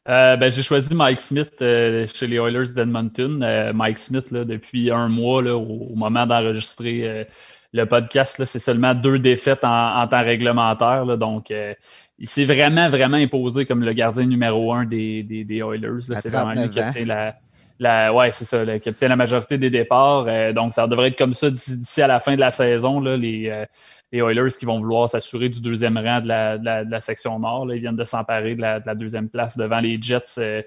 [0.07, 3.73] Euh, ben, j'ai choisi Mike Smith chez les Oilers d'Edmonton.
[3.73, 7.25] Mike Smith, depuis un mois, au, moment d'enregistrer
[7.71, 11.05] le podcast, c'est seulement deux défaites en, temps réglementaire.
[11.17, 11.73] donc, euh,
[12.17, 15.99] il s'est vraiment, vraiment imposé comme le gardien numéro un des, des, Oilers.
[15.99, 17.35] C'est vraiment lui qui obtient la,
[17.79, 20.25] la, ouais, c'est ça, qui obtient la majorité des départs.
[20.27, 22.99] Euh, donc, ça devrait être comme ça d'ici à la fin de la saison.
[22.99, 23.65] Là, les, euh,
[24.11, 27.71] les Oilers qui vont vouloir s'assurer du deuxième rang de la, de la, section nord.
[27.71, 30.63] ils viennent de s'emparer de, la, deuxième place devant les Jets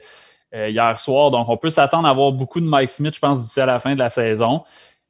[0.55, 1.33] hier soir.
[1.33, 3.81] Donc, on peut s'attendre à avoir beaucoup de Mike Smith, je pense, d'ici à la
[3.81, 4.63] fin de la saison.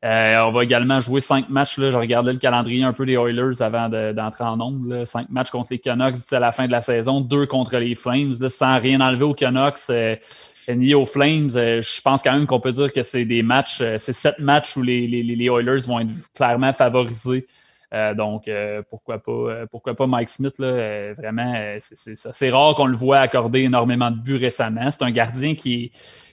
[0.05, 1.79] Euh, on va également jouer cinq matchs.
[1.79, 1.93] Là.
[1.93, 5.05] Je regardais le calendrier un peu des Oilers avant d'entrer en nombre.
[5.05, 8.35] Cinq matchs contre les Canucks à la fin de la saison, deux contre les Flames.
[8.35, 10.17] sans rien enlever aux Canucks euh,
[10.69, 13.83] ni aux Flames, euh, je pense quand même qu'on peut dire que c'est des matchs,
[13.99, 15.07] c'est sept matchs où les,
[15.47, 17.45] Oilers vont être clairement favorisés.
[18.17, 18.51] donc,
[18.91, 20.59] pourquoi pas pourquoi pas Mike Smith?
[20.59, 24.91] Là, vraiment, c'est rare qu'on le voit accorder énormément de buts récemment.
[24.91, 25.91] C'est un gardien qui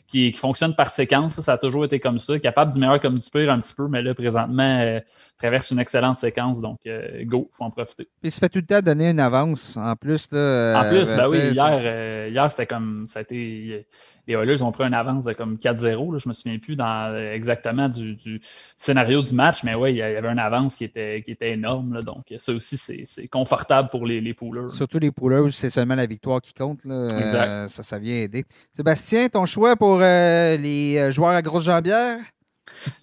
[0.10, 1.40] qui, fonctionne par séquence.
[1.40, 2.38] Ça, a toujours été comme ça.
[2.40, 5.00] Capable du meilleur comme du pire un petit peu, mais là, présentement, euh,
[5.38, 6.62] traverse une excellente séquence.
[6.62, 8.08] Donc, euh, go, il faut en profiter.
[8.22, 10.28] Puis, ça fait tout le temps donner une avance en plus.
[10.32, 13.06] Là, en plus, euh, ben oui, hier, hier c'était comme.
[13.08, 13.86] Ça a été,
[14.28, 16.18] les Oilers ont pris une avance de comme 4-0.
[16.18, 18.40] Je me souviens plus dans, exactement du,
[18.76, 22.02] scénario du match, mais oui, il y avait une avance qui était, qui était énorme.
[22.02, 24.72] donc, ça aussi, c'est confortable pour les, les poolers.
[24.72, 26.84] Surtout les poolers, c'est seulement la victoire qui compte.
[26.86, 27.68] Là.
[27.68, 28.46] ça, ça vient aider.
[28.74, 32.18] Sébastien, ton choix pour euh, les euh, joueurs à grosse jambière?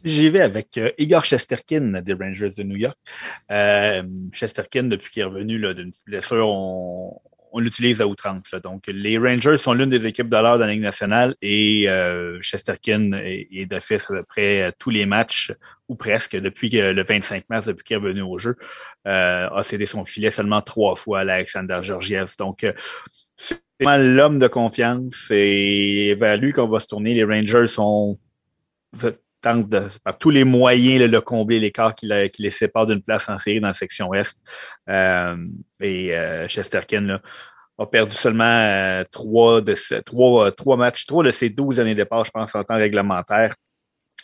[0.04, 2.96] J'y vais avec euh, Igor Chesterkin des Rangers de New York.
[4.32, 7.20] Chesterkin, depuis qu'il est revenu d'une petite blessure, on,
[7.58, 8.50] l'utilise à outrance.
[8.62, 11.88] Donc, les Rangers sont l'une des équipes de l'heure de la Ligue nationale et
[12.42, 15.52] Chesterkin est, est d'office à peu près tous les matchs,
[15.88, 18.56] ou presque, depuis le 25 mars, depuis qu'il est revenu au jeu.
[19.06, 22.34] a cédé son filet seulement trois fois à Alexander Georgiev.
[22.38, 22.66] Donc,
[23.38, 27.14] c'est l'homme de confiance et vers lui qu'on va se tourner.
[27.14, 28.18] Les Rangers sont
[29.42, 32.08] tentent de, par tous les moyens de le combler l'écart qui,
[32.38, 34.38] les sépare d'une place en série dans la section Est.
[34.88, 35.36] Euh,
[35.80, 37.20] et euh, Chesterkin
[37.78, 42.02] a perdu seulement euh, trois, de trois, trois matchs, trois de ses douze années de
[42.02, 43.54] départ, je pense, en temps réglementaire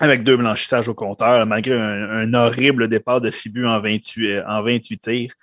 [0.00, 4.62] avec deux blanchissages au compteur, malgré un, horrible départ de six buts en 28, en
[4.62, 5.34] 28 tirs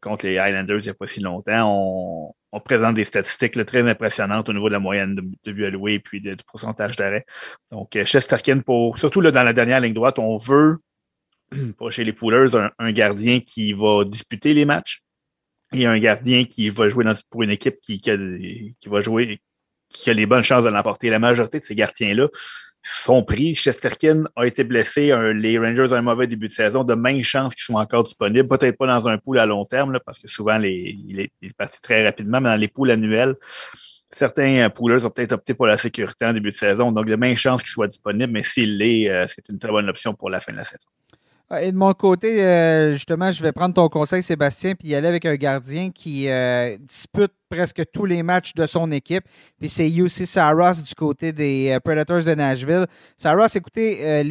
[0.00, 2.34] contre les Highlanders il n'y a pas si longtemps.
[2.52, 5.98] On, présente des statistiques très impressionnantes au niveau de la moyenne de, buts alloués et
[5.98, 7.26] puis du pourcentage d'arrêt.
[7.72, 10.78] Donc, euh, Chesterkin, pour, surtout là, dans la dernière ligne droite, on veut,
[11.76, 15.02] pour chez les Poolers, un, gardien qui va disputer les matchs
[15.74, 19.40] et un gardien qui va jouer pour une équipe qui, qui, qui va jouer,
[19.88, 21.10] qui a les bonnes chances de l'emporter.
[21.10, 22.28] La majorité de ces gardiens-là
[22.84, 23.54] son prix.
[23.54, 25.12] Chesterkin a été blessé.
[25.34, 26.84] les Rangers ont un mauvais début de saison.
[26.84, 28.46] De même chance qu'ils soient encore disponibles.
[28.46, 32.04] Peut-être pas dans un pool à long terme, parce que souvent, il, est, parti très
[32.04, 33.36] rapidement, mais dans les poules annuels,
[34.12, 36.92] certains poolers ont peut-être opté pour la sécurité en début de saison.
[36.92, 39.88] Donc, de même chance qu'il soit disponible, mais s'il l'est, euh, c'est une très bonne
[39.88, 40.88] option pour la fin de la saison.
[41.50, 44.94] Ah, et de mon côté, euh, justement, je vais prendre ton conseil, Sébastien, puis y
[44.94, 49.24] aller avec un gardien qui euh, dispute presque tous les matchs de son équipe.
[49.60, 52.86] Puis c'est UC Saros du côté des euh, Predators de Nashville.
[53.18, 54.24] Saros, écoutez,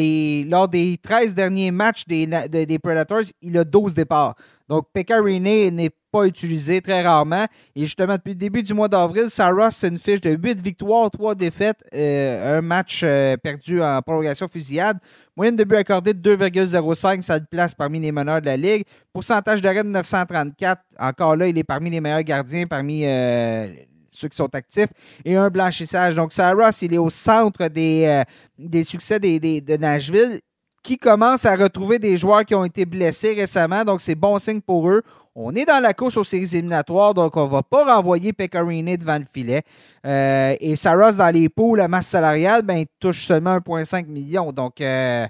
[0.49, 4.35] lors des 13 derniers matchs des, des Predators, il a 12 départs.
[4.67, 7.47] Donc, Pekarine n'est pas utilisé très rarement.
[7.75, 11.09] Et justement, depuis le début du mois d'avril, Saros, c'est une fiche de 8 victoires,
[11.09, 14.99] 3 défaites, euh, un match euh, perdu en prolongation fusillade.
[15.35, 18.83] Moyenne de but accordé de 2,05, ça le place parmi les meneurs de la Ligue.
[19.11, 23.67] Pourcentage d'arrêt de 934, encore là, il est parmi les meilleurs gardiens, parmi euh,
[24.11, 24.89] ceux qui sont actifs,
[25.25, 26.13] et un blanchissage.
[26.13, 28.21] Donc, Saros, il est au centre des,
[28.59, 30.39] des succès des, de Nashville
[30.83, 34.59] qui commence à retrouver des joueurs qui ont été blessés récemment, donc c'est bon signe
[34.59, 35.01] pour eux.
[35.33, 38.95] On est dans la course aux séries éliminatoires, donc on ne va pas renvoyer Pecorine
[38.97, 39.63] devant le filet.
[40.05, 44.51] Euh, et Saros, dans les poules, la masse salariale, ben, touche seulement 1,5 million.
[44.51, 45.25] Donc, euh,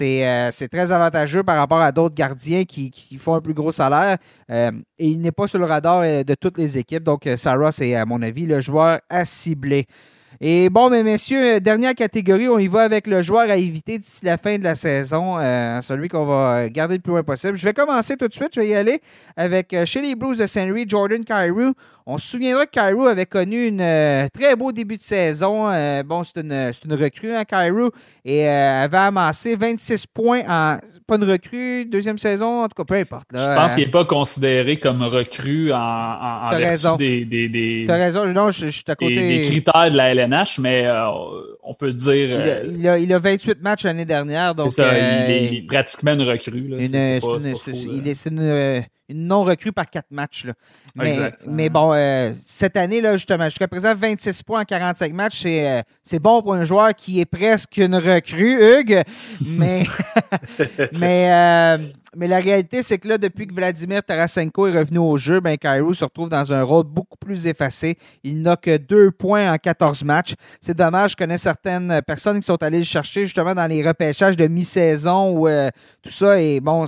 [0.00, 3.70] euh, c'est très avantageux par rapport à d'autres gardiens qui, qui, font un plus gros
[3.70, 4.16] salaire.
[4.48, 7.04] et il n'est pas sur le radar de toutes les équipes.
[7.04, 9.86] Donc, Saros est, à mon avis, le joueur à cibler.
[10.40, 13.98] Et bon, mais messieurs, euh, dernière catégorie, on y va avec le joueur à éviter
[13.98, 17.58] d'ici la fin de la saison, euh, celui qu'on va garder le plus loin possible.
[17.58, 19.00] Je vais commencer tout de suite, je vais y aller
[19.36, 21.72] avec euh, chez les Blues de Saint Louis, Jordan Cairo.
[22.10, 25.70] On se souviendra que Cairo avait connu un euh, très beau début de saison.
[25.70, 27.90] Euh, bon, c'est une, une, recrue, hein, Cairo,
[28.24, 30.78] et euh, avait amassé 26 points en.
[31.06, 33.26] Pas une recrue, deuxième saison, en tout cas, peu importe.
[33.34, 36.96] je pense qu'il n'est pas considéré comme recrue en, en, raison.
[36.96, 37.26] des.
[37.26, 39.14] des, des T'as raison, non, je, suis à côté.
[39.14, 40.88] Des, critères de la LNH, mais
[41.62, 42.64] on peut dire.
[42.64, 44.72] Il a, il, a, 28 matchs l'année dernière, donc.
[44.72, 46.74] C'est ça, il, est, pratiquement une recrue.
[46.80, 50.44] C'est une une non-recrue par quatre matchs.
[50.44, 50.52] Là.
[50.96, 55.40] Mais, mais bon, euh, cette année, là, justement, jusqu'à présent, 26 points en 45 matchs,
[55.42, 59.02] c'est, euh, c'est bon pour un joueur qui est presque une recrue, Hugues.
[59.56, 59.84] Mais,
[61.00, 61.78] mais, euh,
[62.16, 65.56] mais la réalité, c'est que là, depuis que Vladimir Tarasenko est revenu au jeu, ben,
[65.56, 67.96] Cairo se retrouve dans un rôle beaucoup plus effacé.
[68.24, 70.34] Il n'a que deux points en 14 matchs.
[70.60, 74.36] C'est dommage, je connais certaines personnes qui sont allées le chercher justement dans les repêchages
[74.36, 75.48] de mi-saison ou
[76.02, 76.40] tout ça.
[76.40, 76.86] Et bon,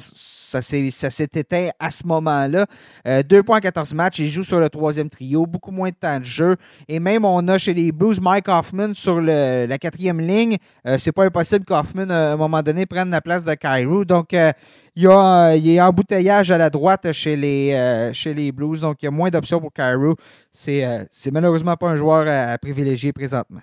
[0.51, 2.67] ça s'est, éteint à ce moment-là.
[3.07, 4.19] Euh, deux points en 14 matchs.
[4.19, 5.47] Il joue sur le troisième trio.
[5.47, 6.57] Beaucoup moins de temps de jeu.
[6.89, 10.57] Et même, on a chez les Blues Mike Hoffman sur la quatrième ligne.
[10.87, 14.05] Euh, c'est pas impossible qu'Hoffman, à un moment donné, prenne la place de Cairo.
[14.05, 14.53] Donc, euh,
[14.97, 18.81] il y, a, il y a embouteillage à la droite chez les, chez les Blues.
[18.81, 20.17] Donc, il y a moins d'options pour Cairo.
[20.51, 23.61] C'est, c'est malheureusement pas un joueur à privilégier présentement.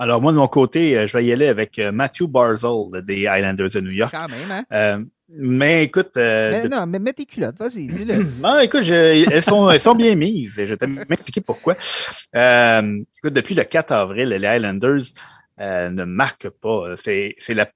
[0.00, 3.22] Alors, moi, de mon côté, euh, je vais y aller avec euh, Matthew Barzell des
[3.22, 4.14] Islanders de New York.
[4.16, 4.64] Quand même, hein?
[4.72, 6.12] Euh, mais écoute.
[6.14, 8.14] mais Non, mais mets tes culottes, vas-y, dis-le.
[8.42, 10.62] non, écoute, elles, sont, elles sont bien mises.
[10.64, 11.74] Je vais m'expliquer pourquoi.
[11.74, 14.38] écoute, depuis le 4 avril, les
[15.58, 16.94] Islanders ne marquent pas.
[16.96, 17.68] C'est la.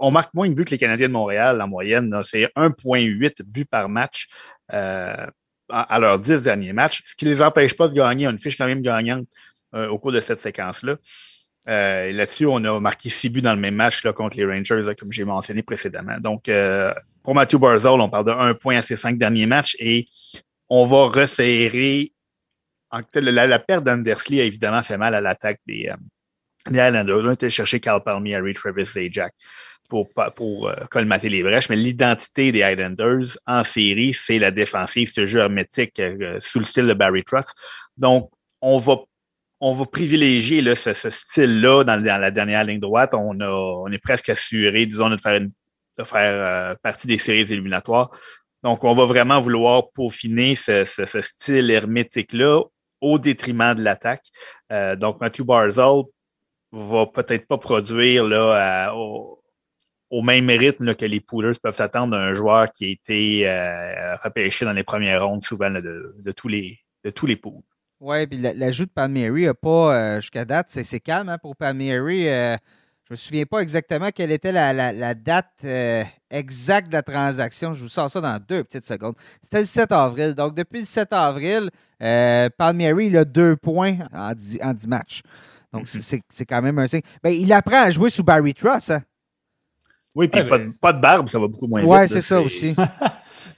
[0.00, 2.14] On, marque moins de buts que les Canadiens de Montréal en moyenne.
[2.22, 4.28] C'est 1,8 buts par match.
[4.68, 8.56] à leurs 10 derniers matchs, ce qui ne les empêche pas de gagner une fiche
[8.56, 9.26] quand même gagnante
[9.72, 10.96] au cours de cette séquence-là.
[11.68, 15.12] Euh, là-dessus, on a marqué six buts dans le même match contre les Rangers, comme
[15.12, 16.18] j'ai mentionné précédemment.
[16.18, 19.76] Donc, euh, pour Matthew Barzell, on parle de un point à ses cinq derniers matchs
[19.78, 20.06] et
[20.70, 22.12] on va resserrer.
[23.14, 25.92] la, la, perte d'Andersley a évidemment fait mal à l'attaque des,
[26.76, 27.24] euh, Islanders.
[27.24, 29.32] On a été chercher Cal Palmieri, Travis Zajac
[29.88, 35.24] pour, pour colmater les brèches, mais l'identité des Islanders en série, c'est la défensive, ce
[35.24, 36.02] jeu hermétique
[36.40, 37.54] sous le style de Barry Trotz.
[37.96, 38.30] Donc,
[38.60, 38.96] on va
[39.60, 43.14] on va privilégier ce, style-là dans, la dernière ligne droite.
[43.14, 47.40] On, a, on est presque assuré, disons, de faire, de faire euh, partie des séries
[47.40, 48.10] éliminatoires.
[48.62, 52.62] Donc, on va vraiment vouloir peaufiner ce, ce, style hermétique-là
[53.00, 54.26] au détriment de l'attaque.
[54.72, 56.02] Euh, donc, Matthew Barzell
[56.72, 62.70] va peut-être pas produire là, au, même rythme que les Poolers peuvent s'attendre d'un joueur
[62.72, 67.10] qui a été euh, repêché dans les premières rondes, souvent de, de, tous les, de
[67.10, 67.40] tous les.
[68.00, 72.28] Oui, puis l'ajout de Palmieri n'a pas, euh, jusqu'à date, c'est calme hein, pour Palmieri.
[72.28, 72.56] Euh,
[73.04, 77.74] je ne me souviens pas exactement quelle était la, date euh, exacte de la transaction.
[77.74, 79.16] Je vous sors ça dans deux petites secondes.
[79.42, 80.34] C'était le 7 avril.
[80.34, 85.22] Donc, depuis le 7 avril, Palmieri, a deux points en 10, en matchs.
[85.72, 86.20] Donc, mm-hmm.
[86.28, 87.02] c'est quand même un signe.
[87.22, 88.90] Ben, il apprend à jouer sous Barry Truss.
[88.90, 89.02] Hein?
[90.14, 91.90] Oui, puis pas, pas, de barbe, ça va beaucoup moins vite.
[91.90, 92.74] Oui, c'est ça aussi.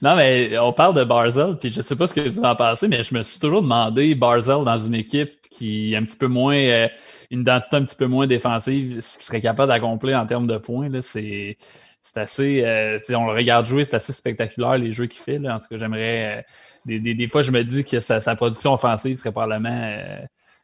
[0.01, 2.87] Non, mais on parle de Barzell, puis je sais pas ce que vous en pensez,
[2.87, 6.25] mais je me suis toujours demandé Barzell dans une équipe qui est un petit peu
[6.25, 6.87] moins, euh,
[7.29, 10.57] une identité un petit peu moins défensive, ce qu'il serait capable d'accomplir en termes de
[10.57, 11.55] points, c'est,
[12.01, 15.37] c'est assez, euh, on le regarde jouer, c'est assez spectaculaire les jeux qu'il fait.
[15.37, 15.55] Là.
[15.55, 16.41] En tout cas, j'aimerais, euh,
[16.87, 19.95] des, des, des, fois, je me dis que sa, sa production offensive serait probablement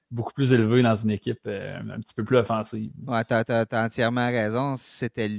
[0.09, 2.91] beaucoup plus élevée dans une équipe un petit peu plus offensive.
[3.05, 4.75] Ouais, t'as, as, entièrement raison.
[4.77, 5.29] C'était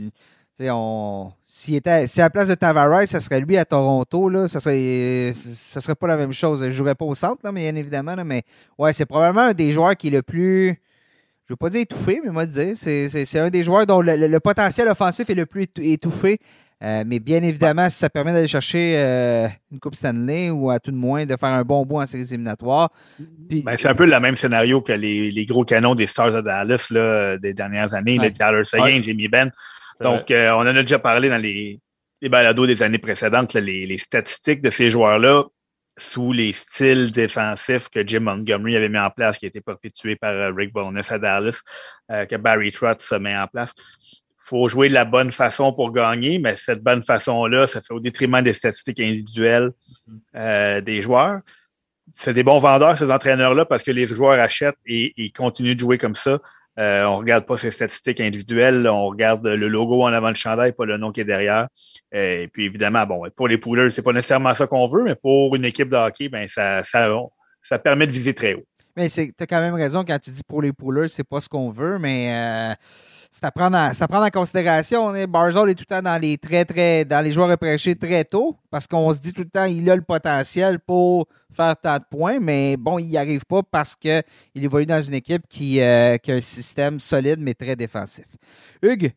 [0.66, 4.48] on, s'il était, si à la place de Tavares, ça serait lui à Toronto, là,
[4.48, 6.64] ça serait, ça serait pas la même chose.
[6.64, 8.42] Je jouerais pas au centre, là, bien évidemment, mais
[8.76, 10.80] ouais, c'est probablement un des joueurs qui est le plus,
[11.44, 14.88] je veux pas dire étouffé, mais moi dire, c'est, un des joueurs dont le, potentiel
[14.88, 16.40] offensif est le plus étouffé.
[16.82, 20.78] Euh, mais bien évidemment, si ça permet d'aller chercher euh, une Coupe Stanley ou à
[20.78, 22.90] tout de moins de faire un bon bout en séries éliminatoires.
[23.18, 26.86] Ben, c'est un peu le même scénario que les, gros canons des Stars de Dallas
[26.90, 29.50] là, des dernières années, les Tyler Seguin, Jamie Benn.
[30.00, 31.80] Donc, euh, on en a déjà parlé dans les,
[32.20, 35.44] les balados des années précédentes, les, statistiques de ces joueurs-là
[35.96, 40.14] sous les styles défensifs que Jim Montgomery avait mis en place, qui a été perpétué
[40.14, 41.60] par Rick Bonus à Dallas,
[42.12, 43.74] euh, que Barry Trotz se met en place.
[44.48, 47.92] Il faut jouer de la bonne façon pour gagner, mais cette bonne façon-là, ça fait
[47.92, 49.72] au détriment des statistiques individuelles
[50.34, 51.40] des joueurs.
[52.14, 55.80] C'est des bons vendeurs, ces entraîneurs-là, parce que les joueurs achètent et, et continuent de
[55.80, 56.40] jouer comme ça.
[56.78, 60.36] Euh, on ne regarde pas ses statistiques individuelles, on regarde le logo en avant le
[60.36, 61.66] chandail, pas le nom qui est derrière.
[62.14, 65.16] Euh, et puis évidemment, bon, pour les poolers, c'est pas nécessairement ça qu'on veut, mais
[65.16, 67.12] pour une équipe de hockey, ben ça, ça,
[67.62, 68.64] ça permet de viser très haut.
[68.96, 71.48] Mais tu as quand même raison quand tu dis pour les poolers, c'est pas ce
[71.48, 72.74] qu'on veut, mais euh,
[73.30, 75.12] c'est à prendre en, considération.
[75.28, 78.56] Barzol est tout le temps dans les très, très, dans les joueurs repêchés très tôt
[78.70, 82.04] parce qu'on se dit tout le temps il a le potentiel pour faire tant de
[82.10, 84.22] points, mais bon, il n'y arrive pas parce qu'il
[84.54, 88.24] évolue dans une équipe qui, euh, qui, a un système solide mais très défensif.
[88.82, 89.12] Hugues?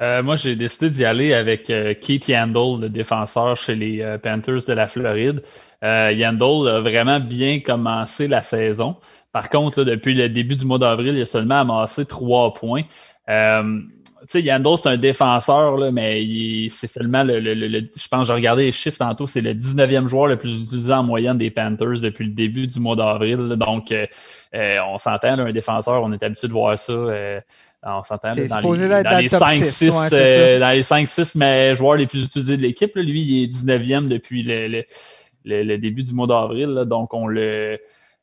[0.00, 4.64] Euh, moi, j'ai décidé d'y aller avec euh, Keith Yandel, le défenseur chez les Panthers
[4.66, 5.42] de la Floride.
[5.82, 8.96] Yandel a vraiment bien commencé la saison.
[9.32, 12.84] Par contre, depuis le début du mois d'avril, il a seulement amassé trois points.
[13.28, 13.80] Euh,
[14.22, 18.64] tu sais, Yandel, c'est un défenseur, là, mais c'est seulement le, Je pense, j'ai regardé
[18.64, 22.24] les chiffres tantôt, c'est le 19e joueur le plus utilisé en moyenne des Panthers depuis
[22.24, 23.54] le début du mois d'avril.
[23.56, 24.06] Donc, euh,
[24.54, 26.92] euh, on s'entend, un défenseur, on est habitué de voir ça.
[27.84, 32.96] on s'entend dans, les 5-6 dans les 5-6 joueurs les plus utilisés de l'équipe.
[32.96, 36.84] Lui, il est 19e depuis le, début du mois d'avril.
[36.86, 37.78] Donc, on le.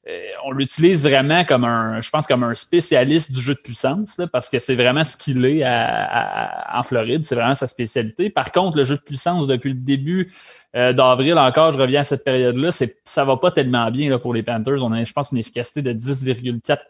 [0.05, 4.19] Euh, on l'utilise vraiment comme un, je pense, comme un spécialiste du jeu de puissance,
[4.34, 8.30] parce que c'est vraiment ce qu'il est en Floride, c'est vraiment sa spécialité.
[8.30, 10.30] Par contre, le jeu de puissance, depuis le début
[10.75, 12.69] euh, d'avril encore, je reviens à cette période-là,
[13.05, 14.84] ça va pas tellement bien là, pour les Panthers.
[14.84, 16.88] On a, je pense, une efficacité de 10,4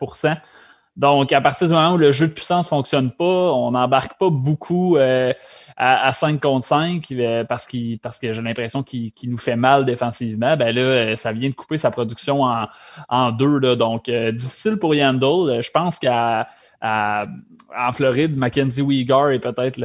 [0.95, 4.29] donc, à partir du moment où le jeu de puissance fonctionne pas, on n'embarque pas
[4.29, 5.33] beaucoup euh,
[5.75, 7.67] à, 5 contre 5 euh, parce,
[7.99, 10.55] parce que j'ai l'impression qu'il nous fait mal défensivement.
[10.55, 12.67] Ben là, euh, ça vient de couper sa production en,
[13.09, 13.57] en deux.
[13.57, 15.63] Là, donc, difficile pour Yandel.
[15.63, 16.47] Je pense qu'à
[16.83, 19.77] en Floride, Mackenzie Weegar est peut-être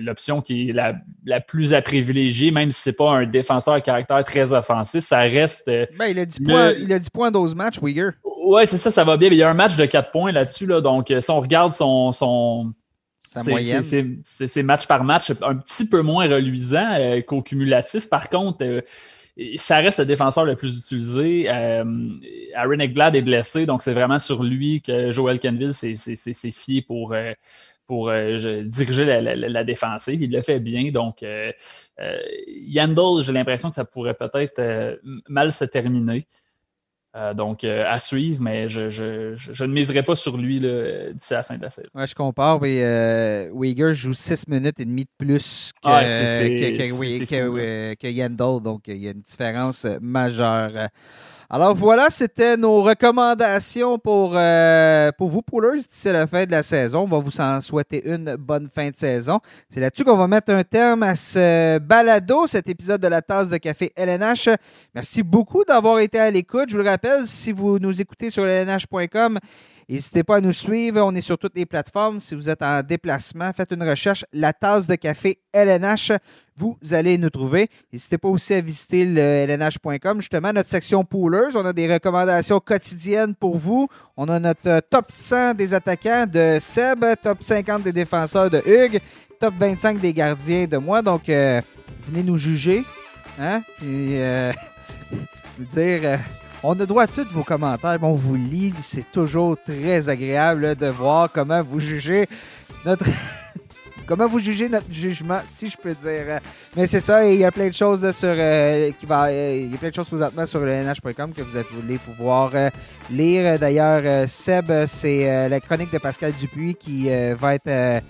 [0.00, 3.80] l'option qui est la, plus à privilégier, même si ce n'est pas un défenseur à
[3.80, 5.04] caractère très offensif.
[5.04, 5.66] Ça reste.
[5.66, 8.12] Ben, il, a 10 points, il a 10 points 12 matchs, Weegar.
[8.46, 9.28] Oui, c'est ça, ça va bien.
[9.28, 10.66] il y a un match de 4 points là-dessus.
[10.66, 12.12] Là, donc, si on regarde son.
[12.12, 12.72] son
[13.32, 18.08] c'est match par match un petit peu moins reluisant euh, qu'au cumulatif.
[18.08, 18.80] Par contre, euh,
[19.56, 21.50] ça reste le défenseur le plus utilisé.
[21.50, 21.84] Euh,
[22.54, 27.12] Aaron Ekblad est blessé, donc c'est vraiment sur lui que Joel Kenville s'est fié pour,
[27.12, 27.32] euh,
[27.86, 30.20] pour euh, diriger la, défensive.
[30.20, 30.90] Il le fait bien.
[30.90, 31.52] Donc, euh,
[32.46, 36.24] Yandel, j'ai l'impression que ça pourrait peut-être mal se terminer.
[37.16, 41.56] Euh, donc, euh, à suivre, mais je, ne miserai pas sur lui d'ici la fin
[41.56, 41.88] de la saison.
[41.94, 42.60] Ouais, je compare.
[42.60, 49.08] mais euh, joue 6 minutes et demie de plus que, que, Yandel, donc il y
[49.08, 50.88] a une différence majeure.
[51.52, 56.62] Alors voilà, c'était nos recommandations pour, euh, pour vous, poolers, d'ici la fin de la
[56.62, 57.00] saison.
[57.02, 59.40] On va vous en souhaiter une bonne fin de saison.
[59.68, 63.48] C'est là-dessus qu'on va mettre un terme à ce balado, cet épisode de la tasse
[63.48, 64.48] de café LNH.
[64.94, 66.66] Merci beaucoup d'avoir été à l'écoute.
[66.68, 69.40] Je vous le rappelle, si vous nous écoutez sur lnh.com,
[69.90, 71.02] N'hésitez pas à nous suivre.
[71.02, 72.20] On est sur toutes les plateformes.
[72.20, 76.12] Si vous êtes en déplacement, faites une recherche La tasse de café LNH.
[76.56, 77.68] Vous allez nous trouver.
[77.92, 80.20] N'hésitez pas aussi à visiter le lnh.com.
[80.20, 81.56] Justement, notre section poolers.
[81.56, 83.88] On a des recommandations quotidiennes pour vous.
[84.16, 89.00] On a notre top 100 des attaquants de Seb, top 50 des défenseurs de Hugues,
[89.40, 91.02] top 25 des gardiens de moi.
[91.02, 91.60] Donc, euh,
[92.06, 92.84] venez nous juger.
[93.40, 93.62] Hein?
[93.78, 94.52] Puis, euh,
[95.58, 96.00] dire.
[96.04, 96.16] Euh,
[96.62, 97.98] on a droit à tous vos commentaires.
[98.02, 98.74] On vous lit.
[98.80, 102.28] C'est toujours très agréable de voir comment vous jugez
[102.84, 103.04] notre.
[104.10, 106.40] comment vous jugez notre jugement, si je peux dire.
[106.76, 109.70] Mais c'est ça, il y a plein de choses sur euh, qui va, euh, il
[109.70, 112.70] y a plein de choses présentement sur le nh.com que vous allez pouvoir euh,
[113.08, 113.56] lire.
[113.58, 117.08] D'ailleurs, Seb, c'est la chronique de Pascal Dupuis qui
[117.38, 118.02] va être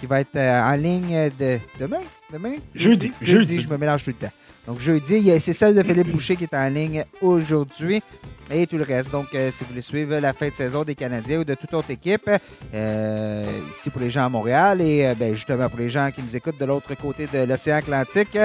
[0.00, 2.02] qui va en ligne de demain,
[2.34, 4.32] demain, jeudi, jeudi, je me mélange tout le temps.
[4.66, 8.02] Donc, jeudi, c'est celle de Philippe Boucher qui est en ligne aujourd'hui.
[8.50, 9.10] et tout le reste.
[9.10, 11.72] Donc, euh, si vous voulez suivre la fin de saison des Canadiens ou de toute
[11.72, 12.28] autre équipe,
[12.74, 16.22] euh, ici pour les gens à Montréal et euh, ben, justement pour les gens qui
[16.22, 18.36] nous écoutent de l'autre côté de l'océan Atlantique,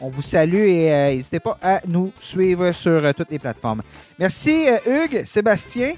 [0.00, 3.82] on vous salue et euh, n'hésitez pas à nous suivre sur euh, toutes les plateformes.
[4.18, 5.92] Merci euh, Hugues, Sébastien.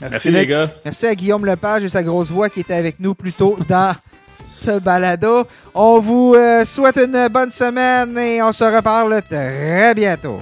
[0.00, 0.70] Merci, Merci, les gars.
[0.84, 3.94] Merci à Guillaume Lepage et sa grosse voix qui était avec nous plus tôt dans
[4.52, 5.44] ce balado.
[5.74, 10.40] On vous euh, souhaite une bonne semaine et on se reparle très bientôt.